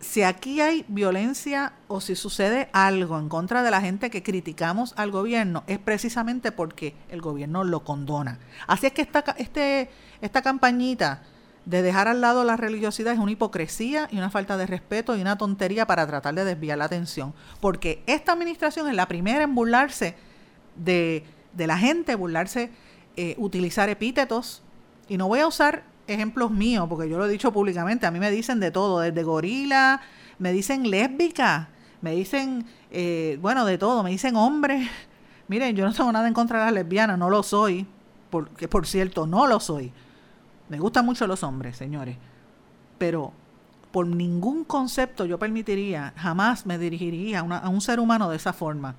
si 0.00 0.22
aquí 0.22 0.60
hay 0.60 0.84
violencia 0.88 1.72
o 1.88 2.00
si 2.00 2.14
sucede 2.14 2.68
algo 2.72 3.18
en 3.18 3.28
contra 3.30 3.62
de 3.62 3.70
la 3.70 3.80
gente 3.80 4.10
que 4.10 4.22
criticamos 4.22 4.92
al 4.96 5.10
gobierno, 5.10 5.64
es 5.66 5.78
precisamente 5.78 6.52
porque 6.52 6.94
el 7.08 7.22
gobierno 7.22 7.64
lo 7.64 7.84
condona. 7.84 8.38
Así 8.66 8.86
es 8.86 8.92
que 8.92 9.02
esta, 9.02 9.24
este, 9.38 9.90
esta 10.20 10.42
campañita 10.42 11.22
de 11.64 11.82
dejar 11.82 12.08
al 12.08 12.20
lado 12.20 12.44
la 12.44 12.56
religiosidad 12.56 13.12
es 13.12 13.18
una 13.18 13.32
hipocresía 13.32 14.08
y 14.10 14.18
una 14.18 14.30
falta 14.30 14.56
de 14.56 14.66
respeto 14.66 15.16
y 15.16 15.20
una 15.20 15.38
tontería 15.38 15.86
para 15.86 16.06
tratar 16.06 16.34
de 16.34 16.44
desviar 16.44 16.78
la 16.78 16.84
atención. 16.84 17.32
Porque 17.60 18.02
esta 18.06 18.32
administración 18.32 18.88
es 18.88 18.94
la 18.94 19.08
primera 19.08 19.44
en 19.44 19.54
burlarse 19.54 20.14
de, 20.76 21.24
de 21.52 21.66
la 21.66 21.78
gente, 21.78 22.14
burlarse, 22.14 22.70
eh, 23.16 23.34
utilizar 23.38 23.88
epítetos. 23.88 24.62
Y 25.08 25.16
no 25.16 25.28
voy 25.28 25.40
a 25.40 25.46
usar 25.46 25.84
ejemplos 26.06 26.50
míos, 26.50 26.86
porque 26.88 27.08
yo 27.08 27.18
lo 27.18 27.26
he 27.26 27.28
dicho 27.28 27.52
públicamente, 27.52 28.06
a 28.06 28.10
mí 28.10 28.18
me 28.18 28.30
dicen 28.30 28.60
de 28.60 28.70
todo, 28.70 29.00
desde 29.00 29.22
gorila, 29.22 30.00
me 30.38 30.52
dicen 30.52 30.90
lésbica, 30.90 31.68
me 32.02 32.12
dicen, 32.12 32.66
eh, 32.90 33.38
bueno, 33.40 33.64
de 33.64 33.78
todo, 33.78 34.02
me 34.02 34.10
dicen 34.10 34.36
hombre. 34.36 34.88
Miren, 35.48 35.76
yo 35.76 35.84
no 35.84 35.92
tengo 35.92 36.12
nada 36.12 36.28
en 36.28 36.34
contra 36.34 36.58
de 36.58 36.64
las 36.66 36.74
lesbianas, 36.74 37.18
no 37.18 37.30
lo 37.30 37.42
soy, 37.42 37.86
porque 38.30 38.68
por 38.68 38.86
cierto, 38.86 39.26
no 39.26 39.46
lo 39.46 39.60
soy. 39.60 39.92
Me 40.74 40.80
gustan 40.80 41.06
mucho 41.06 41.28
los 41.28 41.44
hombres, 41.44 41.76
señores, 41.76 42.16
pero 42.98 43.32
por 43.92 44.08
ningún 44.08 44.64
concepto 44.64 45.24
yo 45.24 45.38
permitiría, 45.38 46.12
jamás 46.16 46.66
me 46.66 46.78
dirigiría 46.78 47.38
a, 47.38 47.68
un 47.68 47.80
ser 47.80 48.00
humano 48.00 48.28
de 48.28 48.34
esa 48.34 48.52
forma 48.52 48.96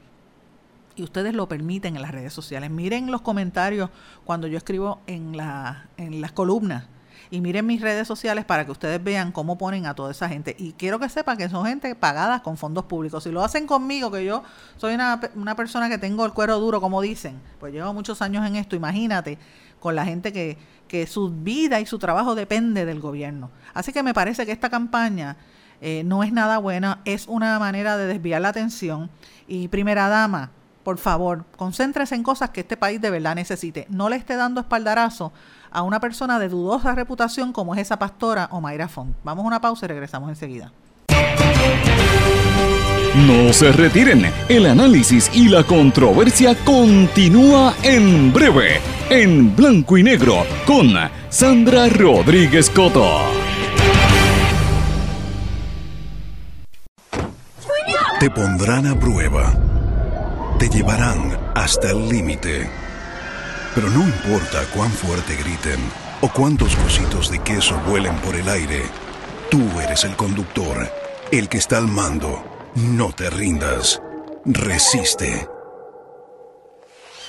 y 0.96 1.04
ustedes 1.04 1.34
lo 1.34 1.50
permiten 1.50 1.98
en 1.98 2.02
las 2.02 2.12
redes 2.12 2.32
sociales. 2.32 2.72
Miren 2.72 3.12
los 3.12 3.20
comentarios 3.20 3.90
cuando 4.24 4.48
yo 4.48 4.58
escribo 4.58 5.02
en, 5.06 5.36
la, 5.36 5.90
en 5.98 6.22
las 6.22 6.32
columnas 6.32 6.86
y 7.30 7.42
miren 7.42 7.66
mis 7.66 7.82
redes 7.82 8.08
sociales 8.08 8.46
para 8.46 8.64
que 8.64 8.72
ustedes 8.72 9.04
vean 9.04 9.34
cómo 9.34 9.58
ponen 9.58 9.86
a 9.86 9.96
toda 9.96 10.12
esa 10.12 10.30
gente. 10.30 10.56
Y 10.58 10.72
quiero 10.72 10.98
que 10.98 11.10
sepan 11.10 11.38
que 11.38 11.50
son 11.50 11.66
gente 11.66 11.94
pagada 11.94 12.42
con 12.42 12.56
fondos 12.56 12.86
públicos. 12.86 13.22
Si 13.22 13.32
lo 13.32 13.44
hacen 13.44 13.68
conmigo, 13.68 14.12
que 14.12 14.24
yo 14.24 14.44
soy 14.78 14.94
una, 14.94 15.20
una 15.36 15.58
persona 15.58 15.90
que 15.90 15.98
tengo 15.98 16.26
el 16.26 16.32
cuero 16.32 16.58
duro, 16.58 16.80
como 16.80 17.02
dicen, 17.02 17.42
pues 17.60 17.74
llevo 17.74 17.94
muchos 17.94 18.22
años 18.22 18.48
en 18.48 18.56
esto, 18.56 18.78
imagínate 18.78 19.38
con 19.86 19.94
la 19.94 20.04
gente 20.04 20.34
que, 20.34 20.58
que 20.88 21.08
su 21.08 21.30
vida 21.32 21.80
y 21.80 21.86
su 21.86 22.00
trabajo 22.00 22.36
depende 22.36 22.86
del 22.86 23.00
gobierno. 23.00 23.50
Así 23.74 23.92
que 23.92 24.04
me 24.04 24.14
parece 24.14 24.46
que 24.46 24.52
esta 24.52 24.70
campaña 24.70 25.38
eh, 25.82 26.04
no 26.06 26.24
es 26.24 26.32
nada 26.32 26.58
buena, 26.58 27.00
es 27.06 27.28
una 27.28 27.60
manera 27.60 27.98
de 27.98 28.08
desviar 28.08 28.42
la 28.42 28.50
atención. 28.50 29.10
Y 29.48 29.68
primera 29.68 30.08
dama, 30.10 30.52
por 30.84 30.98
favor, 30.98 31.46
concéntrese 31.58 32.16
en 32.16 32.24
cosas 32.24 32.52
que 32.52 32.62
este 32.62 32.78
país 32.78 33.02
de 33.02 33.10
verdad 33.10 33.36
necesite. 33.36 33.88
No 33.90 34.10
le 34.10 34.16
esté 34.16 34.36
dando 34.36 34.62
espaldarazo 34.62 35.34
a 35.72 35.82
una 35.82 36.00
persona 36.00 36.40
de 36.40 36.50
dudosa 36.50 36.96
reputación 36.96 37.52
como 37.52 37.76
es 37.76 37.82
esa 37.82 38.00
pastora 38.00 38.48
Omaira 38.52 38.88
Font. 38.88 39.16
Vamos 39.24 39.44
a 39.44 39.48
una 39.48 39.62
pausa 39.62 39.86
y 39.86 39.90
regresamos 39.90 40.30
enseguida. 40.30 40.72
No 43.16 43.54
se 43.54 43.72
retiren, 43.72 44.30
el 44.50 44.66
análisis 44.66 45.32
y 45.34 45.48
la 45.48 45.64
controversia 45.64 46.54
continúa 46.66 47.74
en 47.82 48.34
breve, 48.34 48.82
en 49.10 49.56
blanco 49.56 49.98
y 49.98 50.04
negro, 50.04 50.46
con 50.66 50.94
Sandra 51.30 51.88
Rodríguez 51.90 52.70
Coto. 52.70 53.20
Te 58.20 58.30
pondrán 58.30 58.88
a 58.88 59.00
prueba, 59.00 59.54
te 60.58 60.70
llevarán 60.70 61.38
hasta 61.54 61.92
el 61.92 62.10
límite 62.10 62.68
pero 63.76 63.90
no 63.90 64.04
importa 64.04 64.66
cuán 64.74 64.90
fuerte 64.90 65.36
griten 65.36 65.80
o 66.22 66.30
cuántos 66.30 66.78
cositos 66.78 67.30
de 67.30 67.40
queso 67.40 67.78
vuelen 67.86 68.16
por 68.20 68.34
el 68.36 68.48
aire, 68.48 68.84
tú 69.52 69.62
eres 69.82 70.06
el 70.06 70.16
conductor, 70.16 70.90
el 71.30 71.50
que 71.50 71.58
está 71.58 71.78
al 71.78 71.90
mando. 71.90 72.42
No 72.76 73.12
te 73.12 73.30
rindas. 73.30 74.02
Resiste. 74.46 75.55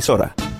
Porque 0.00 0.59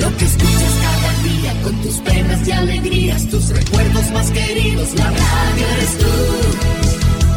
Lo 0.00 0.16
que 0.16 0.24
escuchas 0.24 0.74
cada 0.82 1.12
día 1.22 1.62
con 1.62 1.74
tus 1.82 1.96
penas 1.96 2.48
y 2.48 2.52
alegrías, 2.52 3.28
tus 3.28 3.50
recuerdos 3.50 4.10
más 4.12 4.30
queridos, 4.30 4.94
la 4.94 5.04
radio 5.04 5.66
eres 5.76 5.98
tú. 5.98 6.06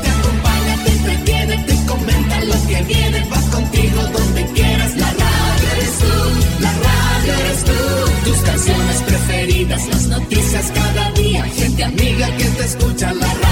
Te 0.01 0.09
acompaña, 0.09 0.83
te 0.85 0.91
entretiene, 0.91 1.57
te 1.67 1.75
comenta 1.85 2.39
lo 2.45 2.67
que 2.67 2.81
viene, 2.83 3.19
va 3.29 3.41
contigo 3.51 4.01
donde 4.17 4.45
quieras, 4.53 4.95
la 4.95 5.11
radio 5.11 5.67
eres 5.75 5.99
tú, 5.99 6.61
la 6.61 6.71
radio 6.71 7.33
eres 7.33 7.63
tú. 7.65 8.29
Tus 8.29 8.37
canciones 8.37 9.01
preferidas, 9.01 9.87
las 9.89 10.07
noticias 10.07 10.71
cada 10.73 11.11
día, 11.11 11.43
gente 11.43 11.83
amiga 11.83 12.27
que 12.37 12.45
te 12.45 12.63
escucha, 12.63 13.13
la 13.13 13.27
radio 13.27 13.42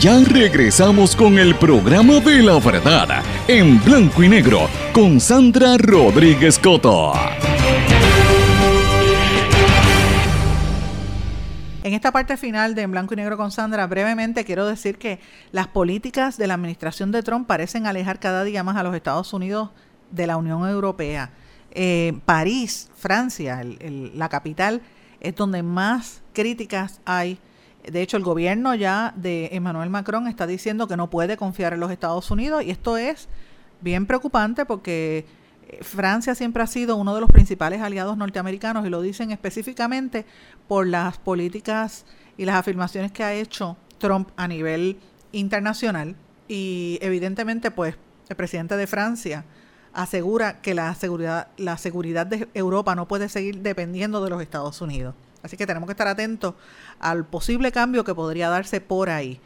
ya 0.00 0.18
regresamos 0.24 1.14
con 1.14 1.38
el 1.38 1.54
programa 1.56 2.20
de 2.20 2.42
la 2.42 2.58
verdad 2.58 3.22
en 3.46 3.84
blanco 3.84 4.22
y 4.22 4.30
negro 4.30 4.60
con 4.94 5.20
Sandra 5.20 5.76
Rodríguez 5.76 6.58
Coto. 6.58 7.12
En 11.82 11.92
esta 11.92 12.12
parte 12.12 12.38
final 12.38 12.74
de 12.74 12.82
En 12.82 12.92
Blanco 12.92 13.12
y 13.12 13.18
Negro 13.18 13.36
con 13.36 13.50
Sandra, 13.50 13.86
brevemente 13.86 14.46
quiero 14.46 14.66
decir 14.66 14.96
que 14.96 15.20
las 15.52 15.68
políticas 15.68 16.38
de 16.38 16.46
la 16.46 16.54
administración 16.54 17.12
de 17.12 17.22
Trump 17.22 17.46
parecen 17.46 17.86
alejar 17.86 18.20
cada 18.20 18.42
día 18.44 18.64
más 18.64 18.76
a 18.76 18.82
los 18.82 18.94
Estados 18.94 19.34
Unidos 19.34 19.68
de 20.10 20.26
la 20.26 20.38
Unión 20.38 20.66
Europea. 20.66 21.30
Eh, 21.72 22.18
París, 22.24 22.88
Francia, 22.96 23.62
la 24.14 24.30
capital, 24.30 24.80
es 25.20 25.36
donde 25.36 25.62
más 25.62 26.22
críticas 26.32 27.00
hay. 27.04 27.38
De 27.86 28.02
hecho, 28.02 28.16
el 28.16 28.22
gobierno 28.22 28.74
ya 28.74 29.14
de 29.16 29.48
Emmanuel 29.52 29.90
Macron 29.90 30.28
está 30.28 30.46
diciendo 30.46 30.86
que 30.86 30.96
no 30.96 31.08
puede 31.08 31.36
confiar 31.36 31.72
en 31.72 31.80
los 31.80 31.90
Estados 31.90 32.30
Unidos 32.30 32.62
y 32.62 32.70
esto 32.70 32.96
es 32.96 33.28
bien 33.80 34.06
preocupante 34.06 34.66
porque 34.66 35.24
eh, 35.68 35.78
Francia 35.82 36.34
siempre 36.34 36.62
ha 36.62 36.66
sido 36.66 36.96
uno 36.96 37.14
de 37.14 37.20
los 37.20 37.30
principales 37.30 37.80
aliados 37.80 38.16
norteamericanos 38.16 38.86
y 38.86 38.90
lo 38.90 39.00
dicen 39.00 39.30
específicamente 39.30 40.26
por 40.68 40.86
las 40.86 41.18
políticas 41.18 42.04
y 42.36 42.44
las 42.44 42.56
afirmaciones 42.56 43.12
que 43.12 43.24
ha 43.24 43.32
hecho 43.32 43.76
Trump 43.98 44.30
a 44.36 44.46
nivel 44.48 44.98
internacional 45.32 46.16
y 46.48 46.98
evidentemente 47.00 47.70
pues 47.70 47.96
el 48.28 48.36
presidente 48.36 48.76
de 48.76 48.86
Francia 48.86 49.44
asegura 49.92 50.60
que 50.60 50.74
la 50.74 50.94
seguridad 50.94 51.48
la 51.56 51.76
seguridad 51.78 52.26
de 52.26 52.48
Europa 52.54 52.94
no 52.94 53.08
puede 53.08 53.28
seguir 53.28 53.60
dependiendo 53.60 54.22
de 54.22 54.30
los 54.30 54.42
Estados 54.42 54.80
Unidos. 54.80 55.14
Así 55.42 55.56
que 55.56 55.66
tenemos 55.66 55.86
que 55.86 55.92
estar 55.92 56.08
atentos 56.08 56.54
al 56.98 57.24
posible 57.24 57.72
cambio 57.72 58.04
que 58.04 58.14
podría 58.14 58.48
darse 58.48 58.80
por 58.80 59.10
ahí. 59.10 59.40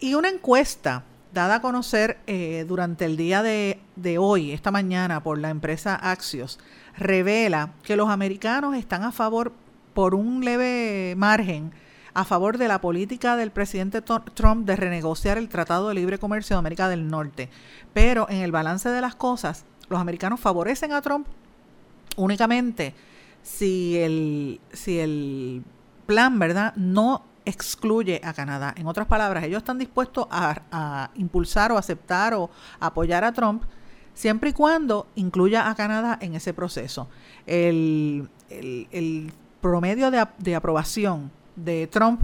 Y 0.00 0.14
una 0.14 0.28
encuesta 0.28 1.04
dada 1.32 1.56
a 1.56 1.60
conocer 1.60 2.18
eh, 2.26 2.64
durante 2.66 3.04
el 3.04 3.16
día 3.16 3.42
de, 3.42 3.80
de 3.96 4.18
hoy, 4.18 4.52
esta 4.52 4.70
mañana, 4.70 5.22
por 5.22 5.38
la 5.38 5.50
empresa 5.50 5.94
Axios, 5.94 6.58
revela 6.96 7.72
que 7.82 7.96
los 7.96 8.08
americanos 8.08 8.76
están 8.76 9.04
a 9.04 9.12
favor, 9.12 9.52
por 9.94 10.14
un 10.14 10.44
leve 10.44 11.14
margen, 11.16 11.72
a 12.14 12.24
favor 12.24 12.58
de 12.58 12.68
la 12.68 12.80
política 12.80 13.36
del 13.36 13.50
presidente 13.50 14.02
Trump 14.02 14.66
de 14.66 14.76
renegociar 14.76 15.38
el 15.38 15.48
Tratado 15.48 15.88
de 15.88 15.94
Libre 15.94 16.18
Comercio 16.18 16.56
de 16.56 16.58
América 16.58 16.88
del 16.88 17.08
Norte. 17.08 17.48
Pero 17.92 18.28
en 18.28 18.38
el 18.38 18.50
balance 18.50 18.88
de 18.88 19.00
las 19.00 19.14
cosas, 19.14 19.64
los 19.88 20.00
americanos 20.00 20.40
favorecen 20.40 20.92
a 20.92 21.02
Trump 21.02 21.26
únicamente 22.16 22.94
si 23.48 23.96
el, 23.98 24.60
si 24.72 24.98
el 24.98 25.62
plan, 26.06 26.38
¿verdad?, 26.38 26.74
no 26.76 27.24
excluye 27.44 28.20
a 28.22 28.34
Canadá. 28.34 28.74
En 28.76 28.86
otras 28.86 29.06
palabras, 29.06 29.44
ellos 29.44 29.58
están 29.58 29.78
dispuestos 29.78 30.26
a, 30.30 31.10
impulsar 31.14 31.72
o 31.72 31.78
aceptar 31.78 32.34
o 32.34 32.50
apoyar 32.78 33.24
a 33.24 33.32
Trump 33.32 33.62
siempre 34.12 34.50
y 34.50 34.52
cuando 34.52 35.06
incluya 35.14 35.70
a 35.70 35.74
Canadá 35.74 36.18
en 36.20 36.34
ese 36.34 36.52
proceso. 36.52 37.08
El, 37.46 38.28
el- 38.50 38.86
el 38.90 39.32
promedio 39.62 40.10
de, 40.10 40.24
de 40.38 40.54
aprobación 40.54 41.30
de 41.56 41.86
Trump 41.88 42.22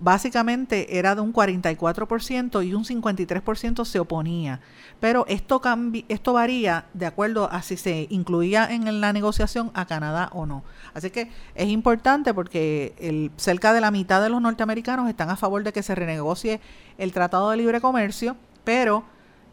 básicamente 0.00 0.98
era 0.98 1.14
de 1.14 1.20
un 1.20 1.32
44% 1.32 2.66
y 2.66 2.74
un 2.74 2.84
53% 2.84 3.84
se 3.84 3.98
oponía. 3.98 4.60
Pero 5.00 5.24
esto, 5.28 5.60
esto 6.08 6.32
varía 6.32 6.86
de 6.94 7.06
acuerdo 7.06 7.50
a 7.50 7.62
si 7.62 7.76
se 7.76 8.06
incluía 8.10 8.66
en 8.70 9.00
la 9.00 9.12
negociación 9.12 9.70
a 9.74 9.86
Canadá 9.86 10.30
o 10.32 10.46
no. 10.46 10.64
Así 10.94 11.10
que 11.10 11.30
es 11.54 11.68
importante 11.68 12.34
porque 12.34 12.94
el, 12.98 13.30
cerca 13.36 13.72
de 13.72 13.80
la 13.80 13.90
mitad 13.90 14.22
de 14.22 14.28
los 14.28 14.40
norteamericanos 14.40 15.08
están 15.08 15.30
a 15.30 15.36
favor 15.36 15.62
de 15.64 15.72
que 15.72 15.82
se 15.82 15.94
renegocie 15.94 16.60
el 16.98 17.12
Tratado 17.12 17.50
de 17.50 17.56
Libre 17.56 17.80
Comercio, 17.80 18.36
pero 18.64 19.04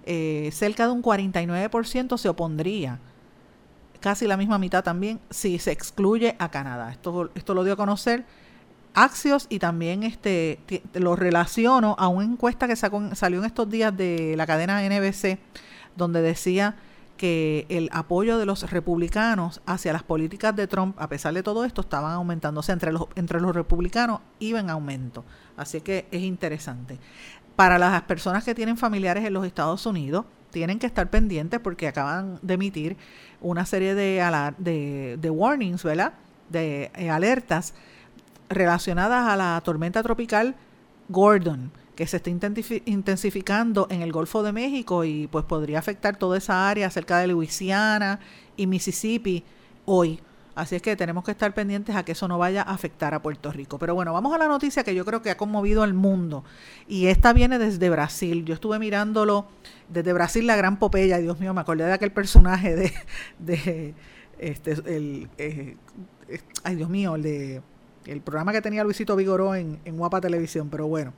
eh, 0.05 0.49
cerca 0.51 0.85
de 0.85 0.91
un 0.91 1.01
49% 1.01 2.17
se 2.17 2.29
opondría 2.29 2.99
casi 4.03 4.27
la 4.27 4.35
misma 4.35 4.59
mitad 4.59 4.83
también 4.83 5.21
si 5.29 5.57
se 5.59 5.71
excluye 5.71 6.35
a 6.37 6.51
Canadá. 6.51 6.91
Esto, 6.91 7.31
esto 7.35 7.53
lo 7.53 7.63
dio 7.63 7.73
a 7.73 7.77
conocer 7.77 8.25
Axios 8.93 9.47
y 9.49 9.59
también 9.59 10.03
este 10.03 10.59
lo 10.93 11.15
relaciono 11.15 11.95
a 11.97 12.07
una 12.07 12.25
encuesta 12.25 12.67
que 12.67 12.75
sacó, 12.75 13.15
salió 13.15 13.39
en 13.39 13.45
estos 13.45 13.69
días 13.69 13.95
de 13.95 14.35
la 14.37 14.45
cadena 14.45 14.81
NBC 14.87 15.39
donde 15.95 16.21
decía 16.21 16.75
que 17.17 17.65
el 17.69 17.89
apoyo 17.91 18.37
de 18.37 18.45
los 18.45 18.69
republicanos 18.69 19.61
hacia 19.65 19.93
las 19.93 20.03
políticas 20.03 20.55
de 20.55 20.67
Trump, 20.67 20.95
a 20.99 21.07
pesar 21.07 21.33
de 21.33 21.43
todo 21.43 21.63
esto, 21.63 21.81
estaban 21.81 22.11
aumentando. 22.11 22.59
O 22.59 22.63
sea, 22.63 22.73
entre 22.73 22.91
los, 22.91 23.05
entre 23.15 23.39
los 23.39 23.55
republicanos 23.55 24.19
iba 24.39 24.59
en 24.59 24.69
aumento. 24.69 25.23
Así 25.55 25.81
que 25.81 26.07
es 26.11 26.21
interesante. 26.21 26.99
Para 27.55 27.77
las 27.77 28.01
personas 28.03 28.43
que 28.43 28.55
tienen 28.55 28.77
familiares 28.77 29.23
en 29.25 29.33
los 29.33 29.45
Estados 29.45 29.85
Unidos, 29.85 30.25
tienen 30.51 30.79
que 30.79 30.87
estar 30.87 31.09
pendientes 31.09 31.59
porque 31.59 31.87
acaban 31.87 32.39
de 32.41 32.55
emitir 32.55 32.97
una 33.41 33.65
serie 33.65 33.95
de, 33.95 34.51
de, 34.57 35.17
de 35.19 35.29
warnings, 35.29 35.83
¿verdad? 35.83 36.13
De 36.49 36.91
eh, 36.95 37.09
alertas 37.09 37.73
relacionadas 38.53 39.27
a 39.27 39.35
la 39.35 39.61
tormenta 39.63 40.03
tropical 40.03 40.55
Gordon 41.09 41.71
que 41.95 42.07
se 42.07 42.17
está 42.17 42.29
intensificando 42.29 43.87
en 43.89 44.01
el 44.01 44.11
Golfo 44.11 44.41
de 44.41 44.51
México 44.51 45.03
y 45.03 45.27
pues 45.27 45.45
podría 45.45 45.79
afectar 45.79 46.17
toda 46.17 46.37
esa 46.37 46.69
área 46.69 46.89
cerca 46.89 47.19
de 47.19 47.27
Luisiana 47.27 48.19
y 48.57 48.67
Mississippi 48.67 49.43
hoy. 49.85 50.19
Así 50.55 50.75
es 50.75 50.83
que 50.83 50.95
tenemos 50.95 51.23
que 51.23 51.31
estar 51.31 51.53
pendientes 51.53 51.95
a 51.95 52.03
que 52.03 52.11
eso 52.11 52.27
no 52.27 52.37
vaya 52.37 52.61
a 52.61 52.73
afectar 52.73 53.13
a 53.15 53.21
Puerto 53.21 53.51
Rico. 53.51 53.79
Pero 53.79 53.95
bueno, 53.95 54.13
vamos 54.13 54.33
a 54.33 54.37
la 54.37 54.47
noticia 54.47 54.83
que 54.83 54.93
yo 54.93 55.03
creo 55.03 55.21
que 55.23 55.31
ha 55.31 55.37
conmovido 55.37 55.81
al 55.81 55.95
mundo. 55.95 56.43
Y 56.87 57.07
esta 57.07 57.33
viene 57.33 57.57
desde 57.57 57.89
Brasil. 57.89 58.45
Yo 58.45 58.53
estuve 58.53 58.77
mirándolo 58.77 59.47
desde 59.89 60.13
Brasil, 60.13 60.45
la 60.45 60.55
gran 60.55 60.77
Popeya. 60.77 61.17
Dios 61.17 61.39
mío, 61.39 61.55
me 61.55 61.61
acordé 61.61 61.85
de 61.85 61.93
aquel 61.93 62.11
personaje 62.11 62.75
de... 63.39 63.95
este, 64.37 64.71
el, 64.95 65.27
eh, 65.39 65.75
ay, 66.63 66.75
Dios 66.75 66.89
mío, 66.89 67.15
el 67.15 67.23
de... 67.23 67.61
El 68.05 68.21
programa 68.21 68.51
que 68.51 68.61
tenía 68.61 68.83
Luisito 68.83 69.15
Vigoró 69.15 69.55
en, 69.55 69.79
en 69.85 69.97
Guapa 69.97 70.21
Televisión. 70.21 70.69
Pero 70.69 70.87
bueno, 70.87 71.13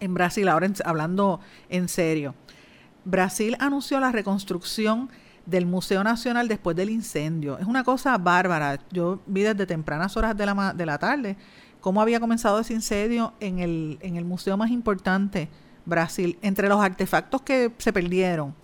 en 0.00 0.14
Brasil, 0.14 0.48
ahora 0.48 0.68
hablando 0.84 1.40
en 1.68 1.88
serio. 1.88 2.34
Brasil 3.04 3.56
anunció 3.60 4.00
la 4.00 4.10
reconstrucción 4.12 5.08
del 5.46 5.64
Museo 5.64 6.02
Nacional 6.02 6.48
después 6.48 6.76
del 6.76 6.90
incendio. 6.90 7.58
Es 7.58 7.66
una 7.66 7.84
cosa 7.84 8.18
bárbara. 8.18 8.80
Yo 8.90 9.20
vi 9.26 9.42
desde 9.42 9.64
tempranas 9.66 10.16
horas 10.16 10.36
de 10.36 10.44
la, 10.44 10.74
de 10.74 10.86
la 10.86 10.98
tarde 10.98 11.36
cómo 11.80 12.02
había 12.02 12.18
comenzado 12.18 12.58
ese 12.58 12.74
incendio 12.74 13.32
en 13.38 13.60
el, 13.60 13.98
en 14.00 14.16
el 14.16 14.24
museo 14.24 14.56
más 14.56 14.70
importante, 14.70 15.48
Brasil. 15.84 16.36
Entre 16.42 16.68
los 16.68 16.80
artefactos 16.80 17.42
que 17.42 17.72
se 17.78 17.92
perdieron, 17.92 18.54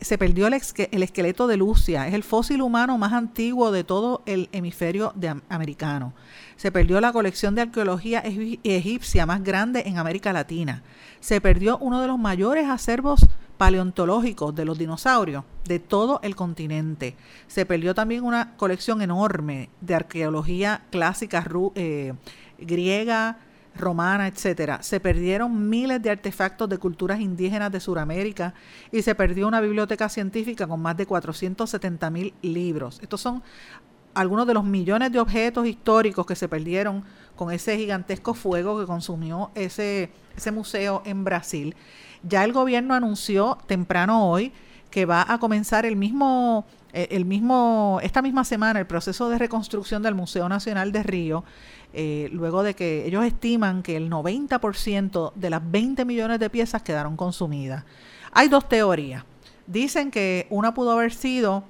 se 0.00 0.18
perdió 0.18 0.46
el, 0.46 0.54
el, 0.54 1.02
esqueleto 1.02 1.46
de 1.46 1.56
Lucia, 1.56 2.06
es 2.06 2.14
el 2.14 2.22
fósil 2.22 2.62
humano 2.62 2.98
más 2.98 3.12
antiguo 3.12 3.72
de 3.72 3.84
todo 3.84 4.22
el 4.26 4.48
hemisferio 4.52 5.14
americano. 5.48 6.12
Se 6.56 6.70
perdió 6.70 7.00
la 7.00 7.12
colección 7.12 7.54
de 7.54 7.62
arqueología 7.62 8.20
egipcia 8.20 9.26
más 9.26 9.42
grande 9.42 9.84
en 9.86 9.98
América 9.98 10.32
Latina. 10.32 10.82
Se 11.20 11.40
perdió 11.40 11.78
uno 11.78 12.00
de 12.00 12.08
los 12.08 12.18
mayores 12.18 12.68
acervos 12.68 13.26
paleontológicos 13.56 14.54
de 14.54 14.64
los 14.64 14.78
dinosaurios 14.78 15.44
de 15.64 15.78
todo 15.78 16.20
el 16.22 16.36
continente. 16.36 17.16
Se 17.46 17.66
perdió 17.66 17.94
también 17.94 18.24
una 18.24 18.56
colección 18.56 19.02
enorme 19.02 19.70
de 19.80 19.94
arqueología 19.94 20.82
clásica 20.90 21.44
eh, 21.74 22.12
griega, 22.58 23.38
romana, 23.78 24.26
etcétera. 24.26 24.82
Se 24.82 25.00
perdieron 25.00 25.68
miles 25.68 26.02
de 26.02 26.10
artefactos 26.10 26.68
de 26.68 26.78
culturas 26.78 27.20
indígenas 27.20 27.70
de 27.72 27.80
Sudamérica 27.80 28.54
y 28.90 29.02
se 29.02 29.14
perdió 29.14 29.48
una 29.48 29.60
biblioteca 29.60 30.08
científica 30.08 30.66
con 30.66 30.80
más 30.80 30.96
de 30.96 31.06
470 31.06 32.10
mil 32.10 32.34
libros. 32.42 32.98
Estos 33.02 33.20
son 33.20 33.42
algunos 34.14 34.46
de 34.46 34.54
los 34.54 34.64
millones 34.64 35.12
de 35.12 35.20
objetos 35.20 35.66
históricos 35.66 36.24
que 36.24 36.34
se 36.34 36.48
perdieron 36.48 37.04
con 37.36 37.52
ese 37.52 37.76
gigantesco 37.76 38.32
fuego 38.32 38.80
que 38.80 38.86
consumió 38.86 39.50
ese, 39.54 40.10
ese 40.36 40.50
museo 40.52 41.02
en 41.04 41.22
Brasil. 41.22 41.76
Ya 42.22 42.42
el 42.44 42.52
gobierno 42.52 42.94
anunció 42.94 43.58
temprano 43.66 44.30
hoy 44.30 44.52
que 44.90 45.04
va 45.04 45.26
a 45.28 45.38
comenzar 45.38 45.84
el 45.84 45.96
mismo, 45.96 46.64
eh, 46.94 47.08
el 47.10 47.26
mismo, 47.26 47.98
esta 48.02 48.22
misma 48.22 48.44
semana 48.44 48.80
el 48.80 48.86
proceso 48.86 49.28
de 49.28 49.38
reconstrucción 49.38 50.02
del 50.02 50.14
Museo 50.14 50.48
Nacional 50.48 50.92
de 50.92 51.02
Río 51.02 51.44
eh, 51.98 52.28
luego 52.30 52.62
de 52.62 52.74
que 52.74 53.06
ellos 53.06 53.24
estiman 53.24 53.82
que 53.82 53.96
el 53.96 54.10
90% 54.10 55.32
de 55.34 55.48
las 55.48 55.70
20 55.70 56.04
millones 56.04 56.38
de 56.38 56.50
piezas 56.50 56.82
quedaron 56.82 57.16
consumidas. 57.16 57.84
Hay 58.32 58.48
dos 58.48 58.68
teorías. 58.68 59.24
Dicen 59.66 60.10
que 60.10 60.46
una 60.50 60.74
pudo 60.74 60.90
haber 60.90 61.14
sido 61.14 61.64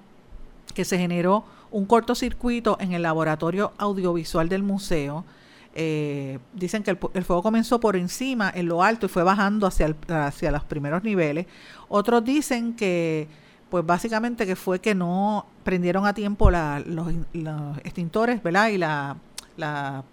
que 0.75 0.85
se 0.85 0.99
generó 0.99 1.45
un 1.71 1.87
cortocircuito 1.87 2.77
en 2.81 2.91
el 2.93 3.03
laboratorio 3.03 3.73
audiovisual 3.79 4.49
del 4.49 4.65
museo. 4.65 5.25
Eh, 5.77 6.41
dicen 6.55 6.83
que 6.83 6.91
el, 6.91 7.25
fuego 7.25 7.41
comenzó 7.41 7.79
por 7.79 7.95
encima, 7.95 8.51
en 8.53 8.67
lo 8.67 8.83
alto, 8.83 9.07
y 9.07 9.09
fue 9.09 9.23
bajando 9.23 9.69
hacia, 9.69 9.95
hacia 10.09 10.51
los 10.51 10.65
primeros 10.65 11.05
niveles. 11.05 11.47
Otros 11.87 12.25
dicen 12.25 12.75
que, 12.75 13.29
pues 13.71 13.87
básicamente 13.87 14.45
que 14.45 14.57
fue 14.57 14.81
que 14.81 14.97
no 14.97 15.47
prendieron 15.63 16.05
a 16.05 16.15
tiempo 16.15 16.51
los, 16.51 17.13
extintores, 17.85 18.43
¿verdad? 18.43 18.71
Y 18.71 18.79
la 18.79 20.05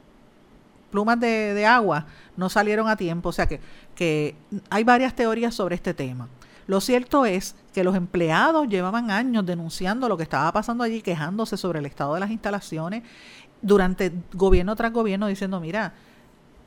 plumas 0.93 1.19
de, 1.19 1.65
agua 1.65 2.05
no 2.37 2.49
salieron 2.49 2.87
a 2.87 2.95
tiempo. 2.95 3.29
O 3.29 3.31
sea 3.31 3.47
que, 3.47 3.59
que 3.95 4.35
hay 4.69 4.83
varias 4.83 5.15
teorías 5.15 5.55
sobre 5.55 5.73
este 5.73 5.95
tema. 5.95 6.29
Lo 6.67 6.79
cierto 6.79 7.25
es 7.25 7.55
que 7.73 7.83
los 7.83 7.95
empleados 7.95 8.69
llevaban 8.69 9.09
años 9.09 9.43
denunciando 9.43 10.07
lo 10.07 10.15
que 10.15 10.23
estaba 10.23 10.53
pasando 10.53 10.83
allí, 10.83 11.01
quejándose 11.01 11.57
sobre 11.57 11.79
el 11.79 11.87
estado 11.87 12.13
de 12.13 12.19
las 12.19 12.29
instalaciones, 12.29 13.01
durante 13.61 14.13
gobierno 14.33 14.75
tras 14.75 14.93
gobierno, 14.93 15.25
diciendo, 15.27 15.59
mira, 15.59 15.93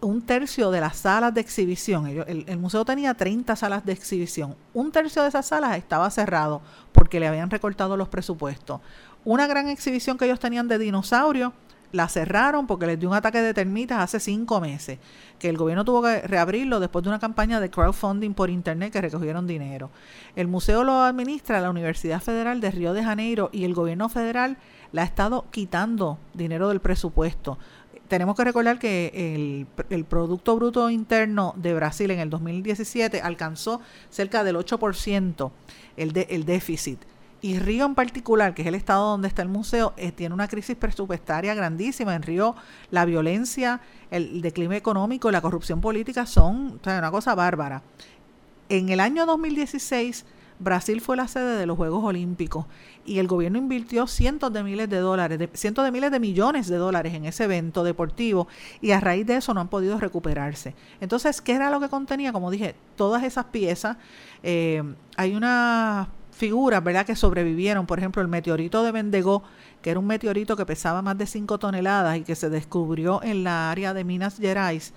un 0.00 0.20
tercio 0.22 0.70
de 0.70 0.80
las 0.80 0.96
salas 0.96 1.32
de 1.32 1.40
exhibición, 1.40 2.06
el, 2.08 2.44
el, 2.46 2.58
museo 2.58 2.84
tenía 2.84 3.14
30 3.14 3.56
salas 3.56 3.86
de 3.86 3.92
exhibición, 3.92 4.56
un 4.74 4.92
tercio 4.92 5.22
de 5.22 5.28
esas 5.28 5.46
salas 5.46 5.78
estaba 5.78 6.10
cerrado 6.10 6.60
porque 6.92 7.20
le 7.20 7.28
habían 7.28 7.48
recortado 7.48 7.96
los 7.96 8.08
presupuestos. 8.08 8.80
Una 9.24 9.46
gran 9.46 9.68
exhibición 9.68 10.18
que 10.18 10.26
ellos 10.26 10.38
tenían 10.38 10.68
de 10.68 10.78
dinosaurios 10.78 11.52
la 11.92 12.08
cerraron 12.08 12.66
porque 12.66 12.86
les 12.86 12.98
dio 12.98 13.08
un 13.08 13.14
ataque 13.14 13.40
de 13.40 13.54
termitas 13.54 14.00
hace 14.00 14.20
cinco 14.20 14.60
meses, 14.60 14.98
que 15.38 15.48
el 15.48 15.56
gobierno 15.56 15.84
tuvo 15.84 16.02
que 16.02 16.20
reabrirlo 16.22 16.80
después 16.80 17.02
de 17.02 17.10
una 17.10 17.18
campaña 17.18 17.60
de 17.60 17.70
crowdfunding 17.70 18.34
por 18.34 18.50
internet 18.50 18.92
que 18.92 19.00
recogieron 19.00 19.46
dinero. 19.46 19.90
El 20.34 20.48
museo 20.48 20.84
lo 20.84 21.02
administra 21.02 21.60
la 21.60 21.70
Universidad 21.70 22.20
Federal 22.20 22.60
de 22.60 22.70
Río 22.70 22.92
de 22.92 23.04
Janeiro 23.04 23.50
y 23.52 23.64
el 23.64 23.74
gobierno 23.74 24.08
federal 24.08 24.56
le 24.92 25.00
ha 25.00 25.04
estado 25.04 25.46
quitando 25.50 26.18
dinero 26.34 26.68
del 26.68 26.80
presupuesto. 26.80 27.58
Tenemos 28.08 28.36
que 28.36 28.44
recordar 28.44 28.78
que 28.78 29.10
el, 29.14 29.66
el 29.90 30.04
Producto 30.04 30.54
Bruto 30.54 30.90
Interno 30.90 31.54
de 31.56 31.74
Brasil 31.74 32.10
en 32.12 32.20
el 32.20 32.30
2017 32.30 33.20
alcanzó 33.20 33.80
cerca 34.10 34.44
del 34.44 34.56
8% 34.56 35.50
el, 35.96 36.12
de, 36.12 36.26
el 36.30 36.44
déficit 36.44 37.00
y 37.42 37.58
Río 37.58 37.84
en 37.84 37.94
particular, 37.94 38.54
que 38.54 38.62
es 38.62 38.68
el 38.68 38.74
estado 38.74 39.10
donde 39.10 39.28
está 39.28 39.42
el 39.42 39.48
museo, 39.48 39.92
eh, 39.96 40.10
tiene 40.10 40.34
una 40.34 40.48
crisis 40.48 40.76
presupuestaria 40.76 41.54
grandísima. 41.54 42.14
En 42.14 42.22
Río 42.22 42.56
la 42.90 43.04
violencia, 43.04 43.80
el 44.10 44.40
declive 44.40 44.76
económico 44.76 45.28
y 45.28 45.32
la 45.32 45.40
corrupción 45.40 45.80
política 45.80 46.26
son 46.26 46.80
una 46.84 47.10
cosa 47.10 47.34
bárbara. 47.34 47.82
En 48.68 48.88
el 48.88 49.00
año 49.00 49.26
2016, 49.26 50.24
Brasil 50.58 51.00
fue 51.00 51.16
la 51.16 51.28
sede 51.28 51.56
de 51.58 51.66
los 51.66 51.76
Juegos 51.76 52.02
Olímpicos 52.02 52.64
y 53.04 53.18
el 53.18 53.26
gobierno 53.26 53.58
invirtió 53.58 54.06
cientos 54.06 54.52
de 54.52 54.62
miles 54.62 54.88
de 54.88 54.98
dólares, 54.98 55.50
cientos 55.52 55.84
de 55.84 55.92
miles 55.92 56.10
de 56.10 56.18
millones 56.18 56.66
de 56.66 56.76
dólares 56.76 57.14
en 57.14 57.26
ese 57.26 57.44
evento 57.44 57.84
deportivo 57.84 58.48
y 58.80 58.92
a 58.92 59.00
raíz 59.00 59.26
de 59.26 59.36
eso 59.36 59.52
no 59.52 59.60
han 59.60 59.68
podido 59.68 59.98
recuperarse. 59.98 60.74
Entonces, 61.00 61.40
¿qué 61.42 61.52
era 61.52 61.70
lo 61.70 61.78
que 61.80 61.88
contenía? 61.88 62.32
Como 62.32 62.50
dije, 62.50 62.74
todas 62.96 63.22
esas 63.22 63.44
piezas. 63.46 63.98
Eh, 64.42 64.82
hay 65.16 65.34
una 65.34 66.08
figuras, 66.36 66.84
¿verdad?, 66.84 67.06
que 67.06 67.16
sobrevivieron. 67.16 67.86
Por 67.86 67.98
ejemplo, 67.98 68.20
el 68.20 68.28
meteorito 68.28 68.84
de 68.84 68.92
Mendegó, 68.92 69.42
que 69.80 69.90
era 69.90 69.98
un 69.98 70.06
meteorito 70.06 70.56
que 70.56 70.66
pesaba 70.66 71.00
más 71.02 71.16
de 71.16 71.26
5 71.26 71.58
toneladas 71.58 72.18
y 72.18 72.22
que 72.22 72.36
se 72.36 72.50
descubrió 72.50 73.22
en 73.22 73.42
la 73.42 73.70
área 73.70 73.94
de 73.94 74.04
Minas 74.04 74.38
Gerais 74.38 74.92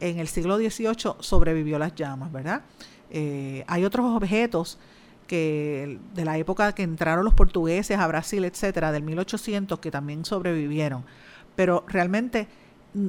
en 0.00 0.18
el 0.18 0.28
siglo 0.28 0.56
XVIII, 0.56 1.16
sobrevivió 1.18 1.78
las 1.78 1.94
llamas, 1.94 2.30
¿verdad? 2.32 2.62
Eh, 3.10 3.64
hay 3.66 3.84
otros 3.84 4.06
objetos 4.06 4.78
que 5.26 5.98
de 6.14 6.24
la 6.24 6.38
época 6.38 6.72
que 6.74 6.82
entraron 6.82 7.24
los 7.24 7.34
portugueses 7.34 7.98
a 7.98 8.06
Brasil, 8.06 8.44
etcétera, 8.44 8.92
del 8.92 9.02
1800, 9.02 9.78
que 9.80 9.90
también 9.90 10.24
sobrevivieron. 10.24 11.04
Pero 11.56 11.84
realmente 11.88 12.46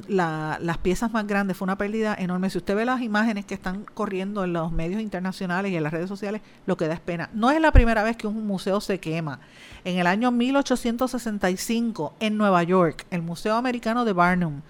las 0.08 0.78
piezas 0.78 1.12
más 1.12 1.26
grandes, 1.26 1.56
fue 1.56 1.66
una 1.66 1.78
pérdida 1.78 2.14
enorme. 2.18 2.50
Si 2.50 2.58
usted 2.58 2.74
ve 2.74 2.84
las 2.84 3.02
imágenes 3.02 3.44
que 3.44 3.54
están 3.54 3.84
corriendo 3.94 4.44
en 4.44 4.52
los 4.52 4.72
medios 4.72 5.00
internacionales 5.00 5.70
y 5.70 5.76
en 5.76 5.82
las 5.82 5.92
redes 5.92 6.08
sociales, 6.08 6.42
lo 6.66 6.76
que 6.76 6.88
da 6.88 6.94
es 6.94 7.00
pena. 7.00 7.30
No 7.32 7.50
es 7.50 7.60
la 7.60 7.72
primera 7.72 8.02
vez 8.02 8.16
que 8.16 8.26
un 8.26 8.46
museo 8.46 8.80
se 8.80 8.98
quema. 8.98 9.38
En 9.84 9.98
el 9.98 10.06
año 10.06 10.32
1865, 10.32 12.14
en 12.18 12.36
Nueva 12.36 12.62
York, 12.64 13.06
el 13.10 13.22
Museo 13.22 13.54
Americano 13.54 14.04
de 14.04 14.12
Barnum 14.12 14.62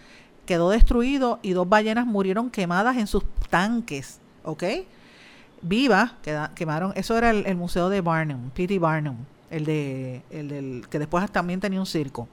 quedó 0.44 0.70
destruido 0.70 1.38
y 1.42 1.52
dos 1.52 1.68
ballenas 1.68 2.06
murieron 2.06 2.50
quemadas 2.50 2.96
en 2.96 3.06
sus 3.06 3.24
tanques, 3.50 4.20
¿ok? 4.44 4.64
Vivas, 5.62 6.12
quemaron, 6.54 6.92
eso 6.94 7.16
era 7.16 7.30
el, 7.30 7.56
museo 7.56 7.88
de 7.88 8.00
Barnum, 8.00 8.50
P.T. 8.50 8.78
Barnum, 8.78 9.16
el 9.50 9.64
de, 9.64 10.22
el 10.30 10.48
del, 10.48 10.86
que 10.88 10.98
después 10.98 11.28
también 11.30 11.60
tenía 11.60 11.80
un 11.80 11.86
circo. 11.86 12.28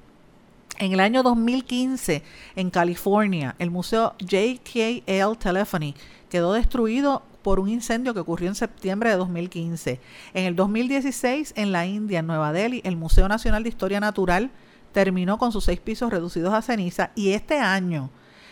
En 0.79 0.91
el 0.91 0.99
año 0.99 1.21
2015, 1.21 2.23
en 2.55 2.69
California, 2.71 3.55
el 3.59 3.69
museo 3.69 4.15
JKL 4.19 5.37
Telephony 5.37 5.93
quedó 6.29 6.53
destruido 6.53 7.21
por 7.43 7.59
un 7.59 7.69
incendio 7.69 8.13
que 8.13 8.21
ocurrió 8.21 8.47
en 8.47 8.55
septiembre 8.55 9.11
de 9.11 9.17
2015. 9.17 9.99
En 10.33 10.45
el 10.45 10.55
2016, 10.55 11.53
en 11.55 11.71
la 11.71 11.85
India, 11.85 12.19
en 12.19 12.27
Nueva 12.27 12.53
Delhi, 12.53 12.81
el 12.85 12.95
Museo 12.95 13.27
Nacional 13.27 13.61
de 13.61 13.69
Historia 13.69 13.99
Natural 13.99 14.49
terminó 14.93 15.37
con 15.37 15.51
sus 15.51 15.65
seis 15.65 15.79
pisos 15.79 16.11
reducidos 16.11 16.53
a 16.53 16.61
ceniza 16.61 17.11
y 17.15 17.29
este 17.29 17.59
año 17.59 18.09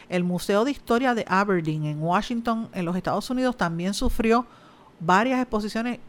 el 0.10 0.24
Museo 0.24 0.66
de 0.66 0.72
Historia 0.72 1.16
de 1.16 1.26
Aberdeen 1.28 1.86
en 1.86 2.04
Washington, 2.04 2.70
en 2.74 2.86
los 2.86 2.98
Estados 2.98 3.30
Unidos, 3.30 3.56
también 3.56 3.94
sufrió 3.94 4.46
varias 5.00 5.40
exposiciones 5.40 6.00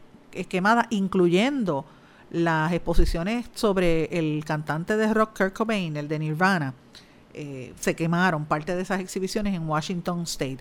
quemadas, 0.49 0.87
incluyendo 0.89 1.85
las 2.33 2.73
exposiciones 2.73 3.49
sobre 3.53 4.05
el 4.05 4.43
cantante 4.43 4.97
de 4.97 5.13
rock 5.13 5.37
Kurt 5.37 5.53
Cobain, 5.53 5.95
el 5.95 6.07
de 6.09 6.19
Nirvana. 6.19 6.73
Eh, 7.33 7.73
se 7.79 7.95
quemaron 7.95 8.45
parte 8.45 8.75
de 8.75 8.81
esas 8.81 8.99
exhibiciones 8.99 9.53
en 9.55 9.67
Washington 9.67 10.23
State. 10.23 10.59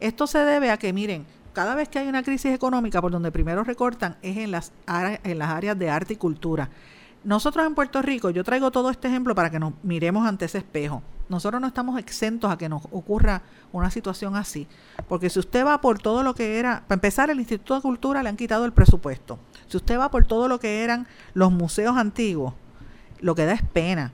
Esto 0.00 0.26
se 0.26 0.38
debe 0.38 0.70
a 0.70 0.76
que, 0.76 0.92
miren, 0.92 1.26
cada 1.52 1.74
vez 1.74 1.88
que 1.88 1.98
hay 1.98 2.08
una 2.08 2.22
crisis 2.22 2.52
económica, 2.52 3.00
por 3.00 3.10
donde 3.10 3.32
primero 3.32 3.64
recortan 3.64 4.16
es 4.22 4.36
en 4.36 4.50
las, 4.50 4.72
en 4.86 5.38
las 5.38 5.48
áreas 5.48 5.78
de 5.78 5.90
arte 5.90 6.12
y 6.14 6.16
cultura. 6.16 6.68
Nosotros 7.24 7.66
en 7.66 7.74
Puerto 7.74 8.02
Rico, 8.02 8.28
yo 8.28 8.44
traigo 8.44 8.70
todo 8.70 8.90
este 8.90 9.08
ejemplo 9.08 9.34
para 9.34 9.48
que 9.50 9.58
nos 9.58 9.72
miremos 9.82 10.26
ante 10.26 10.44
ese 10.44 10.58
espejo. 10.58 11.02
Nosotros 11.30 11.58
no 11.58 11.66
estamos 11.66 11.98
exentos 11.98 12.50
a 12.52 12.58
que 12.58 12.68
nos 12.68 12.84
ocurra 12.90 13.40
una 13.72 13.90
situación 13.90 14.36
así, 14.36 14.66
porque 15.08 15.30
si 15.30 15.38
usted 15.38 15.64
va 15.64 15.80
por 15.80 15.98
todo 15.98 16.22
lo 16.22 16.34
que 16.34 16.58
era, 16.58 16.84
para 16.86 16.96
empezar, 16.96 17.30
el 17.30 17.38
Instituto 17.38 17.76
de 17.76 17.80
Cultura 17.80 18.22
le 18.22 18.28
han 18.28 18.36
quitado 18.36 18.66
el 18.66 18.72
presupuesto. 18.72 19.38
Si 19.68 19.76
usted 19.76 19.98
va 19.98 20.10
por 20.10 20.26
todo 20.26 20.48
lo 20.48 20.60
que 20.60 20.84
eran 20.84 21.06
los 21.32 21.52
museos 21.52 21.96
antiguos, 21.96 22.54
lo 23.20 23.34
que 23.34 23.46
da 23.46 23.52
es 23.52 23.62
pena. 23.62 24.12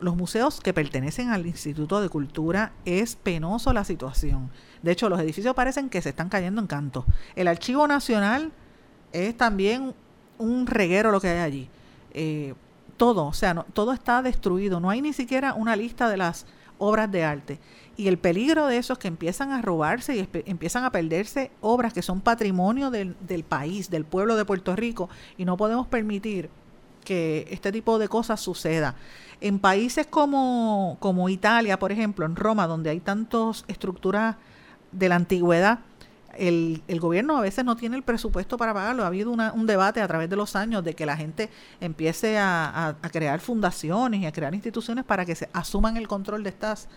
Los 0.00 0.16
museos 0.16 0.60
que 0.60 0.74
pertenecen 0.74 1.30
al 1.30 1.46
Instituto 1.46 2.00
de 2.00 2.08
Cultura 2.08 2.72
es 2.84 3.16
penoso 3.16 3.72
la 3.72 3.84
situación. 3.84 4.50
De 4.82 4.92
hecho, 4.92 5.08
los 5.08 5.20
edificios 5.20 5.54
parecen 5.54 5.88
que 5.88 6.02
se 6.02 6.10
están 6.10 6.28
cayendo 6.28 6.60
en 6.60 6.66
canto. 6.66 7.06
El 7.34 7.48
Archivo 7.48 7.86
Nacional 7.86 8.52
es 9.12 9.36
también 9.36 9.94
un 10.38 10.66
reguero 10.66 11.10
lo 11.10 11.20
que 11.20 11.28
hay 11.28 11.38
allí. 11.38 11.68
Eh, 12.12 12.54
todo, 12.96 13.26
o 13.26 13.32
sea, 13.32 13.54
todo 13.72 13.92
está 13.92 14.22
destruido, 14.22 14.80
no 14.80 14.90
hay 14.90 15.02
ni 15.02 15.12
siquiera 15.12 15.54
una 15.54 15.76
lista 15.76 16.08
de 16.08 16.16
las 16.16 16.46
obras 16.78 17.10
de 17.10 17.24
arte. 17.24 17.58
Y 17.96 18.08
el 18.08 18.18
peligro 18.18 18.66
de 18.66 18.76
eso 18.76 18.92
es 18.92 18.98
que 18.98 19.08
empiezan 19.08 19.52
a 19.52 19.62
robarse 19.62 20.16
y 20.16 20.28
empiezan 20.44 20.84
a 20.84 20.90
perderse 20.90 21.50
obras 21.62 21.94
que 21.94 22.02
son 22.02 22.20
patrimonio 22.20 22.90
del, 22.90 23.16
del 23.20 23.42
país, 23.42 23.88
del 23.88 24.04
pueblo 24.04 24.36
de 24.36 24.44
Puerto 24.44 24.76
Rico, 24.76 25.08
y 25.38 25.46
no 25.46 25.56
podemos 25.56 25.86
permitir 25.86 26.50
que 27.06 27.46
este 27.50 27.72
tipo 27.72 27.98
de 27.98 28.08
cosas 28.08 28.40
suceda. 28.40 28.96
En 29.40 29.58
países 29.58 30.06
como, 30.06 30.98
como 31.00 31.30
Italia, 31.30 31.78
por 31.78 31.92
ejemplo, 31.92 32.26
en 32.26 32.36
Roma, 32.36 32.66
donde 32.66 32.90
hay 32.90 33.00
tantas 33.00 33.64
estructuras 33.68 34.36
de 34.92 35.08
la 35.08 35.14
antigüedad, 35.14 35.78
el, 36.36 36.82
el, 36.88 37.00
gobierno 37.00 37.38
a 37.38 37.40
veces 37.40 37.64
no 37.64 37.76
tiene 37.76 37.96
el 37.96 38.02
presupuesto 38.02 38.58
para 38.58 38.74
pagarlo. 38.74 39.04
Ha 39.04 39.06
habido 39.06 39.30
un 39.30 39.66
debate 39.66 40.02
a 40.02 40.08
través 40.08 40.28
de 40.28 40.36
los 40.36 40.54
años 40.54 40.84
de 40.84 40.94
que 40.94 41.06
la 41.06 41.16
gente 41.16 41.48
empiece 41.80 42.36
a, 42.36 42.96
a, 43.00 43.08
crear 43.08 43.40
fundaciones 43.40 44.20
y 44.20 44.26
a 44.26 44.32
crear 44.32 44.54
instituciones 44.54 45.04
para 45.04 45.24
que 45.24 45.34
se 45.34 45.48
asuman 45.54 45.96
el 45.96 46.08
control 46.08 46.42
de 46.42 46.50
estas 46.50 46.88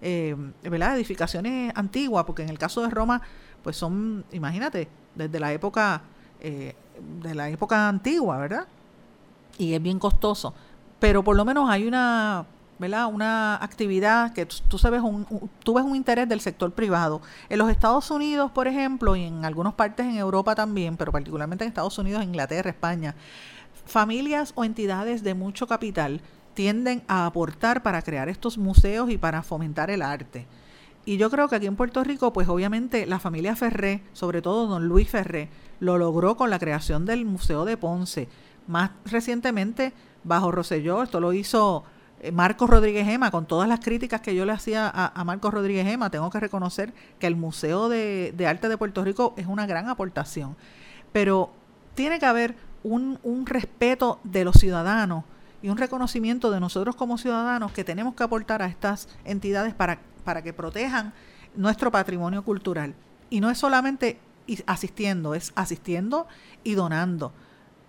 eh, 0.00 0.36
edificaciones 0.62 1.72
antiguas, 1.74 2.24
porque 2.24 2.42
en 2.42 2.48
el 2.48 2.58
caso 2.58 2.82
de 2.82 2.90
Roma, 2.90 3.22
pues 3.62 3.76
son, 3.76 4.24
imagínate, 4.32 4.88
desde 5.14 5.40
la 5.40 5.52
época 5.52 6.02
eh, 6.40 6.74
de 7.22 7.34
la 7.34 7.50
época 7.50 7.88
antigua, 7.88 8.38
¿verdad? 8.38 8.66
Y 9.58 9.74
es 9.74 9.82
bien 9.82 9.98
costoso. 9.98 10.54
Pero 10.98 11.22
por 11.22 11.36
lo 11.36 11.44
menos 11.44 11.68
hay 11.70 11.86
una 11.86 12.46
¿verdad? 12.78 13.06
una 13.06 13.56
actividad 13.56 14.32
que 14.32 14.46
tú, 14.46 14.78
sabes 14.78 15.02
un, 15.02 15.26
tú 15.64 15.74
ves 15.74 15.84
un 15.84 15.96
interés 15.96 16.28
del 16.28 16.40
sector 16.40 16.72
privado. 16.72 17.20
En 17.48 17.58
los 17.58 17.70
Estados 17.70 18.10
Unidos, 18.10 18.50
por 18.52 18.68
ejemplo, 18.68 19.16
y 19.16 19.24
en 19.24 19.44
algunas 19.44 19.74
partes 19.74 20.06
en 20.06 20.16
Europa 20.16 20.54
también, 20.54 20.96
pero 20.96 21.12
particularmente 21.12 21.64
en 21.64 21.68
Estados 21.68 21.98
Unidos, 21.98 22.22
Inglaterra, 22.22 22.70
España, 22.70 23.14
familias 23.84 24.52
o 24.54 24.64
entidades 24.64 25.22
de 25.22 25.34
mucho 25.34 25.66
capital 25.66 26.20
tienden 26.58 27.04
a 27.06 27.24
aportar 27.24 27.84
para 27.84 28.02
crear 28.02 28.28
estos 28.28 28.58
museos 28.58 29.10
y 29.10 29.16
para 29.16 29.44
fomentar 29.44 29.92
el 29.92 30.02
arte. 30.02 30.44
Y 31.04 31.16
yo 31.16 31.30
creo 31.30 31.48
que 31.48 31.54
aquí 31.54 31.66
en 31.66 31.76
Puerto 31.76 32.02
Rico, 32.02 32.32
pues 32.32 32.48
obviamente 32.48 33.06
la 33.06 33.20
familia 33.20 33.54
Ferré, 33.54 34.02
sobre 34.12 34.42
todo 34.42 34.66
don 34.66 34.88
Luis 34.88 35.08
Ferré, 35.08 35.50
lo 35.78 35.98
logró 35.98 36.36
con 36.36 36.50
la 36.50 36.58
creación 36.58 37.06
del 37.06 37.24
Museo 37.24 37.64
de 37.64 37.76
Ponce. 37.76 38.28
Más 38.66 38.90
recientemente, 39.04 39.92
bajo 40.24 40.50
Roselló, 40.50 41.04
esto 41.04 41.20
lo 41.20 41.32
hizo 41.32 41.84
eh, 42.18 42.32
Marcos 42.32 42.68
Rodríguez 42.68 43.06
Gema, 43.06 43.30
con 43.30 43.46
todas 43.46 43.68
las 43.68 43.78
críticas 43.78 44.20
que 44.20 44.34
yo 44.34 44.44
le 44.44 44.50
hacía 44.50 44.90
a, 44.92 45.22
Marcos 45.22 45.54
Rodríguez 45.54 45.86
Gema, 45.86 46.10
tengo 46.10 46.28
que 46.28 46.40
reconocer 46.40 46.92
que 47.20 47.28
el 47.28 47.36
Museo 47.36 47.88
de, 47.88 48.34
Arte 48.48 48.68
de 48.68 48.76
Puerto 48.76 49.04
Rico 49.04 49.32
es 49.36 49.46
una 49.46 49.64
gran 49.68 49.88
aportación. 49.88 50.56
Pero 51.12 51.52
tiene 51.94 52.18
que 52.18 52.26
haber 52.26 52.56
un, 52.82 53.46
respeto 53.46 54.18
de 54.24 54.42
los 54.42 54.56
ciudadanos 54.56 55.22
y 55.62 55.68
un 55.68 55.76
reconocimiento 55.76 56.50
de 56.50 56.60
nosotros 56.60 56.96
como 56.96 57.18
ciudadanos 57.18 57.72
que 57.72 57.84
tenemos 57.84 58.14
que 58.14 58.22
aportar 58.22 58.62
a 58.62 58.66
estas 58.66 59.08
entidades 59.24 59.74
para, 59.74 60.00
para 60.24 60.42
que 60.42 60.52
protejan 60.52 61.12
nuestro 61.56 61.90
patrimonio 61.90 62.44
cultural. 62.44 62.94
Y 63.30 63.40
no 63.40 63.50
es 63.50 63.58
solamente 63.58 64.18
asistiendo, 64.66 65.34
es 65.34 65.52
asistiendo 65.54 66.26
y 66.64 66.74
donando, 66.74 67.32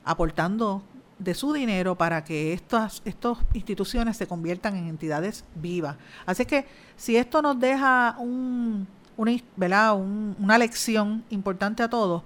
aportando 0.04 0.84
de 1.20 1.34
su 1.34 1.54
dinero 1.54 1.96
para 1.96 2.24
que 2.24 2.54
estas, 2.54 3.02
estas 3.06 3.38
instituciones 3.54 4.18
se 4.18 4.28
conviertan 4.28 4.76
en 4.76 4.88
entidades 4.88 5.44
vivas. 5.56 5.98
Así 6.26 6.46
que 6.46 6.66
si 6.96 7.18
esto 7.18 7.42
nos 7.42 7.60
deja 7.60 8.16
un, 8.20 8.88
una, 9.18 9.94
una 9.94 10.58
lección 10.58 11.24
importante 11.30 11.84
a 11.84 11.90
todos, 11.90 12.24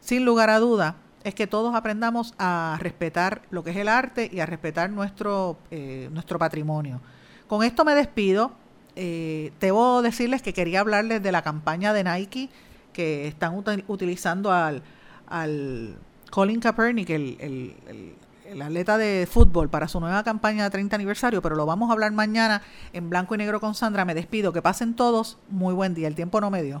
sin 0.00 0.24
lugar 0.24 0.50
a 0.50 0.58
duda, 0.58 0.96
es 1.24 1.34
que 1.34 1.46
todos 1.46 1.74
aprendamos 1.74 2.34
a 2.38 2.76
respetar 2.80 3.42
lo 3.50 3.64
que 3.64 3.70
es 3.70 3.76
el 3.76 3.88
arte 3.88 4.30
y 4.32 4.40
a 4.40 4.46
respetar 4.46 4.90
nuestro, 4.90 5.58
eh, 5.70 6.08
nuestro 6.12 6.38
patrimonio. 6.38 7.00
Con 7.48 7.64
esto 7.64 7.84
me 7.84 7.94
despido. 7.94 8.52
Eh, 8.94 9.52
debo 9.58 10.02
decirles 10.02 10.42
que 10.42 10.52
quería 10.52 10.80
hablarles 10.80 11.22
de 11.22 11.32
la 11.32 11.42
campaña 11.42 11.92
de 11.92 12.04
Nike 12.04 12.50
que 12.92 13.26
están 13.26 13.56
utilizando 13.88 14.52
al, 14.52 14.82
al 15.26 15.96
Colin 16.30 16.60
Kaepernick, 16.60 17.10
el, 17.10 18.14
el 18.44 18.62
atleta 18.62 18.98
de 18.98 19.26
fútbol 19.30 19.68
para 19.68 19.88
su 19.88 20.00
nueva 20.00 20.22
campaña 20.22 20.64
de 20.64 20.70
30 20.70 20.94
aniversario, 20.94 21.42
pero 21.42 21.56
lo 21.56 21.66
vamos 21.66 21.90
a 21.90 21.92
hablar 21.92 22.12
mañana 22.12 22.62
en 22.92 23.10
blanco 23.10 23.34
y 23.34 23.38
negro 23.38 23.60
con 23.60 23.74
Sandra. 23.74 24.04
Me 24.04 24.14
despido, 24.14 24.52
que 24.52 24.62
pasen 24.62 24.94
todos. 24.94 25.38
Muy 25.48 25.74
buen 25.74 25.94
día, 25.94 26.06
el 26.06 26.14
tiempo 26.14 26.40
no 26.40 26.50
me 26.50 26.62
dio. 26.62 26.80